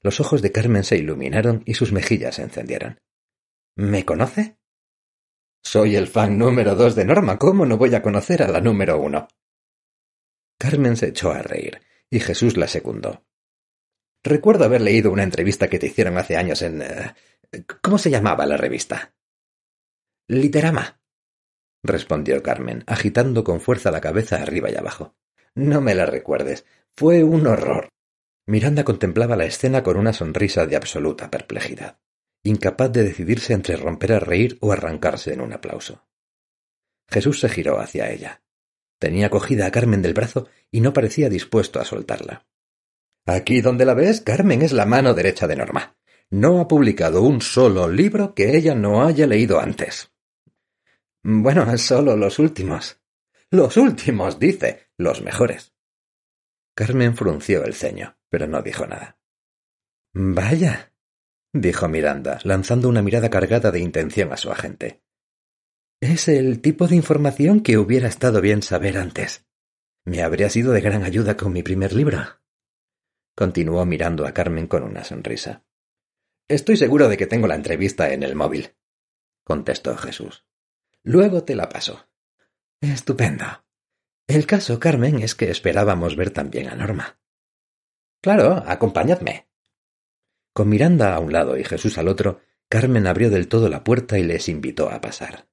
Los 0.00 0.20
ojos 0.20 0.42
de 0.42 0.52
Carmen 0.52 0.84
se 0.84 0.96
iluminaron 0.96 1.62
y 1.64 1.74
sus 1.74 1.92
mejillas 1.92 2.36
se 2.36 2.42
encendieron. 2.42 3.00
¿Me 3.76 4.04
conoce? 4.04 4.58
Soy 5.62 5.96
el 5.96 6.08
fan 6.08 6.38
número 6.38 6.74
dos 6.74 6.94
de 6.96 7.04
Norma. 7.04 7.38
¿Cómo 7.38 7.66
no 7.66 7.76
voy 7.76 7.94
a 7.94 8.02
conocer 8.02 8.42
a 8.42 8.48
la 8.48 8.60
número 8.60 9.00
uno? 9.00 9.28
Carmen 10.58 10.96
se 10.96 11.08
echó 11.08 11.30
a 11.30 11.42
reír, 11.42 11.80
y 12.10 12.18
Jesús 12.18 12.56
la 12.56 12.66
secundó. 12.66 13.27
Recuerdo 14.24 14.64
haber 14.64 14.80
leído 14.80 15.10
una 15.10 15.22
entrevista 15.22 15.68
que 15.68 15.78
te 15.78 15.86
hicieron 15.86 16.18
hace 16.18 16.36
años 16.36 16.62
en... 16.62 16.82
Eh, 16.82 17.14
¿Cómo 17.82 17.98
se 17.98 18.10
llamaba 18.10 18.46
la 18.46 18.56
revista? 18.56 19.14
Literama, 20.28 21.00
respondió 21.82 22.42
Carmen, 22.42 22.84
agitando 22.86 23.44
con 23.44 23.60
fuerza 23.60 23.90
la 23.90 24.00
cabeza 24.00 24.42
arriba 24.42 24.70
y 24.70 24.76
abajo. 24.76 25.16
No 25.54 25.80
me 25.80 25.94
la 25.94 26.06
recuerdes. 26.06 26.66
Fue 26.96 27.22
un 27.22 27.46
horror. 27.46 27.88
Miranda 28.46 28.84
contemplaba 28.84 29.36
la 29.36 29.44
escena 29.44 29.82
con 29.82 29.96
una 29.96 30.12
sonrisa 30.12 30.66
de 30.66 30.76
absoluta 30.76 31.30
perplejidad, 31.30 31.98
incapaz 32.42 32.92
de 32.92 33.04
decidirse 33.04 33.52
entre 33.52 33.76
romper 33.76 34.12
a 34.14 34.20
reír 34.20 34.58
o 34.60 34.72
arrancarse 34.72 35.32
en 35.32 35.40
un 35.40 35.52
aplauso. 35.52 36.06
Jesús 37.10 37.40
se 37.40 37.48
giró 37.48 37.78
hacia 37.80 38.10
ella. 38.10 38.42
Tenía 38.98 39.30
cogida 39.30 39.66
a 39.66 39.70
Carmen 39.70 40.02
del 40.02 40.14
brazo 40.14 40.48
y 40.70 40.80
no 40.80 40.92
parecía 40.92 41.28
dispuesto 41.28 41.80
a 41.80 41.84
soltarla. 41.84 42.47
Aquí 43.28 43.60
donde 43.60 43.84
la 43.84 43.92
ves, 43.92 44.22
Carmen 44.22 44.62
es 44.62 44.72
la 44.72 44.86
mano 44.86 45.12
derecha 45.12 45.46
de 45.46 45.54
Norma. 45.54 45.98
No 46.30 46.60
ha 46.60 46.66
publicado 46.66 47.20
un 47.20 47.42
solo 47.42 47.86
libro 47.86 48.34
que 48.34 48.56
ella 48.56 48.74
no 48.74 49.04
haya 49.04 49.26
leído 49.26 49.60
antes. 49.60 50.10
Bueno, 51.22 51.76
solo 51.76 52.16
los 52.16 52.38
últimos. 52.38 53.02
Los 53.50 53.76
últimos, 53.76 54.38
dice, 54.38 54.88
los 54.96 55.20
mejores. 55.20 55.74
Carmen 56.74 57.14
frunció 57.14 57.64
el 57.64 57.74
ceño, 57.74 58.16
pero 58.30 58.46
no 58.46 58.62
dijo 58.62 58.86
nada. 58.86 59.18
Vaya, 60.14 60.94
dijo 61.52 61.86
Miranda, 61.86 62.38
lanzando 62.44 62.88
una 62.88 63.02
mirada 63.02 63.28
cargada 63.28 63.70
de 63.70 63.80
intención 63.80 64.32
a 64.32 64.38
su 64.38 64.50
agente. 64.50 65.02
Es 66.00 66.28
el 66.28 66.62
tipo 66.62 66.88
de 66.88 66.96
información 66.96 67.60
que 67.60 67.76
hubiera 67.76 68.08
estado 68.08 68.40
bien 68.40 68.62
saber 68.62 68.96
antes. 68.96 69.46
Me 70.06 70.22
habría 70.22 70.48
sido 70.48 70.72
de 70.72 70.80
gran 70.80 71.02
ayuda 71.02 71.36
con 71.36 71.52
mi 71.52 71.62
primer 71.62 71.92
libro. 71.92 72.38
Continuó 73.38 73.86
mirando 73.86 74.26
a 74.26 74.32
Carmen 74.32 74.66
con 74.66 74.82
una 74.82 75.04
sonrisa. 75.04 75.64
Estoy 76.48 76.76
seguro 76.76 77.08
de 77.08 77.16
que 77.16 77.28
tengo 77.28 77.46
la 77.46 77.54
entrevista 77.54 78.12
en 78.12 78.24
el 78.24 78.34
móvil, 78.34 78.74
contestó 79.44 79.96
Jesús. 79.96 80.44
Luego 81.04 81.44
te 81.44 81.54
la 81.54 81.68
paso. 81.68 82.08
Estupendo. 82.80 83.44
El 84.26 84.44
caso, 84.44 84.80
Carmen, 84.80 85.20
es 85.20 85.36
que 85.36 85.52
esperábamos 85.52 86.16
ver 86.16 86.30
también 86.32 86.68
a 86.68 86.74
Norma. 86.74 87.20
Claro, 88.20 88.64
acompañadme. 88.66 89.48
Con 90.52 90.68
Miranda 90.68 91.14
a 91.14 91.20
un 91.20 91.32
lado 91.32 91.56
y 91.56 91.62
Jesús 91.62 91.96
al 91.96 92.08
otro, 92.08 92.40
Carmen 92.68 93.06
abrió 93.06 93.30
del 93.30 93.46
todo 93.46 93.68
la 93.68 93.84
puerta 93.84 94.18
y 94.18 94.24
les 94.24 94.48
invitó 94.48 94.90
a 94.90 95.00
pasar. 95.00 95.48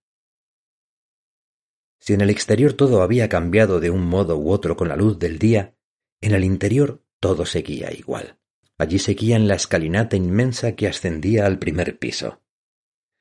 Si 2.00 2.14
en 2.14 2.22
el 2.22 2.32
exterior 2.32 2.74
todo 2.74 3.04
había 3.04 3.30
cambiado 3.30 3.80
de 3.80 3.92
un 3.92 4.08
modo 4.08 4.40
u 4.40 4.50
otro 4.50 4.76
con 4.76 4.88
la 4.88 4.96
luz 4.96 5.20
del 5.20 5.38
día, 5.38 5.78
en 6.20 6.34
el 6.34 6.44
interior 6.44 7.05
todo 7.20 7.46
seguía 7.46 7.92
igual. 7.94 8.40
Allí 8.78 9.00
seguían 9.00 9.48
la 9.48 9.56
escalinata 9.56 10.18
inmensa 10.18 10.76
que 10.76 10.88
ascendía 10.88 11.46
al 11.46 11.60
primer 11.60 11.98
piso, 11.98 12.42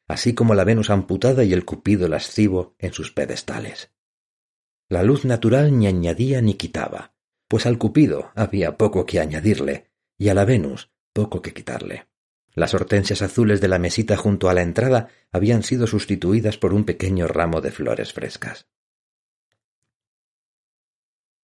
así 0.08 0.34
como 0.34 0.54
la 0.54 0.64
Venus 0.64 0.90
amputada 0.90 1.44
y 1.44 1.52
el 1.52 1.64
Cupido 1.64 2.08
lascivo 2.08 2.74
en 2.78 2.92
sus 2.92 3.12
pedestales. 3.12 3.92
La 4.88 5.02
luz 5.02 5.24
natural 5.24 5.78
ni 5.78 5.86
añadía 5.86 6.42
ni 6.42 6.54
quitaba, 6.54 7.14
pues 7.48 7.66
al 7.66 7.78
Cupido 7.78 8.32
había 8.34 8.76
poco 8.76 9.06
que 9.06 9.20
añadirle 9.20 9.90
y 10.18 10.28
a 10.28 10.34
la 10.34 10.44
Venus 10.44 10.90
poco 11.12 11.40
que 11.40 11.54
quitarle. 11.54 12.08
Las 12.54 12.74
hortensias 12.74 13.22
azules 13.22 13.60
de 13.60 13.68
la 13.68 13.78
mesita 13.78 14.16
junto 14.16 14.48
a 14.48 14.54
la 14.54 14.62
entrada 14.62 15.08
habían 15.32 15.62
sido 15.62 15.86
sustituidas 15.86 16.56
por 16.56 16.72
un 16.72 16.84
pequeño 16.84 17.26
ramo 17.26 17.60
de 17.60 17.72
flores 17.72 18.12
frescas. 18.12 18.68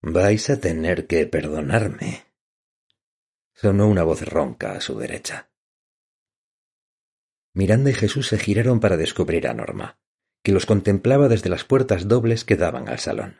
Vais 0.03 0.49
a 0.51 0.61
tener 0.61 1.07
que 1.07 1.27
perdonarme. 1.27 2.30
Sonó 3.61 3.89
una 3.89 4.05
voz 4.05 4.23
ronca 4.23 4.73
a 4.73 4.81
su 4.81 4.99
derecha. 4.99 5.51
Miranda 7.53 7.91
y 7.91 7.93
Jesús 7.93 8.27
se 8.27 8.39
giraron 8.39 8.81
para 8.81 8.97
descubrir 8.97 9.47
a 9.47 9.53
Norma, 9.53 10.01
que 10.43 10.53
los 10.53 10.65
contemplaba 10.65 11.29
desde 11.29 11.51
las 11.51 11.65
puertas 11.65 12.09
dobles 12.09 12.47
que 12.47 12.57
daban 12.57 12.89
al 12.89 13.01
salón. 13.01 13.37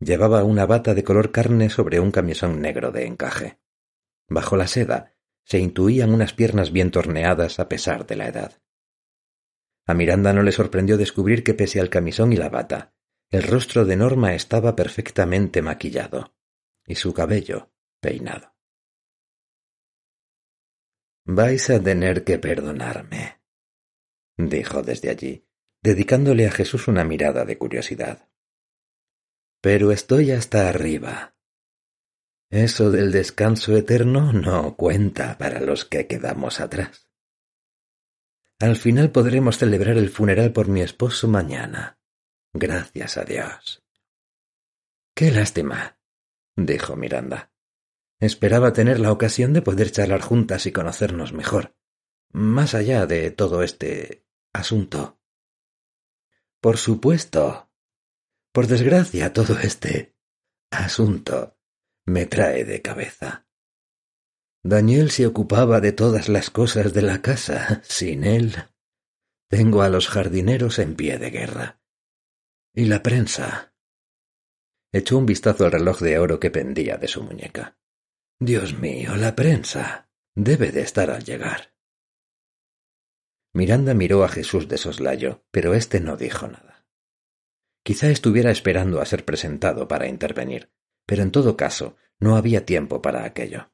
Llevaba 0.00 0.42
una 0.42 0.66
bata 0.66 0.92
de 0.92 1.04
color 1.04 1.30
carne 1.30 1.70
sobre 1.70 2.00
un 2.00 2.10
camisón 2.10 2.60
negro 2.60 2.90
de 2.90 3.06
encaje. 3.06 3.60
Bajo 4.26 4.56
la 4.56 4.66
seda 4.66 5.14
se 5.44 5.60
intuían 5.60 6.12
unas 6.12 6.32
piernas 6.32 6.72
bien 6.72 6.90
torneadas 6.90 7.60
a 7.60 7.68
pesar 7.68 8.08
de 8.08 8.16
la 8.16 8.26
edad. 8.26 8.60
A 9.86 9.94
Miranda 9.94 10.32
no 10.32 10.42
le 10.42 10.50
sorprendió 10.50 10.96
descubrir 10.96 11.44
que 11.44 11.54
pese 11.54 11.78
al 11.78 11.90
camisón 11.90 12.32
y 12.32 12.36
la 12.36 12.48
bata, 12.48 12.92
el 13.30 13.44
rostro 13.44 13.84
de 13.84 13.94
Norma 13.94 14.34
estaba 14.34 14.74
perfectamente 14.74 15.62
maquillado 15.62 16.34
y 16.84 16.96
su 16.96 17.14
cabello 17.14 17.70
peinado. 18.00 18.55
Vais 21.28 21.70
a 21.70 21.82
tener 21.82 22.22
que 22.22 22.38
perdonarme, 22.38 23.40
dijo 24.36 24.82
desde 24.82 25.10
allí, 25.10 25.44
dedicándole 25.82 26.46
a 26.46 26.52
Jesús 26.52 26.86
una 26.86 27.02
mirada 27.02 27.44
de 27.44 27.58
curiosidad. 27.58 28.28
Pero 29.60 29.90
estoy 29.90 30.30
hasta 30.30 30.68
arriba. 30.68 31.34
Eso 32.48 32.92
del 32.92 33.10
descanso 33.10 33.76
eterno 33.76 34.32
no 34.32 34.76
cuenta 34.76 35.36
para 35.36 35.60
los 35.60 35.84
que 35.84 36.06
quedamos 36.06 36.60
atrás. 36.60 37.10
Al 38.60 38.76
final 38.76 39.10
podremos 39.10 39.58
celebrar 39.58 39.98
el 39.98 40.10
funeral 40.10 40.52
por 40.52 40.68
mi 40.68 40.80
esposo 40.80 41.26
mañana. 41.26 41.98
Gracias 42.52 43.16
a 43.16 43.24
Dios. 43.24 43.84
Qué 45.12 45.32
lástima, 45.32 45.98
dijo 46.54 46.94
Miranda. 46.94 47.50
Esperaba 48.18 48.72
tener 48.72 48.98
la 48.98 49.12
ocasión 49.12 49.52
de 49.52 49.62
poder 49.62 49.90
charlar 49.90 50.22
juntas 50.22 50.66
y 50.66 50.72
conocernos 50.72 51.32
mejor, 51.32 51.76
más 52.30 52.74
allá 52.74 53.06
de 53.06 53.30
todo 53.30 53.62
este 53.62 54.26
asunto. 54.52 55.20
Por 56.60 56.78
supuesto. 56.78 57.70
Por 58.52 58.66
desgracia, 58.66 59.32
todo 59.32 59.58
este 59.58 60.16
asunto 60.70 61.58
me 62.06 62.26
trae 62.26 62.64
de 62.64 62.80
cabeza. 62.80 63.46
Daniel 64.62 65.10
se 65.10 65.26
ocupaba 65.26 65.80
de 65.80 65.92
todas 65.92 66.28
las 66.28 66.50
cosas 66.50 66.94
de 66.94 67.02
la 67.02 67.20
casa. 67.20 67.82
Sin 67.84 68.24
él, 68.24 68.54
tengo 69.48 69.82
a 69.82 69.90
los 69.90 70.08
jardineros 70.08 70.78
en 70.78 70.96
pie 70.96 71.18
de 71.18 71.30
guerra. 71.30 71.80
¿Y 72.74 72.86
la 72.86 73.02
prensa? 73.02 73.74
Echó 74.90 75.18
un 75.18 75.26
vistazo 75.26 75.66
al 75.66 75.72
reloj 75.72 76.00
de 76.00 76.18
oro 76.18 76.40
que 76.40 76.50
pendía 76.50 76.96
de 76.96 77.08
su 77.08 77.22
muñeca. 77.22 77.78
Dios 78.38 78.78
mío, 78.78 79.16
la 79.16 79.34
prensa. 79.34 80.10
Debe 80.34 80.70
de 80.70 80.82
estar 80.82 81.10
al 81.10 81.24
llegar. 81.24 81.72
Miranda 83.54 83.94
miró 83.94 84.24
a 84.24 84.28
Jesús 84.28 84.68
de 84.68 84.76
soslayo, 84.76 85.46
pero 85.50 85.72
éste 85.72 86.00
no 86.00 86.18
dijo 86.18 86.46
nada. 86.46 86.86
Quizá 87.82 88.10
estuviera 88.10 88.50
esperando 88.50 89.00
a 89.00 89.06
ser 89.06 89.24
presentado 89.24 89.88
para 89.88 90.08
intervenir, 90.08 90.70
pero 91.06 91.22
en 91.22 91.30
todo 91.30 91.56
caso 91.56 91.96
no 92.18 92.36
había 92.36 92.66
tiempo 92.66 93.00
para 93.00 93.24
aquello. 93.24 93.72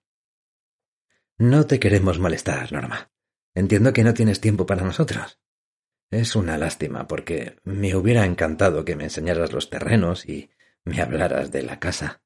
No 1.38 1.66
te 1.66 1.80
queremos 1.80 2.20
molestar, 2.20 2.72
Norma. 2.72 3.10
Entiendo 3.54 3.92
que 3.92 4.04
no 4.04 4.14
tienes 4.14 4.40
tiempo 4.40 4.64
para 4.64 4.84
nosotros. 4.84 5.40
Es 6.12 6.36
una 6.36 6.56
lástima 6.56 7.08
porque 7.08 7.56
me 7.64 7.96
hubiera 7.96 8.24
encantado 8.26 8.84
que 8.84 8.94
me 8.94 9.04
enseñaras 9.04 9.52
los 9.52 9.70
terrenos 9.70 10.28
y 10.28 10.50
me 10.84 11.02
hablaras 11.02 11.50
de 11.50 11.62
la 11.62 11.80
casa. 11.80 12.21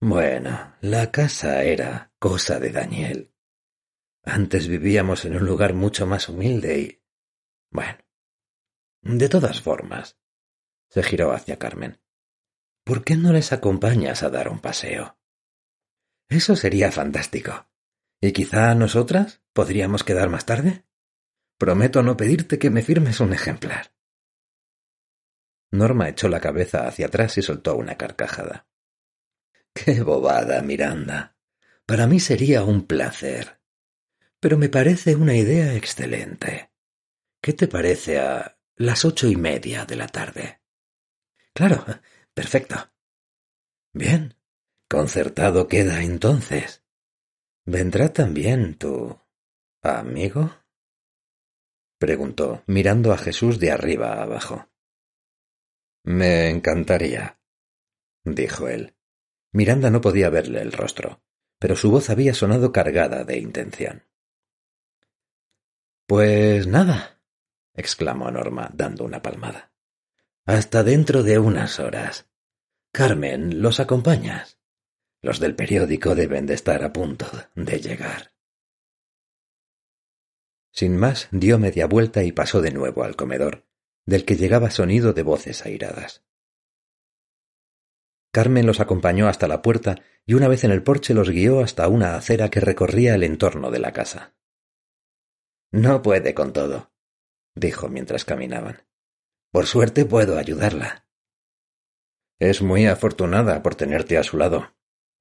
Bueno, 0.00 0.76
la 0.82 1.10
casa 1.10 1.64
era 1.64 2.12
cosa 2.18 2.60
de 2.60 2.70
Daniel. 2.70 3.32
Antes 4.22 4.68
vivíamos 4.68 5.24
en 5.24 5.36
un 5.36 5.46
lugar 5.46 5.72
mucho 5.72 6.06
más 6.06 6.28
humilde 6.28 6.78
y... 6.80 7.02
Bueno. 7.70 7.98
De 9.02 9.28
todas 9.28 9.62
formas, 9.62 10.18
se 10.90 11.02
giró 11.02 11.32
hacia 11.32 11.58
Carmen. 11.58 12.00
¿Por 12.84 13.04
qué 13.04 13.16
no 13.16 13.32
les 13.32 13.52
acompañas 13.52 14.22
a 14.22 14.30
dar 14.30 14.48
un 14.48 14.60
paseo? 14.60 15.18
Eso 16.28 16.56
sería 16.56 16.92
fantástico. 16.92 17.68
¿Y 18.20 18.32
quizá 18.32 18.74
nosotras 18.74 19.42
podríamos 19.52 20.04
quedar 20.04 20.28
más 20.28 20.44
tarde? 20.44 20.84
Prometo 21.58 22.02
no 22.02 22.16
pedirte 22.16 22.58
que 22.58 22.70
me 22.70 22.82
firmes 22.82 23.20
un 23.20 23.32
ejemplar. 23.32 23.94
Norma 25.70 26.08
echó 26.08 26.28
la 26.28 26.40
cabeza 26.40 26.86
hacia 26.86 27.06
atrás 27.06 27.38
y 27.38 27.42
soltó 27.42 27.76
una 27.76 27.96
carcajada. 27.96 28.66
Qué 29.84 30.00
bobada, 30.00 30.62
Miranda. 30.62 31.36
Para 31.84 32.06
mí 32.06 32.18
sería 32.18 32.64
un 32.64 32.86
placer. 32.86 33.60
Pero 34.40 34.56
me 34.56 34.70
parece 34.70 35.14
una 35.14 35.34
idea 35.34 35.74
excelente. 35.74 36.70
¿Qué 37.42 37.52
te 37.52 37.68
parece 37.68 38.18
a 38.18 38.58
las 38.76 39.04
ocho 39.04 39.28
y 39.28 39.36
media 39.36 39.84
de 39.84 39.96
la 39.96 40.08
tarde? 40.08 40.60
Claro, 41.52 41.84
perfecto. 42.32 42.90
Bien, 43.92 44.34
concertado 44.88 45.68
queda 45.68 46.02
entonces. 46.02 46.82
¿Vendrá 47.66 48.12
también 48.12 48.76
tu 48.76 49.20
amigo? 49.82 50.56
preguntó, 51.98 52.62
mirando 52.66 53.12
a 53.12 53.18
Jesús 53.18 53.58
de 53.58 53.72
arriba 53.72 54.22
abajo. 54.22 54.68
Me 56.04 56.50
encantaría, 56.50 57.40
dijo 58.24 58.68
él. 58.68 58.95
Miranda 59.52 59.90
no 59.90 60.00
podía 60.00 60.30
verle 60.30 60.60
el 60.60 60.72
rostro, 60.72 61.22
pero 61.58 61.76
su 61.76 61.90
voz 61.90 62.10
había 62.10 62.34
sonado 62.34 62.72
cargada 62.72 63.24
de 63.24 63.38
intención. 63.38 64.04
Pues 66.06 66.66
nada, 66.66 67.20
exclamó 67.74 68.30
Norma, 68.30 68.70
dando 68.72 69.04
una 69.04 69.22
palmada. 69.22 69.72
Hasta 70.44 70.84
dentro 70.84 71.22
de 71.22 71.38
unas 71.38 71.80
horas. 71.80 72.28
Carmen, 72.92 73.60
¿los 73.60 73.80
acompañas? 73.80 74.58
Los 75.20 75.40
del 75.40 75.56
periódico 75.56 76.14
deben 76.14 76.46
de 76.46 76.54
estar 76.54 76.84
a 76.84 76.92
punto 76.92 77.26
de 77.54 77.80
llegar. 77.80 78.32
Sin 80.70 80.96
más, 80.96 81.28
dio 81.32 81.58
media 81.58 81.86
vuelta 81.86 82.22
y 82.22 82.32
pasó 82.32 82.60
de 82.60 82.70
nuevo 82.70 83.02
al 83.02 83.16
comedor, 83.16 83.66
del 84.04 84.24
que 84.24 84.36
llegaba 84.36 84.70
sonido 84.70 85.14
de 85.14 85.22
voces 85.22 85.64
airadas. 85.66 86.22
Carmen 88.36 88.66
los 88.66 88.80
acompañó 88.80 89.28
hasta 89.28 89.48
la 89.48 89.62
puerta 89.62 90.02
y 90.26 90.34
una 90.34 90.46
vez 90.46 90.62
en 90.64 90.70
el 90.70 90.82
porche 90.82 91.14
los 91.14 91.30
guió 91.30 91.60
hasta 91.60 91.88
una 91.88 92.16
acera 92.16 92.50
que 92.50 92.60
recorría 92.60 93.14
el 93.14 93.22
entorno 93.22 93.70
de 93.70 93.78
la 93.78 93.94
casa. 93.94 94.34
No 95.72 96.02
puede 96.02 96.34
con 96.34 96.52
todo, 96.52 96.92
dijo 97.54 97.88
mientras 97.88 98.26
caminaban. 98.26 98.82
Por 99.50 99.64
suerte 99.64 100.04
puedo 100.04 100.36
ayudarla. 100.36 101.06
Es 102.38 102.60
muy 102.60 102.84
afortunada 102.84 103.62
por 103.62 103.74
tenerte 103.74 104.18
a 104.18 104.22
su 104.22 104.36
lado, 104.36 104.76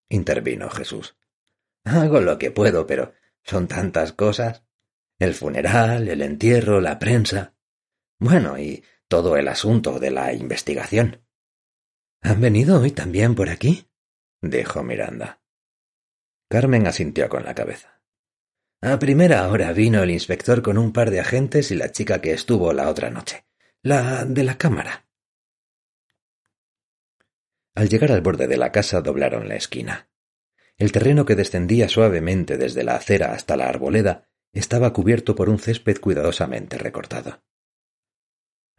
intervino 0.09 0.69
Jesús. 0.69 1.15
Hago 1.85 2.19
lo 2.19 2.37
que 2.37 2.51
puedo, 2.51 2.85
pero 2.85 3.13
son 3.45 3.69
tantas 3.69 4.11
cosas. 4.11 4.65
El 5.19 5.35
funeral, 5.35 6.09
el 6.09 6.21
entierro, 6.21 6.81
la 6.81 6.99
prensa. 6.99 7.55
Bueno, 8.19 8.59
y 8.59 8.83
todo 9.07 9.37
el 9.37 9.47
asunto 9.47 10.01
de 10.01 10.11
la 10.11 10.33
investigación. 10.33 11.24
¿Han 12.25 12.41
venido 12.41 12.81
hoy 12.81 12.89
también 12.89 13.35
por 13.35 13.49
aquí? 13.49 13.87
dijo 14.41 14.81
Miranda. 14.81 15.43
Carmen 16.49 16.87
asintió 16.87 17.29
con 17.29 17.43
la 17.43 17.53
cabeza. 17.53 18.01
A 18.81 18.97
primera 18.97 19.47
hora 19.47 19.71
vino 19.73 20.01
el 20.01 20.09
inspector 20.09 20.63
con 20.63 20.79
un 20.79 20.91
par 20.91 21.11
de 21.11 21.19
agentes 21.19 21.69
y 21.69 21.75
la 21.75 21.91
chica 21.91 22.21
que 22.21 22.33
estuvo 22.33 22.73
la 22.73 22.89
otra 22.89 23.11
noche. 23.11 23.45
La 23.83 24.25
de 24.25 24.43
la 24.43 24.57
cámara. 24.57 25.05
Al 27.75 27.89
llegar 27.89 28.11
al 28.11 28.21
borde 28.21 28.47
de 28.47 28.57
la 28.57 28.71
casa 28.71 29.01
doblaron 29.01 29.47
la 29.47 29.57
esquina. 29.57 30.09
El 30.77 30.91
terreno 30.91 31.25
que 31.25 31.35
descendía 31.35 31.89
suavemente 31.89 32.57
desde 32.57 32.83
la 32.83 32.95
acera 32.95 33.33
hasta 33.33 33.55
la 33.55 33.69
arboleda 33.69 34.27
estaba 34.51 34.93
cubierto 34.93 35.35
por 35.35 35.47
un 35.47 35.59
césped 35.59 35.99
cuidadosamente 35.99 36.79
recortado. 36.79 37.43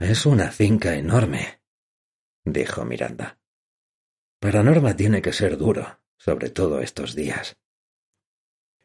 Es 0.01 0.27
una 0.27 0.51
finca 0.51 0.97
enorme, 0.97 1.61
dijo 2.47 2.85
Miranda. 2.85 3.39
Para 4.41 4.63
Norma 4.63 4.97
tiene 4.97 5.21
que 5.21 5.33
ser 5.33 5.59
duro, 5.59 6.01
sobre 6.17 6.49
todo 6.49 6.81
estos 6.81 7.15
días. 7.15 7.59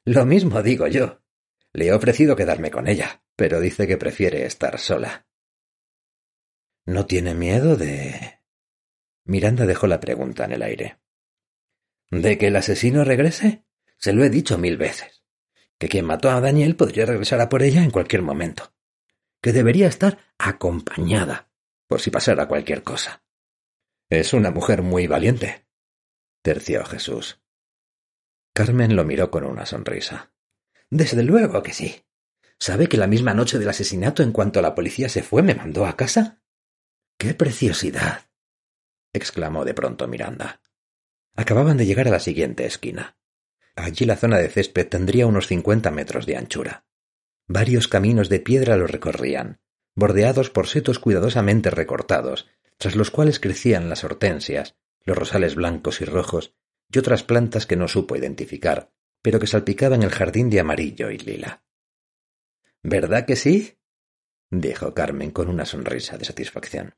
Lo 0.03 0.26
mismo 0.26 0.62
digo 0.62 0.88
yo. 0.88 1.22
Le 1.74 1.86
he 1.86 1.93
ofrecido 1.93 2.36
quedarme 2.36 2.72
con 2.72 2.88
ella, 2.88 3.24
pero 3.36 3.62
dice 3.62 3.88
que 3.88 3.97
prefiere 3.97 4.45
estar 4.45 4.78
sola. 4.80 5.28
¿No 6.86 7.05
tiene 7.05 7.34
miedo 7.34 7.78
de... 7.78 8.39
Miranda 9.24 9.66
dejó 9.66 9.88
la 9.88 9.99
pregunta 9.99 10.43
en 10.45 10.51
el 10.53 10.64
aire. 10.64 10.99
¿De 12.09 12.38
que 12.38 12.47
el 12.47 12.55
asesino 12.55 13.05
regrese? 13.05 13.64
Se 13.97 14.12
lo 14.12 14.24
he 14.24 14.30
dicho 14.30 14.57
mil 14.57 14.76
veces. 14.76 15.24
Que 15.78 15.88
quien 15.88 16.05
mató 16.05 16.32
a 16.32 16.41
Daniel 16.41 16.76
podría 16.76 17.05
regresar 17.05 17.39
a 17.39 17.47
por 17.47 17.62
ella 17.62 17.84
en 17.84 17.91
cualquier 17.91 18.24
momento. 18.24 18.74
Que 19.41 19.53
debería 19.53 19.88
estar 19.88 20.18
acompañada, 20.38 21.51
por 21.88 22.01
si 22.01 22.09
pasara 22.09 22.47
cualquier 22.47 22.84
cosa. 22.84 23.20
Es 24.12 24.34
una 24.34 24.51
mujer 24.51 24.82
muy 24.82 25.07
valiente, 25.07 25.66
terció 26.41 26.84
Jesús. 26.84 27.39
Carmen 28.53 28.97
lo 28.97 29.05
miró 29.05 29.32
con 29.32 29.45
una 29.45 29.66
sonrisa. 29.66 30.34
Desde 30.89 31.24
luego 31.24 31.64
que 31.64 31.72
sí. 31.72 32.03
¿Sabe 32.59 32.89
que 32.89 32.97
la 32.97 33.07
misma 33.07 33.34
noche 33.34 33.57
del 33.57 33.70
asesinato, 33.70 34.22
en 34.22 34.34
cuanto 34.34 34.62
la 34.62 34.76
policía 34.76 35.07
se 35.07 35.24
fue, 35.24 35.43
me 35.43 35.55
mandó 35.55 35.86
a 35.86 35.95
casa? 35.95 36.43
¡Qué 37.18 37.34
preciosidad! 37.36 38.30
exclamó 39.14 39.64
de 39.64 39.74
pronto 39.74 40.09
Miranda. 40.09 40.59
Acababan 41.34 41.78
de 41.78 41.86
llegar 41.86 42.09
a 42.09 42.12
la 42.12 42.20
siguiente 42.20 42.66
esquina. 42.66 43.18
Allí 43.78 44.03
la 44.03 44.18
zona 44.18 44.39
de 44.39 44.49
césped 44.49 44.89
tendría 44.89 45.26
unos 45.26 45.47
cincuenta 45.47 45.89
metros 45.89 46.26
de 46.26 46.36
anchura. 46.36 46.86
Varios 47.47 47.88
caminos 47.88 48.28
de 48.28 48.41
piedra 48.41 48.76
lo 48.76 48.88
recorrían, 48.88 49.62
bordeados 49.95 50.49
por 50.49 50.68
setos 50.68 50.99
cuidadosamente 50.99 51.70
recortados, 51.70 52.49
tras 52.82 52.95
los 52.95 53.11
cuales 53.11 53.39
crecían 53.39 53.89
las 53.89 54.03
hortensias, 54.03 54.75
los 55.03 55.15
rosales 55.15 55.53
blancos 55.53 56.01
y 56.01 56.05
rojos 56.05 56.55
y 56.91 56.97
otras 56.97 57.21
plantas 57.21 57.67
que 57.67 57.75
no 57.75 57.88
supo 57.88 58.15
identificar, 58.15 58.91
pero 59.21 59.39
que 59.39 59.45
salpicaban 59.45 60.01
el 60.01 60.09
jardín 60.09 60.49
de 60.49 60.61
amarillo 60.61 61.11
y 61.11 61.19
lila. 61.19 61.63
¿Verdad 62.82 63.27
que 63.27 63.36
sí? 63.36 63.77
dijo 64.49 64.95
Carmen 64.95 65.29
con 65.29 65.47
una 65.47 65.63
sonrisa 65.63 66.17
de 66.17 66.25
satisfacción. 66.25 66.95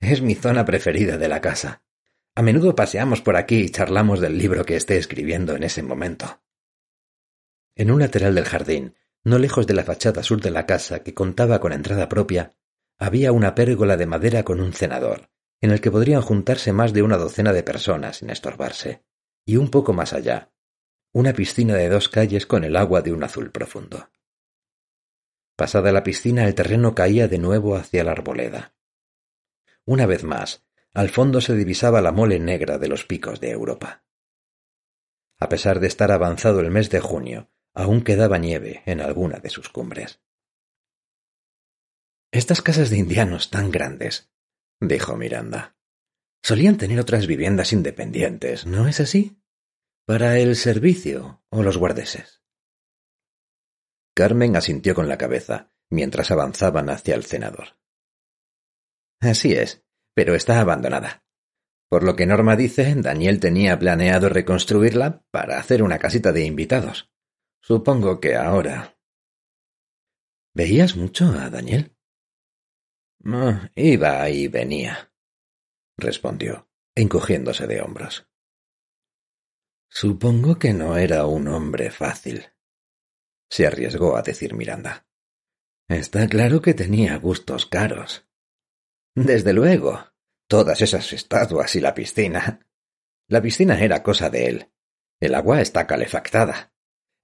Es 0.00 0.20
mi 0.20 0.34
zona 0.34 0.64
preferida 0.64 1.16
de 1.16 1.28
la 1.28 1.40
casa. 1.40 1.84
A 2.34 2.42
menudo 2.42 2.74
paseamos 2.74 3.22
por 3.22 3.36
aquí 3.36 3.60
y 3.60 3.70
charlamos 3.70 4.18
del 4.18 4.36
libro 4.36 4.64
que 4.64 4.74
esté 4.74 4.96
escribiendo 4.96 5.54
en 5.54 5.62
ese 5.62 5.84
momento. 5.84 6.42
En 7.76 7.92
un 7.92 8.00
lateral 8.00 8.34
del 8.34 8.46
jardín, 8.46 8.96
no 9.22 9.38
lejos 9.38 9.68
de 9.68 9.74
la 9.74 9.84
fachada 9.84 10.24
sur 10.24 10.40
de 10.40 10.50
la 10.50 10.66
casa, 10.66 11.04
que 11.04 11.14
contaba 11.14 11.60
con 11.60 11.72
entrada 11.72 12.08
propia, 12.08 12.56
había 13.02 13.32
una 13.32 13.56
pérgola 13.56 13.96
de 13.96 14.06
madera 14.06 14.44
con 14.44 14.60
un 14.60 14.72
cenador, 14.72 15.28
en 15.60 15.72
el 15.72 15.80
que 15.80 15.90
podrían 15.90 16.22
juntarse 16.22 16.72
más 16.72 16.92
de 16.92 17.02
una 17.02 17.16
docena 17.16 17.52
de 17.52 17.64
personas 17.64 18.18
sin 18.18 18.30
estorbarse, 18.30 19.02
y 19.44 19.56
un 19.56 19.70
poco 19.70 19.92
más 19.92 20.12
allá, 20.12 20.52
una 21.12 21.32
piscina 21.32 21.74
de 21.74 21.88
dos 21.88 22.08
calles 22.08 22.46
con 22.46 22.62
el 22.62 22.76
agua 22.76 23.02
de 23.02 23.12
un 23.12 23.24
azul 23.24 23.50
profundo. 23.50 24.08
Pasada 25.56 25.90
la 25.90 26.04
piscina 26.04 26.46
el 26.46 26.54
terreno 26.54 26.94
caía 26.94 27.26
de 27.26 27.38
nuevo 27.38 27.74
hacia 27.74 28.04
la 28.04 28.12
arboleda. 28.12 28.76
Una 29.84 30.06
vez 30.06 30.22
más, 30.22 30.64
al 30.94 31.08
fondo 31.08 31.40
se 31.40 31.56
divisaba 31.56 32.02
la 32.02 32.12
mole 32.12 32.38
negra 32.38 32.78
de 32.78 32.86
los 32.86 33.04
picos 33.04 33.40
de 33.40 33.50
Europa. 33.50 34.04
A 35.40 35.48
pesar 35.48 35.80
de 35.80 35.88
estar 35.88 36.12
avanzado 36.12 36.60
el 36.60 36.70
mes 36.70 36.88
de 36.88 37.00
junio, 37.00 37.50
aún 37.74 38.02
quedaba 38.02 38.38
nieve 38.38 38.84
en 38.86 39.00
alguna 39.00 39.40
de 39.40 39.50
sus 39.50 39.68
cumbres. 39.68 40.20
Estas 42.32 42.62
casas 42.62 42.88
de 42.88 42.96
indianos 42.96 43.50
tan 43.50 43.70
grandes, 43.70 44.32
dijo 44.80 45.16
Miranda, 45.18 45.76
solían 46.42 46.78
tener 46.78 46.98
otras 46.98 47.26
viviendas 47.26 47.74
independientes, 47.74 48.64
¿no 48.64 48.88
es 48.88 49.00
así? 49.00 49.38
Para 50.06 50.38
el 50.38 50.56
servicio 50.56 51.44
o 51.50 51.62
los 51.62 51.76
guardeses. 51.76 52.42
Carmen 54.14 54.56
asintió 54.56 54.94
con 54.94 55.08
la 55.08 55.18
cabeza 55.18 55.74
mientras 55.90 56.30
avanzaban 56.30 56.88
hacia 56.88 57.14
el 57.14 57.24
cenador. 57.24 57.78
Así 59.20 59.52
es, 59.52 59.84
pero 60.14 60.34
está 60.34 60.58
abandonada. 60.58 61.26
Por 61.90 62.02
lo 62.02 62.16
que 62.16 62.24
Norma 62.24 62.56
dice, 62.56 62.94
Daniel 62.96 63.40
tenía 63.40 63.78
planeado 63.78 64.30
reconstruirla 64.30 65.22
para 65.30 65.58
hacer 65.58 65.82
una 65.82 65.98
casita 65.98 66.32
de 66.32 66.46
invitados. 66.46 67.12
Supongo 67.60 68.20
que 68.20 68.36
ahora. 68.36 68.98
¿Veías 70.54 70.96
mucho 70.96 71.26
a 71.26 71.50
Daniel? 71.50 71.94
Iba 73.74 74.28
y 74.30 74.48
venía, 74.48 75.12
respondió, 75.96 76.68
encogiéndose 76.94 77.66
de 77.66 77.80
hombros. 77.80 78.28
Supongo 79.88 80.58
que 80.58 80.72
no 80.72 80.96
era 80.96 81.26
un 81.26 81.48
hombre 81.48 81.90
fácil, 81.90 82.52
se 83.52 83.66
arriesgó 83.66 84.16
a 84.16 84.22
decir 84.22 84.54
Miranda. 84.54 85.06
Está 85.86 86.26
claro 86.26 86.62
que 86.62 86.72
tenía 86.72 87.18
gustos 87.18 87.66
caros. 87.66 88.26
Desde 89.14 89.52
luego. 89.52 90.06
Todas 90.48 90.80
esas 90.80 91.12
estatuas 91.12 91.76
y 91.76 91.80
la 91.80 91.94
piscina. 91.94 92.66
La 93.28 93.42
piscina 93.42 93.78
era 93.78 94.02
cosa 94.02 94.30
de 94.30 94.46
él. 94.46 94.72
El 95.20 95.34
agua 95.34 95.60
está 95.60 95.86
calefactada. 95.86 96.72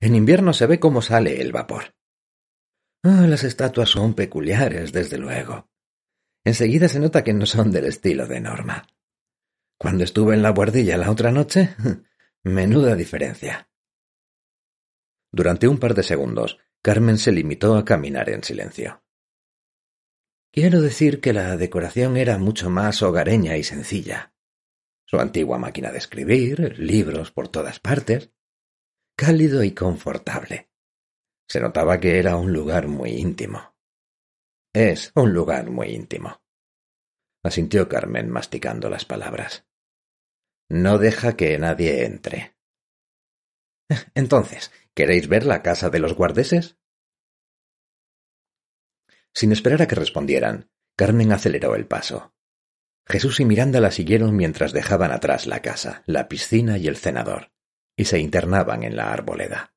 En 0.01 0.15
invierno 0.15 0.53
se 0.53 0.67
ve 0.67 0.79
cómo 0.79 1.01
sale 1.01 1.41
el 1.41 1.51
vapor. 1.51 1.95
Ah, 3.03 3.27
las 3.27 3.43
estatuas 3.43 3.89
son 3.89 4.13
peculiares, 4.13 4.93
desde 4.93 5.17
luego. 5.17 5.71
Enseguida 6.49 6.89
se 6.89 6.99
nota 6.99 7.23
que 7.23 7.35
no 7.35 7.45
son 7.45 7.71
del 7.71 7.85
estilo 7.85 8.27
de 8.27 8.41
Norma. 8.41 8.89
Cuando 9.79 10.03
estuve 10.03 10.35
en 10.35 10.41
la 10.41 10.49
guardilla 10.49 10.97
la 10.97 11.11
otra 11.11 11.31
noche, 11.31 11.77
menuda 12.43 12.95
diferencia. 12.95 13.69
Durante 15.31 15.69
un 15.69 15.77
par 15.77 15.93
de 15.93 16.03
segundos, 16.03 16.57
Carmen 16.81 17.19
se 17.19 17.33
limitó 17.33 17.77
a 17.77 17.85
caminar 17.85 18.31
en 18.31 18.43
silencio. 18.43 19.05
Quiero 20.51 20.81
decir 20.81 21.21
que 21.21 21.35
la 21.35 21.55
decoración 21.59 22.17
era 22.17 22.39
mucho 22.39 22.71
más 22.71 23.03
hogareña 23.03 23.59
y 23.59 23.63
sencilla. 23.63 24.33
Su 25.05 25.19
antigua 25.21 25.59
máquina 25.59 25.93
de 25.93 25.99
escribir, 25.99 26.79
libros 26.79 27.31
por 27.31 27.49
todas 27.49 27.79
partes, 27.79 28.31
cálido 29.15 29.63
y 29.65 29.73
confortable. 29.73 30.71
Se 31.47 31.61
notaba 31.61 32.01
que 32.01 32.19
era 32.19 32.37
un 32.37 32.55
lugar 32.55 32.89
muy 32.89 33.11
íntimo. 33.11 33.78
Es 34.79 35.11
un 35.17 35.35
lugar 35.35 35.73
muy 35.73 35.89
íntimo. 35.89 36.41
Asintió 37.43 37.89
Carmen 37.89 38.31
masticando 38.31 38.89
las 38.89 39.05
palabras. 39.05 39.67
No 40.69 40.99
deja 40.99 41.37
que 41.37 41.59
nadie 41.59 42.05
entre. 42.05 42.57
Entonces, 44.15 44.71
¿queréis 44.95 45.27
ver 45.27 45.45
la 45.47 45.65
casa 45.65 45.91
de 45.91 45.99
los 45.99 46.15
guardeses? 46.15 46.79
Sin 49.35 49.51
esperar 49.51 49.83
a 49.83 49.89
que 49.89 49.97
respondieran, 49.97 50.71
Carmen 50.97 51.33
aceleró 51.33 51.75
el 51.75 51.89
paso. 51.89 52.33
Jesús 53.05 53.41
y 53.41 53.45
Miranda 53.45 53.81
la 53.81 53.91
siguieron 53.91 54.37
mientras 54.37 54.73
dejaban 54.73 55.11
atrás 55.11 55.49
la 55.49 55.61
casa, 55.61 56.05
la 56.07 56.29
piscina 56.29 56.79
y 56.79 56.87
el 56.87 56.97
cenador, 56.97 57.51
y 57.97 58.05
se 58.05 58.21
internaban 58.21 58.85
en 58.85 58.95
la 58.95 59.13
arboleda. 59.13 59.75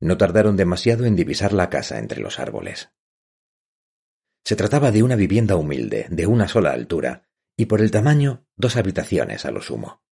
No 0.00 0.18
tardaron 0.18 0.56
demasiado 0.56 1.06
en 1.06 1.16
divisar 1.16 1.52
la 1.52 1.70
casa 1.70 1.98
entre 1.98 2.20
los 2.20 2.38
árboles. 2.38 2.90
Se 4.44 4.56
trataba 4.56 4.92
de 4.92 5.02
una 5.02 5.16
vivienda 5.16 5.56
humilde, 5.56 6.06
de 6.10 6.26
una 6.26 6.48
sola 6.48 6.72
altura, 6.72 7.28
y 7.56 7.66
por 7.66 7.80
el 7.80 7.90
tamaño 7.90 8.46
dos 8.56 8.76
habitaciones 8.76 9.44
a 9.44 9.50
lo 9.50 9.62
sumo. 9.62 10.02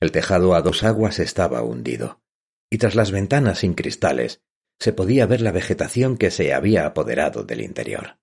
El 0.00 0.10
tejado 0.10 0.54
a 0.54 0.62
dos 0.62 0.82
aguas 0.82 1.18
estaba 1.18 1.62
hundido, 1.62 2.22
y 2.70 2.78
tras 2.78 2.94
las 2.94 3.12
ventanas 3.12 3.60
sin 3.60 3.74
cristales 3.74 4.42
se 4.80 4.92
podía 4.92 5.26
ver 5.26 5.40
la 5.40 5.52
vegetación 5.52 6.16
que 6.16 6.30
se 6.30 6.52
había 6.52 6.86
apoderado 6.86 7.44
del 7.44 7.60
interior. 7.60 8.18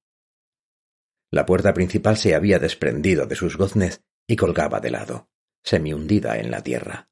La 1.32 1.46
puerta 1.46 1.74
principal 1.74 2.18
se 2.18 2.36
había 2.36 2.60
desprendido 2.60 3.26
de 3.26 3.36
sus 3.36 3.56
goznes 3.56 4.04
y 4.28 4.36
colgaba 4.36 4.80
de 4.82 4.92
lado, 4.92 5.30
semi 5.64 5.94
hundida 5.94 6.40
en 6.40 6.52
la 6.52 6.62
tierra. 6.62 7.11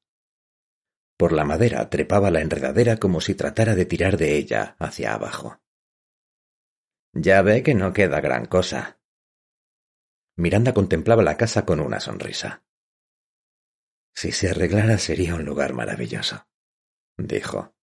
Por 1.20 1.32
la 1.32 1.44
madera 1.44 1.90
trepaba 1.90 2.30
la 2.30 2.40
enredadera 2.40 2.96
como 2.96 3.20
si 3.20 3.34
tratara 3.34 3.74
de 3.74 3.84
tirar 3.84 4.16
de 4.16 4.38
ella 4.38 4.74
hacia 4.78 5.12
abajo. 5.12 5.60
Ya 7.12 7.42
ve 7.42 7.62
que 7.62 7.74
no 7.74 7.92
queda 7.92 8.22
gran 8.22 8.46
cosa, 8.46 8.98
Miranda 10.40 10.72
contemplaba 10.72 11.22
la 11.22 11.36
casa 11.36 11.66
con 11.66 11.78
una 11.78 12.00
sonrisa. 12.00 12.64
Si 14.14 14.32
se 14.32 14.48
arreglara 14.48 14.96
sería 14.96 15.34
un 15.34 15.44
lugar 15.44 15.74
maravilloso, 15.74 16.48
dijo. 17.18 17.76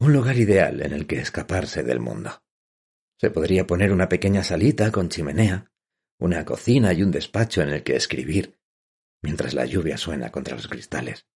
Un 0.00 0.14
lugar 0.14 0.38
ideal 0.38 0.80
en 0.80 0.94
el 0.94 1.06
que 1.06 1.20
escaparse 1.20 1.82
del 1.82 2.00
mundo. 2.00 2.42
Se 3.20 3.30
podría 3.30 3.66
poner 3.66 3.92
una 3.92 4.08
pequeña 4.08 4.42
salita 4.42 4.90
con 4.90 5.10
chimenea, 5.10 5.70
una 6.18 6.46
cocina 6.46 6.94
y 6.94 7.02
un 7.02 7.10
despacho 7.10 7.60
en 7.60 7.68
el 7.68 7.82
que 7.82 7.96
escribir, 7.96 8.58
mientras 9.22 9.52
la 9.52 9.66
lluvia 9.66 9.98
suena 9.98 10.32
contra 10.32 10.56
los 10.56 10.68
cristales. 10.68 11.28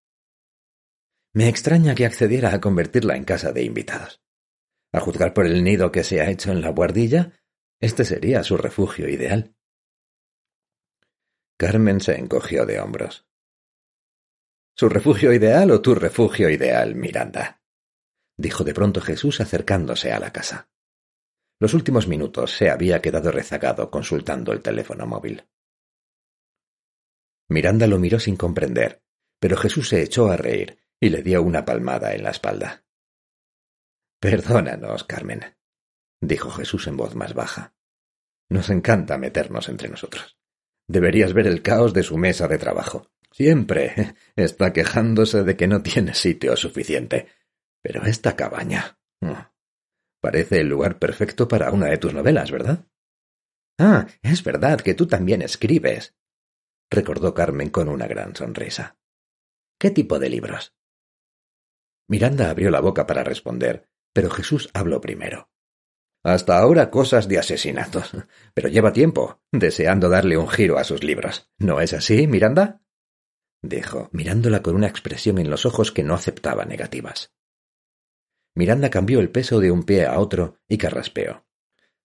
Me 1.35 1.49
extraña 1.49 1.95
que 1.95 2.05
accediera 2.05 2.53
a 2.53 2.61
convertirla 2.61 3.15
en 3.17 3.25
casa 3.25 3.51
de 3.51 3.63
invitados. 3.63 4.21
A 4.91 4.99
juzgar 4.99 5.33
por 5.33 5.47
el 5.47 5.63
nido 5.63 5.91
que 5.91 6.03
se 6.03 6.21
ha 6.21 6.29
hecho 6.29 6.51
en 6.51 6.61
la 6.61 6.69
guardilla, 6.69 7.41
este 7.79 8.05
sería 8.05 8.43
su 8.43 8.55
refugio 8.55 9.09
ideal. 9.09 9.55
Carmen 11.57 12.01
se 12.01 12.19
encogió 12.19 12.67
de 12.67 12.79
hombros. 12.79 13.27
¿Su 14.75 14.89
refugio 14.89 15.33
ideal 15.33 15.71
o 15.71 15.81
tu 15.81 15.95
refugio 15.95 16.49
ideal, 16.49 16.93
Miranda? 16.93 17.63
dijo 18.37 18.63
de 18.63 18.73
pronto 18.75 19.01
Jesús 19.01 19.41
acercándose 19.41 20.11
a 20.11 20.19
la 20.19 20.31
casa. 20.31 20.69
Los 21.59 21.73
últimos 21.73 22.07
minutos 22.07 22.51
se 22.51 22.69
había 22.69 23.01
quedado 23.01 23.31
rezagado 23.31 23.89
consultando 23.89 24.51
el 24.51 24.61
teléfono 24.61 25.07
móvil. 25.07 25.47
Miranda 27.49 27.87
lo 27.87 27.97
miró 27.97 28.19
sin 28.19 28.35
comprender, 28.35 29.03
pero 29.39 29.57
Jesús 29.57 29.89
se 29.89 30.01
echó 30.01 30.29
a 30.29 30.37
reír 30.37 30.82
y 31.03 31.09
le 31.09 31.21
dio 31.21 31.43
una 31.43 31.65
palmada 31.65 32.13
en 32.13 32.23
la 32.23 32.29
espalda. 32.29 32.85
Perdónanos, 34.21 35.03
Carmen, 35.03 35.57
dijo 36.21 36.49
Jesús 36.49 36.87
en 36.87 36.95
voz 36.95 37.13
más 37.13 37.33
baja. 37.33 37.75
Nos 38.47 38.69
encanta 38.69 39.17
meternos 39.17 39.67
entre 39.67 39.89
nosotros. 39.89 40.37
Deberías 40.87 41.33
ver 41.33 41.47
el 41.47 41.61
caos 41.61 41.93
de 41.93 42.03
su 42.03 42.17
mesa 42.17 42.47
de 42.47 42.57
trabajo. 42.57 43.11
Siempre 43.33 44.15
está 44.37 44.71
quejándose 44.71 45.43
de 45.43 45.57
que 45.57 45.67
no 45.67 45.83
tiene 45.83 46.13
sitio 46.13 46.55
suficiente. 46.55 47.27
Pero 47.81 48.05
esta 48.05 48.37
cabaña. 48.37 48.97
Mm, 49.19 49.33
parece 50.21 50.61
el 50.61 50.69
lugar 50.69 50.99
perfecto 50.99 51.49
para 51.49 51.71
una 51.71 51.87
de 51.87 51.97
tus 51.97 52.13
novelas, 52.13 52.49
¿verdad? 52.49 52.87
Ah, 53.77 54.07
es 54.21 54.41
verdad 54.41 54.79
que 54.79 54.93
tú 54.93 55.05
también 55.05 55.41
escribes, 55.41 56.15
recordó 56.89 57.33
Carmen 57.33 57.71
con 57.71 57.89
una 57.89 58.07
gran 58.07 58.33
sonrisa. 58.37 58.97
¿Qué 59.77 59.91
tipo 59.91 60.17
de 60.17 60.29
libros? 60.29 60.73
Miranda 62.07 62.49
abrió 62.49 62.69
la 62.69 62.81
boca 62.81 63.07
para 63.07 63.23
responder, 63.23 63.89
pero 64.13 64.29
Jesús 64.29 64.69
habló 64.73 65.01
primero. 65.01 65.49
Hasta 66.23 66.57
ahora 66.57 66.89
cosas 66.89 67.27
de 67.27 67.37
asesinatos. 67.37 68.11
Pero 68.53 68.69
lleva 68.69 68.93
tiempo, 68.93 69.41
deseando 69.51 70.07
darle 70.07 70.37
un 70.37 70.47
giro 70.47 70.77
a 70.77 70.85
sus 70.85 71.03
libros. 71.03 71.51
¿No 71.59 71.81
es 71.81 71.93
así, 71.93 72.27
Miranda? 72.27 72.81
dijo, 73.61 74.09
mirándola 74.11 74.61
con 74.61 74.75
una 74.75 74.87
expresión 74.87 75.37
en 75.37 75.49
los 75.49 75.65
ojos 75.65 75.91
que 75.91 76.03
no 76.03 76.13
aceptaba 76.13 76.65
negativas. 76.65 77.33
Miranda 78.55 78.89
cambió 78.89 79.19
el 79.19 79.31
peso 79.31 79.59
de 79.59 79.71
un 79.71 79.83
pie 79.83 80.05
a 80.05 80.19
otro 80.19 80.59
y 80.67 80.77
carraspeó. 80.77 81.45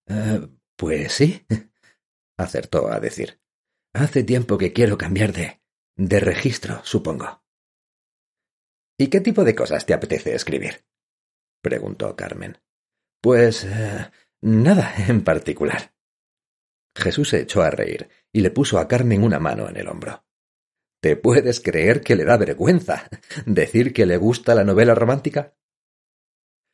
Eh, 0.06 0.48
pues 0.76 1.12
sí, 1.12 1.46
acertó 2.36 2.90
a 2.90 3.00
decir. 3.00 3.40
Hace 3.92 4.22
tiempo 4.22 4.58
que 4.58 4.72
quiero 4.72 4.96
cambiar 4.96 5.32
de... 5.32 5.60
de 5.96 6.20
registro, 6.20 6.80
supongo. 6.84 7.42
¿Y 8.98 9.08
qué 9.08 9.20
tipo 9.20 9.44
de 9.44 9.54
cosas 9.54 9.86
te 9.86 9.94
apetece 9.94 10.34
escribir? 10.34 10.84
preguntó 11.62 12.16
Carmen. 12.16 12.58
Pues 13.22 13.64
eh, 13.64 14.10
nada 14.42 14.92
en 15.08 15.22
particular. 15.22 15.94
Jesús 16.96 17.28
se 17.28 17.40
echó 17.40 17.62
a 17.62 17.70
reír 17.70 18.08
y 18.32 18.40
le 18.40 18.50
puso 18.50 18.78
a 18.78 18.88
Carmen 18.88 19.22
una 19.22 19.38
mano 19.38 19.68
en 19.68 19.76
el 19.76 19.88
hombro. 19.88 20.24
¿Te 21.00 21.16
puedes 21.16 21.60
creer 21.60 22.00
que 22.00 22.16
le 22.16 22.24
da 22.24 22.36
vergüenza 22.36 23.08
decir 23.46 23.92
que 23.92 24.04
le 24.04 24.16
gusta 24.16 24.54
la 24.54 24.64
novela 24.64 24.94
romántica? 24.94 25.56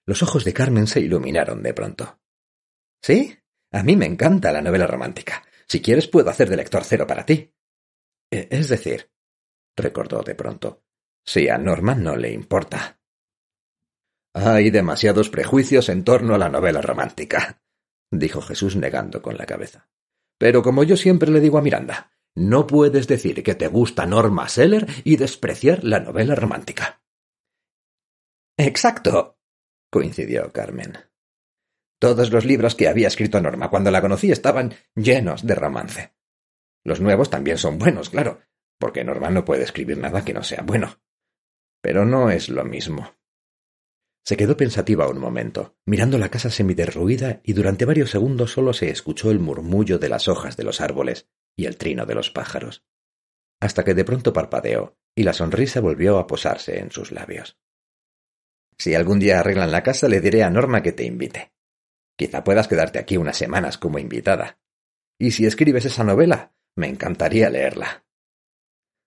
Los 0.07 0.23
ojos 0.23 0.45
de 0.45 0.55
Carmen 0.55 0.87
se 0.87 1.01
iluminaron 1.01 1.63
de 1.63 1.75
pronto. 1.75 2.21
¿Sí? 3.03 3.39
A 3.71 3.83
mí 3.83 3.97
me 3.97 4.07
encanta 4.07 4.53
la 4.53 4.63
novela 4.63 4.87
romántica. 4.87 5.45
Si 5.67 5.83
quieres 5.83 6.09
puedo 6.09 6.31
hacer 6.31 6.49
de 6.49 6.57
lector 6.57 6.85
cero 6.85 7.07
para 7.07 7.27
ti. 7.27 7.55
E, 8.31 8.49
es 8.51 8.69
decir, 8.69 9.11
recordó 9.77 10.23
de 10.23 10.35
pronto, 10.35 10.85
si 11.25 11.49
a 11.49 11.59
Norma 11.59 11.95
no 11.95 12.17
le 12.17 12.33
importa. 12.33 12.99
Hay 14.35 14.71
demasiados 14.71 15.31
prejuicios 15.31 15.89
en 15.89 16.05
torno 16.05 16.35
a 16.35 16.39
la 16.39 16.49
novela 16.49 16.83
romántica, 16.83 17.63
dijo 18.11 18.43
Jesús 18.43 18.77
negando 18.77 19.23
con 19.23 19.37
la 19.37 19.47
cabeza. 19.47 19.89
Pero 20.39 20.63
como 20.63 20.83
yo 20.83 20.97
siempre 20.97 21.31
le 21.31 21.41
digo 21.41 21.59
a 21.59 21.63
Miranda, 21.63 22.11
no 22.35 22.67
puedes 22.67 23.07
decir 23.07 23.43
que 23.43 23.55
te 23.55 23.69
gusta 23.69 24.07
Norma 24.07 24.49
Seller 24.49 24.87
y 25.05 25.17
despreciar 25.17 25.85
la 25.85 26.01
novela 26.01 26.35
romántica. 26.35 27.01
Exacto, 28.57 29.39
coincidió 29.91 30.53
Carmen. 30.53 30.99
Todos 32.01 32.31
los 32.31 32.45
libros 32.45 32.75
que 32.75 32.89
había 32.89 33.09
escrito 33.09 33.41
Norma 33.41 33.71
cuando 33.71 33.91
la 33.91 34.01
conocí 34.01 34.33
estaban 34.33 34.75
llenos 34.97 35.47
de 35.47 35.55
romance. 35.55 36.13
Los 36.85 37.01
nuevos 37.01 37.31
también 37.31 37.57
son 37.57 37.79
buenos, 37.79 38.11
claro, 38.11 38.41
porque 38.79 39.05
Norma 39.05 39.31
no 39.31 39.45
puede 39.45 39.63
escribir 39.63 39.99
nada 39.99 40.25
que 40.25 40.35
no 40.35 40.43
sea 40.43 40.63
bueno. 40.63 40.99
Pero 41.85 42.07
no 42.07 42.31
es 42.31 42.49
lo 42.49 42.65
mismo. 42.65 43.15
Se 44.25 44.39
quedó 44.39 44.57
pensativa 44.57 45.07
un 45.07 45.19
momento, 45.19 45.77
mirando 45.85 46.17
la 46.17 46.31
casa 46.31 46.49
semiderruida 46.49 47.43
y 47.45 47.53
durante 47.53 47.85
varios 47.85 48.09
segundos 48.09 48.53
solo 48.53 48.73
se 48.73 48.89
escuchó 48.89 49.31
el 49.31 49.39
murmullo 49.39 49.99
de 49.99 50.09
las 50.09 50.27
hojas 50.27 50.57
de 50.57 50.65
los 50.65 50.81
árboles 50.81 51.29
y 51.55 51.67
el 51.67 51.77
trino 51.77 52.07
de 52.07 52.15
los 52.15 52.31
pájaros, 52.31 52.87
hasta 53.61 53.85
que 53.85 53.93
de 53.93 54.03
pronto 54.03 54.33
parpadeó 54.33 54.97
y 55.15 55.25
la 55.25 55.35
sonrisa 55.35 55.83
volvió 55.83 56.17
a 56.17 56.27
posarse 56.27 56.79
en 56.79 56.91
sus 56.91 57.13
labios. 57.13 57.59
Si 58.79 58.95
algún 58.95 59.19
día 59.19 59.41
arreglan 59.41 59.71
la 59.71 59.83
casa, 59.83 60.09
le 60.09 60.23
diré 60.23 60.43
a 60.43 60.49
Norma 60.49 60.83
que 60.83 60.93
te 60.93 61.05
invite. 61.05 61.53
Quizá 62.17 62.45
puedas 62.45 62.67
quedarte 62.67 62.99
aquí 62.99 63.19
unas 63.19 63.37
semanas 63.37 63.77
como 63.77 63.99
invitada. 63.99 64.59
Y 65.19 65.33
si 65.33 65.45
escribes 65.45 65.85
esa 65.85 66.03
novela, 66.03 66.55
me 66.77 66.89
encantaría 66.89 67.51
leerla. 67.51 68.07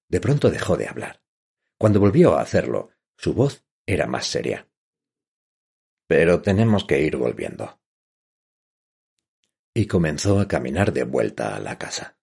De 0.10 0.22
pronto 0.22 0.52
dejó 0.52 0.78
de 0.78 0.88
hablar. 0.88 1.27
Cuando 1.78 2.00
volvió 2.00 2.36
a 2.38 2.42
hacerlo, 2.42 2.90
su 3.18 3.34
voz 3.34 3.66
era 3.86 4.08
más 4.08 4.26
seria. 4.28 4.68
Pero 6.08 6.42
tenemos 6.42 6.86
que 6.86 7.02
ir 7.02 7.18
volviendo. 7.18 7.80
Y 9.74 9.86
comenzó 9.86 10.40
a 10.40 10.48
caminar 10.48 10.92
de 10.92 11.04
vuelta 11.04 11.56
a 11.56 11.60
la 11.60 11.78
casa. 11.78 12.18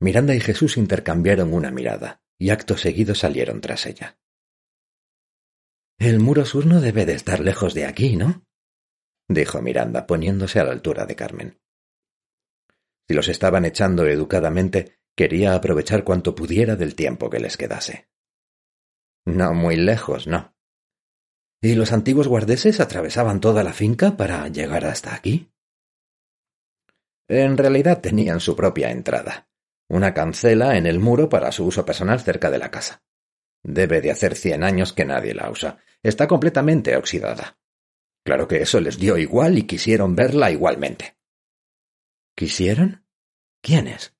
Miranda 0.00 0.34
y 0.34 0.40
Jesús 0.40 0.76
intercambiaron 0.76 1.54
una 1.54 1.70
mirada, 1.70 2.22
y 2.38 2.50
acto 2.50 2.76
seguido 2.76 3.14
salieron 3.14 3.60
tras 3.60 3.86
ella. 3.86 4.18
El 5.98 6.20
muro 6.20 6.44
sur 6.44 6.66
no 6.66 6.80
debe 6.80 7.06
de 7.06 7.14
estar 7.14 7.40
lejos 7.40 7.72
de 7.72 7.86
aquí, 7.86 8.16
¿no? 8.16 8.46
dijo 9.28 9.62
Miranda, 9.62 10.06
poniéndose 10.06 10.60
a 10.60 10.64
la 10.64 10.72
altura 10.72 11.06
de 11.06 11.16
Carmen. 11.16 11.60
Si 13.08 13.14
los 13.14 13.28
estaban 13.28 13.64
echando 13.64 14.06
educadamente, 14.06 14.98
quería 15.16 15.54
aprovechar 15.54 16.04
cuanto 16.04 16.34
pudiera 16.34 16.76
del 16.76 16.94
tiempo 16.94 17.30
que 17.30 17.40
les 17.40 17.56
quedase. 17.56 18.08
No 19.24 19.54
muy 19.54 19.76
lejos, 19.76 20.26
no. 20.26 20.54
¿Y 21.60 21.74
los 21.74 21.92
antiguos 21.92 22.28
guardeses 22.28 22.78
atravesaban 22.78 23.40
toda 23.40 23.64
la 23.64 23.72
finca 23.72 24.16
para 24.16 24.46
llegar 24.48 24.84
hasta 24.84 25.14
aquí? 25.14 25.50
En 27.28 27.56
realidad 27.56 28.00
tenían 28.00 28.38
su 28.38 28.54
propia 28.54 28.90
entrada, 28.92 29.48
una 29.88 30.14
cancela 30.14 30.76
en 30.76 30.86
el 30.86 31.00
muro 31.00 31.28
para 31.28 31.50
su 31.50 31.64
uso 31.66 31.84
personal 31.84 32.20
cerca 32.20 32.50
de 32.50 32.58
la 32.58 32.70
casa. 32.70 33.02
Debe 33.64 34.00
de 34.00 34.12
hacer 34.12 34.36
cien 34.36 34.62
años 34.62 34.92
que 34.92 35.04
nadie 35.04 35.34
la 35.34 35.50
usa. 35.50 35.78
Está 36.02 36.28
completamente 36.28 36.96
oxidada. 36.96 37.58
Claro 38.24 38.46
que 38.46 38.62
eso 38.62 38.80
les 38.80 38.98
dio 38.98 39.16
igual 39.16 39.58
y 39.58 39.66
quisieron 39.66 40.14
verla 40.14 40.52
igualmente. 40.52 41.16
¿Quisieron? 42.36 43.04
¿Quiénes? 43.60 44.15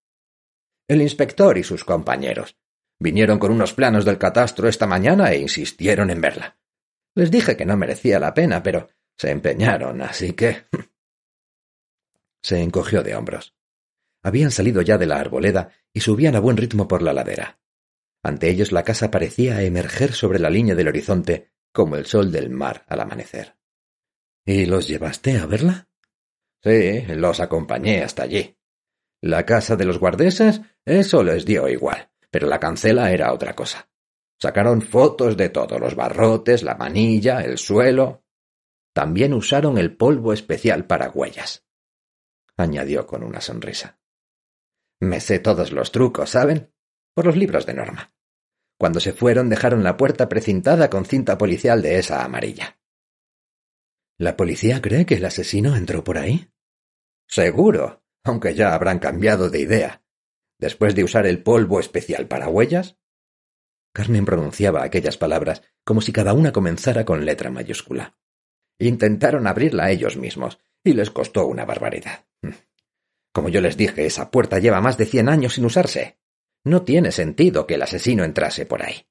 El 0.88 1.02
inspector 1.02 1.58
y 1.58 1.64
sus 1.64 1.84
compañeros. 1.84 2.56
Vinieron 2.98 3.38
con 3.38 3.50
unos 3.52 3.74
planos 3.74 4.04
del 4.04 4.18
catastro 4.18 4.68
esta 4.68 4.86
mañana 4.86 5.30
e 5.32 5.38
insistieron 5.38 6.10
en 6.10 6.20
verla. 6.20 6.58
Les 7.14 7.30
dije 7.30 7.56
que 7.56 7.66
no 7.66 7.76
merecía 7.76 8.18
la 8.18 8.32
pena, 8.32 8.62
pero 8.62 8.88
se 9.16 9.30
empeñaron, 9.30 10.00
así 10.02 10.32
que. 10.32 10.66
se 12.42 12.62
encogió 12.62 13.02
de 13.02 13.16
hombros. 13.16 13.54
Habían 14.22 14.50
salido 14.50 14.82
ya 14.82 14.98
de 14.98 15.06
la 15.06 15.18
arboleda 15.18 15.70
y 15.92 16.00
subían 16.00 16.36
a 16.36 16.40
buen 16.40 16.56
ritmo 16.56 16.86
por 16.86 17.02
la 17.02 17.12
ladera. 17.12 17.60
Ante 18.22 18.48
ellos 18.50 18.72
la 18.72 18.82
casa 18.82 19.10
parecía 19.10 19.62
emerger 19.62 20.12
sobre 20.12 20.38
la 20.38 20.50
línea 20.50 20.74
del 20.74 20.88
horizonte 20.88 21.52
como 21.72 21.96
el 21.96 22.06
sol 22.06 22.32
del 22.32 22.50
mar 22.50 22.84
al 22.88 23.00
amanecer. 23.00 23.56
¿Y 24.44 24.66
los 24.66 24.88
llevaste 24.88 25.38
a 25.38 25.46
verla? 25.46 25.88
Sí, 26.62 27.02
los 27.08 27.40
acompañé 27.40 28.02
hasta 28.02 28.22
allí. 28.22 28.56
La 29.26 29.44
casa 29.44 29.74
de 29.74 29.84
los 29.84 29.98
guardeses, 29.98 30.60
eso 30.84 31.24
les 31.24 31.44
dio 31.44 31.66
igual, 31.66 32.12
pero 32.30 32.46
la 32.46 32.60
cancela 32.60 33.10
era 33.10 33.32
otra 33.32 33.56
cosa. 33.56 33.90
Sacaron 34.40 34.82
fotos 34.82 35.36
de 35.36 35.48
todo, 35.48 35.80
los 35.80 35.96
barrotes, 35.96 36.62
la 36.62 36.76
manilla, 36.76 37.40
el 37.40 37.58
suelo. 37.58 38.24
También 38.92 39.34
usaron 39.34 39.78
el 39.78 39.96
polvo 39.96 40.32
especial 40.32 40.86
para 40.86 41.10
huellas. 41.10 41.66
añadió 42.56 43.04
con 43.04 43.24
una 43.24 43.40
sonrisa. 43.40 43.98
Me 45.00 45.18
sé 45.18 45.40
todos 45.40 45.72
los 45.72 45.90
trucos, 45.90 46.30
¿saben? 46.30 46.72
Por 47.12 47.26
los 47.26 47.34
libros 47.36 47.66
de 47.66 47.74
Norma. 47.74 48.14
Cuando 48.78 49.00
se 49.00 49.12
fueron 49.12 49.48
dejaron 49.48 49.82
la 49.82 49.96
puerta 49.96 50.28
precintada 50.28 50.88
con 50.88 51.04
cinta 51.04 51.36
policial 51.36 51.82
de 51.82 51.98
esa 51.98 52.24
amarilla. 52.24 52.78
¿La 54.18 54.36
policía 54.36 54.80
cree 54.80 55.04
que 55.04 55.16
el 55.16 55.24
asesino 55.24 55.74
entró 55.74 56.04
por 56.04 56.16
ahí? 56.16 56.48
Seguro, 57.26 58.05
aunque 58.26 58.54
ya 58.54 58.74
habrán 58.74 58.98
cambiado 58.98 59.50
de 59.50 59.60
idea. 59.60 60.02
Después 60.58 60.94
de 60.94 61.04
usar 61.04 61.26
el 61.26 61.42
polvo 61.42 61.80
especial 61.80 62.26
para 62.26 62.48
huellas. 62.48 62.96
Carmen 63.92 64.24
pronunciaba 64.24 64.82
aquellas 64.82 65.16
palabras 65.16 65.62
como 65.84 66.00
si 66.00 66.12
cada 66.12 66.34
una 66.34 66.52
comenzara 66.52 67.04
con 67.04 67.24
letra 67.24 67.50
mayúscula. 67.50 68.18
Intentaron 68.78 69.46
abrirla 69.46 69.90
ellos 69.90 70.16
mismos, 70.16 70.58
y 70.82 70.92
les 70.92 71.10
costó 71.10 71.46
una 71.46 71.64
barbaridad. 71.64 72.26
Como 73.32 73.48
yo 73.48 73.60
les 73.60 73.76
dije, 73.76 74.04
esa 74.04 74.30
puerta 74.30 74.58
lleva 74.58 74.80
más 74.80 74.98
de 74.98 75.06
cien 75.06 75.28
años 75.28 75.54
sin 75.54 75.64
usarse. 75.64 76.18
No 76.64 76.82
tiene 76.82 77.12
sentido 77.12 77.66
que 77.66 77.74
el 77.74 77.82
asesino 77.82 78.24
entrase 78.24 78.66
por 78.66 78.82
ahí. 78.82 79.06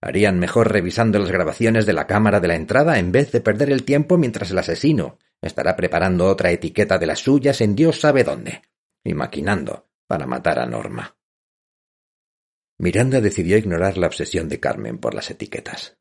Harían 0.00 0.38
mejor 0.38 0.72
revisando 0.72 1.18
las 1.18 1.30
grabaciones 1.30 1.86
de 1.86 1.92
la 1.92 2.06
cámara 2.06 2.40
de 2.40 2.48
la 2.48 2.56
entrada 2.56 2.98
en 2.98 3.12
vez 3.12 3.30
de 3.32 3.40
perder 3.40 3.70
el 3.70 3.84
tiempo 3.84 4.18
mientras 4.18 4.50
el 4.50 4.58
asesino 4.58 5.18
estará 5.42 5.76
preparando 5.76 6.26
otra 6.26 6.50
etiqueta 6.50 6.98
de 6.98 7.06
las 7.06 7.20
suyas 7.20 7.60
en 7.60 7.74
Dios 7.74 8.00
sabe 8.00 8.24
dónde, 8.24 8.62
y 9.04 9.14
maquinando 9.14 9.88
para 10.06 10.26
matar 10.26 10.58
a 10.58 10.66
Norma. 10.66 11.16
Miranda 12.78 13.20
decidió 13.20 13.58
ignorar 13.58 13.98
la 13.98 14.06
obsesión 14.06 14.48
de 14.48 14.58
Carmen 14.58 14.98
por 14.98 15.14
las 15.14 15.30
etiquetas. 15.30 15.98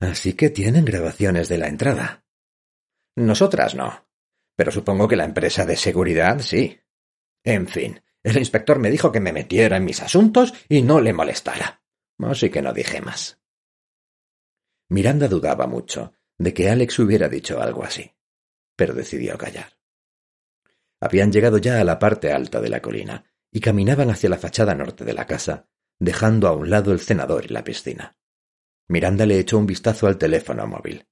Así 0.00 0.34
que 0.34 0.50
tienen 0.50 0.84
grabaciones 0.84 1.48
de 1.48 1.58
la 1.58 1.68
entrada. 1.68 2.24
Nosotras 3.16 3.74
no. 3.74 4.08
Pero 4.56 4.72
supongo 4.72 5.06
que 5.06 5.16
la 5.16 5.24
empresa 5.24 5.64
de 5.64 5.76
seguridad 5.76 6.40
sí. 6.40 6.80
En 7.44 7.68
fin, 7.68 8.02
el 8.22 8.36
inspector 8.36 8.78
me 8.78 8.90
dijo 8.90 9.12
que 9.12 9.20
me 9.20 9.32
metiera 9.32 9.76
en 9.76 9.84
mis 9.84 10.02
asuntos 10.02 10.52
y 10.68 10.82
no 10.82 11.00
le 11.00 11.12
molestara. 11.12 11.82
Así 12.18 12.50
que 12.50 12.62
no 12.62 12.72
dije 12.72 13.00
más. 13.00 13.40
Miranda 14.88 15.28
dudaba 15.28 15.66
mucho 15.66 16.14
de 16.38 16.54
que 16.54 16.68
Alex 16.68 16.98
hubiera 16.98 17.28
dicho 17.28 17.60
algo 17.60 17.84
así, 17.84 18.12
pero 18.76 18.94
decidió 18.94 19.36
callar. 19.38 19.78
Habían 21.00 21.32
llegado 21.32 21.58
ya 21.58 21.80
a 21.80 21.84
la 21.84 21.98
parte 21.98 22.32
alta 22.32 22.60
de 22.60 22.68
la 22.68 22.80
colina 22.80 23.24
y 23.50 23.60
caminaban 23.60 24.10
hacia 24.10 24.30
la 24.30 24.38
fachada 24.38 24.74
norte 24.74 25.04
de 25.04 25.14
la 25.14 25.26
casa, 25.26 25.68
dejando 25.98 26.48
a 26.48 26.52
un 26.52 26.70
lado 26.70 26.92
el 26.92 27.00
cenador 27.00 27.44
y 27.44 27.48
la 27.48 27.64
piscina. 27.64 28.16
Miranda 28.88 29.26
le 29.26 29.38
echó 29.38 29.58
un 29.58 29.66
vistazo 29.66 30.06
al 30.06 30.18
teléfono 30.18 30.66
móvil. 30.66 31.06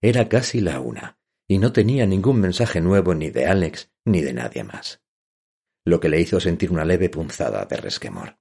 Era 0.00 0.28
casi 0.28 0.60
la 0.60 0.80
una, 0.80 1.18
y 1.48 1.58
no 1.58 1.72
tenía 1.72 2.06
ningún 2.06 2.40
mensaje 2.40 2.80
nuevo 2.80 3.14
ni 3.14 3.30
de 3.30 3.46
Alex 3.46 3.90
ni 4.04 4.22
de 4.22 4.32
nadie 4.32 4.64
más 4.64 5.02
lo 5.84 6.00
que 6.00 6.08
le 6.08 6.20
hizo 6.20 6.40
sentir 6.40 6.70
una 6.70 6.84
leve 6.84 7.08
punzada 7.08 7.64
de 7.64 7.76
resquemor. 7.76 8.38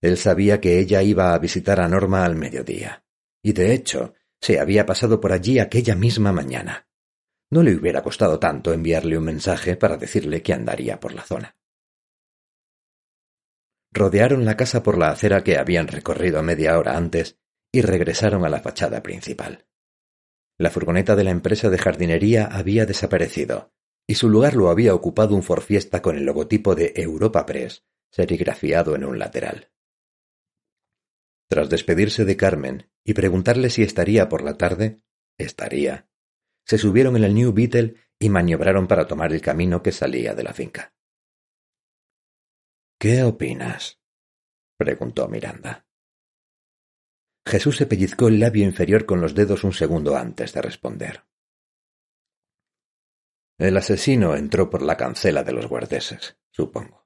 Él 0.00 0.16
sabía 0.16 0.60
que 0.60 0.78
ella 0.78 1.02
iba 1.02 1.34
a 1.34 1.38
visitar 1.38 1.80
a 1.80 1.88
Norma 1.88 2.24
al 2.24 2.36
mediodía, 2.36 3.04
y 3.42 3.52
de 3.52 3.74
hecho 3.74 4.14
se 4.40 4.60
había 4.60 4.86
pasado 4.86 5.20
por 5.20 5.32
allí 5.32 5.58
aquella 5.58 5.94
misma 5.94 6.32
mañana. 6.32 6.88
No 7.50 7.62
le 7.62 7.74
hubiera 7.74 8.02
costado 8.02 8.38
tanto 8.38 8.72
enviarle 8.72 9.16
un 9.16 9.24
mensaje 9.24 9.76
para 9.76 9.96
decirle 9.96 10.42
que 10.42 10.52
andaría 10.52 10.98
por 11.00 11.14
la 11.14 11.22
zona. 11.22 11.56
Rodearon 13.92 14.44
la 14.44 14.56
casa 14.56 14.82
por 14.82 14.98
la 14.98 15.10
acera 15.10 15.42
que 15.42 15.58
habían 15.58 15.88
recorrido 15.88 16.42
media 16.42 16.78
hora 16.78 16.96
antes 16.96 17.38
y 17.72 17.80
regresaron 17.82 18.44
a 18.44 18.48
la 18.48 18.60
fachada 18.60 19.02
principal. 19.02 19.66
La 20.58 20.70
furgoneta 20.70 21.16
de 21.16 21.24
la 21.24 21.30
empresa 21.30 21.70
de 21.70 21.78
jardinería 21.78 22.46
había 22.46 22.86
desaparecido, 22.86 23.72
y 24.06 24.14
su 24.14 24.28
lugar 24.28 24.54
lo 24.54 24.70
había 24.70 24.94
ocupado 24.94 25.34
un 25.34 25.42
forfiesta 25.42 26.02
con 26.02 26.16
el 26.16 26.24
logotipo 26.24 26.74
de 26.74 26.92
Europa 26.96 27.44
Press 27.46 27.84
serigrafiado 28.10 28.94
en 28.94 29.04
un 29.04 29.18
lateral. 29.18 29.70
Tras 31.48 31.70
despedirse 31.70 32.24
de 32.24 32.36
Carmen 32.36 32.90
y 33.04 33.14
preguntarle 33.14 33.70
si 33.70 33.82
estaría 33.82 34.28
por 34.28 34.42
la 34.42 34.56
tarde, 34.56 35.02
estaría. 35.38 36.08
Se 36.64 36.78
subieron 36.78 37.16
en 37.16 37.24
el 37.24 37.34
New 37.34 37.52
Beetle 37.52 37.94
y 38.18 38.28
maniobraron 38.28 38.88
para 38.88 39.06
tomar 39.06 39.32
el 39.32 39.40
camino 39.40 39.82
que 39.82 39.92
salía 39.92 40.34
de 40.34 40.42
la 40.42 40.52
finca. 40.52 40.94
¿Qué 42.98 43.22
opinas? 43.22 44.00
preguntó 44.76 45.28
Miranda. 45.28 45.86
Jesús 47.46 47.76
se 47.76 47.86
pellizcó 47.86 48.26
el 48.26 48.40
labio 48.40 48.64
inferior 48.64 49.06
con 49.06 49.20
los 49.20 49.34
dedos 49.34 49.62
un 49.62 49.72
segundo 49.72 50.16
antes 50.16 50.52
de 50.52 50.62
responder. 50.62 51.24
El 53.58 53.76
asesino 53.76 54.34
entró 54.34 54.68
por 54.68 54.82
la 54.82 54.96
cancela 54.96 55.44
de 55.44 55.52
los 55.52 55.66
guardeses, 55.66 56.38
supongo. 56.50 57.05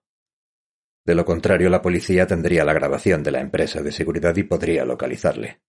De 1.05 1.15
lo 1.15 1.25
contrario, 1.25 1.71
la 1.71 1.83
policía 1.83 2.27
tendría 2.27 2.65
la 2.65 2.73
grabación 2.73 3.23
de 3.23 3.31
la 3.31 3.41
empresa 3.41 3.83
de 3.83 3.93
seguridad 3.93 4.37
y 4.37 4.43
podría 4.43 4.85
localizarle. 4.85 5.63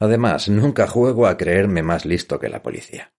Además, 0.00 0.48
nunca 0.48 0.86
juego 0.86 1.26
a 1.26 1.36
creerme 1.36 1.82
más 1.82 2.04
listo 2.04 2.38
que 2.38 2.48
la 2.48 2.62
policía. 2.62 3.12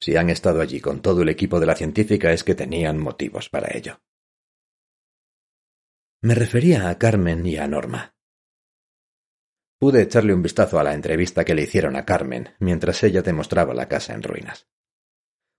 Si 0.00 0.16
han 0.16 0.30
estado 0.30 0.60
allí 0.60 0.80
con 0.80 1.00
todo 1.00 1.22
el 1.22 1.28
equipo 1.28 1.60
de 1.60 1.66
la 1.66 1.76
científica 1.76 2.32
es 2.32 2.44
que 2.44 2.54
tenían 2.54 2.98
motivos 2.98 3.48
para 3.48 3.74
ello. 3.76 4.00
Me 6.20 6.34
refería 6.34 6.88
a 6.88 6.98
Carmen 6.98 7.46
y 7.46 7.56
a 7.56 7.66
Norma. 7.66 8.14
Pude 9.78 10.02
echarle 10.02 10.34
un 10.34 10.42
vistazo 10.42 10.78
a 10.78 10.84
la 10.84 10.94
entrevista 10.94 11.44
que 11.44 11.54
le 11.54 11.62
hicieron 11.62 11.96
a 11.96 12.04
Carmen 12.04 12.50
mientras 12.60 13.02
ella 13.02 13.22
demostraba 13.22 13.74
la 13.74 13.88
casa 13.88 14.14
en 14.14 14.22
ruinas. 14.22 14.68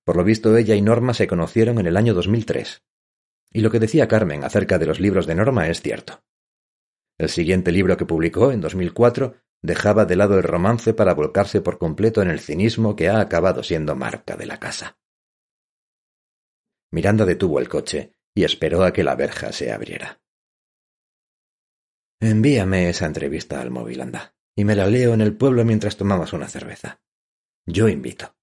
Por 0.06 0.18
lo 0.18 0.24
visto 0.24 0.56
ella 0.56 0.76
y 0.76 0.82
Norma 0.82 1.14
se 1.14 1.28
conocieron 1.28 1.80
en 1.80 1.88
el 1.88 1.98
año 1.98 2.14
2003. 2.14 2.84
Y 3.54 3.62
lo 3.62 3.72
que 3.72 3.80
decía 3.80 4.08
Carmen 4.08 4.44
acerca 4.44 4.80
de 4.80 4.88
los 4.88 5.00
libros 5.00 5.28
de 5.28 5.36
Norma 5.36 5.70
es 5.70 5.82
cierto. 5.82 6.24
El 7.20 7.30
siguiente 7.30 7.72
libro 7.72 7.96
que 7.96 8.06
publicó, 8.06 8.52
en 8.52 8.60
2004, 8.60 9.36
dejaba 9.62 10.06
de 10.06 10.16
lado 10.16 10.38
el 10.38 10.44
romance 10.44 10.94
para 10.94 11.14
volcarse 11.14 11.62
por 11.62 11.78
completo 11.78 12.22
en 12.22 12.30
el 12.30 12.40
cinismo 12.40 12.96
que 12.96 13.10
ha 13.10 13.20
acabado 13.20 13.64
siendo 13.64 13.96
marca 13.96 14.36
de 14.36 14.48
la 14.48 14.60
casa. 14.60 14.98
Miranda 16.92 17.26
detuvo 17.26 17.60
el 17.60 17.70
coche 17.70 18.14
y 18.36 18.44
esperó 18.44 18.84
a 18.84 18.92
que 18.92 19.04
la 19.04 19.16
verja 19.16 19.52
se 19.52 19.72
abriera. 19.72 20.22
Envíame 22.20 22.90
esa 22.90 23.06
entrevista 23.06 23.62
al 23.62 23.70
móvil, 23.70 24.02
anda, 24.02 24.36
y 24.56 24.66
me 24.66 24.76
la 24.76 24.88
leo 24.88 25.14
en 25.14 25.22
el 25.22 25.36
pueblo 25.36 25.64
mientras 25.66 25.98
tomamos 25.98 26.34
una 26.34 26.48
cerveza. 26.48 27.02
Yo 27.66 27.88
invito. 27.88 28.36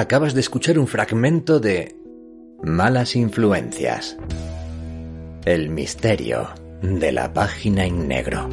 Acabas 0.00 0.32
de 0.32 0.40
escuchar 0.40 0.78
un 0.78 0.86
fragmento 0.86 1.60
de 1.60 1.94
Malas 2.62 3.16
influencias. 3.16 4.16
El 5.44 5.68
misterio 5.68 6.48
de 6.80 7.12
la 7.12 7.34
página 7.34 7.84
en 7.84 8.08
negro. 8.08 8.48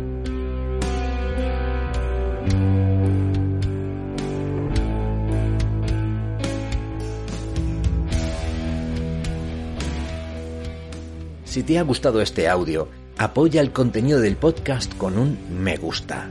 Si 11.45 11.63
te 11.63 11.79
ha 11.79 11.83
gustado 11.83 12.19
este 12.19 12.49
audio, 12.49 12.89
apoya 13.17 13.61
el 13.61 13.71
contenido 13.71 14.19
del 14.19 14.35
podcast 14.35 14.93
con 14.97 15.17
un 15.17 15.37
me 15.63 15.77
gusta. 15.77 16.29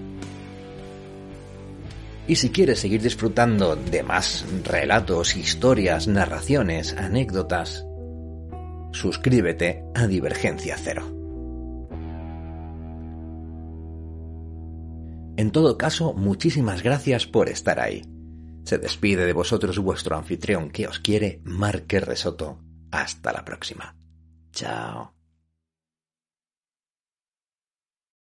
Y 2.28 2.36
si 2.36 2.50
quieres 2.50 2.80
seguir 2.80 3.02
disfrutando 3.02 3.76
de 3.76 4.02
más 4.02 4.44
relatos, 4.64 5.36
historias, 5.36 6.08
narraciones, 6.08 6.94
anécdotas, 6.96 7.86
suscríbete 8.92 9.84
a 9.94 10.06
Divergencia 10.06 10.76
Cero. 10.76 11.12
En 15.36 15.50
todo 15.52 15.76
caso, 15.76 16.14
muchísimas 16.14 16.82
gracias 16.82 17.26
por 17.26 17.48
estar 17.48 17.78
ahí. 17.78 18.02
Se 18.64 18.78
despide 18.78 19.26
de 19.26 19.32
vosotros 19.32 19.78
vuestro 19.78 20.16
anfitrión 20.16 20.70
que 20.70 20.88
os 20.88 20.98
quiere, 20.98 21.40
Marque 21.44 22.00
Resoto. 22.00 22.58
Hasta 22.90 23.32
la 23.32 23.44
próxima. 23.44 23.94
Chao. 24.52 25.15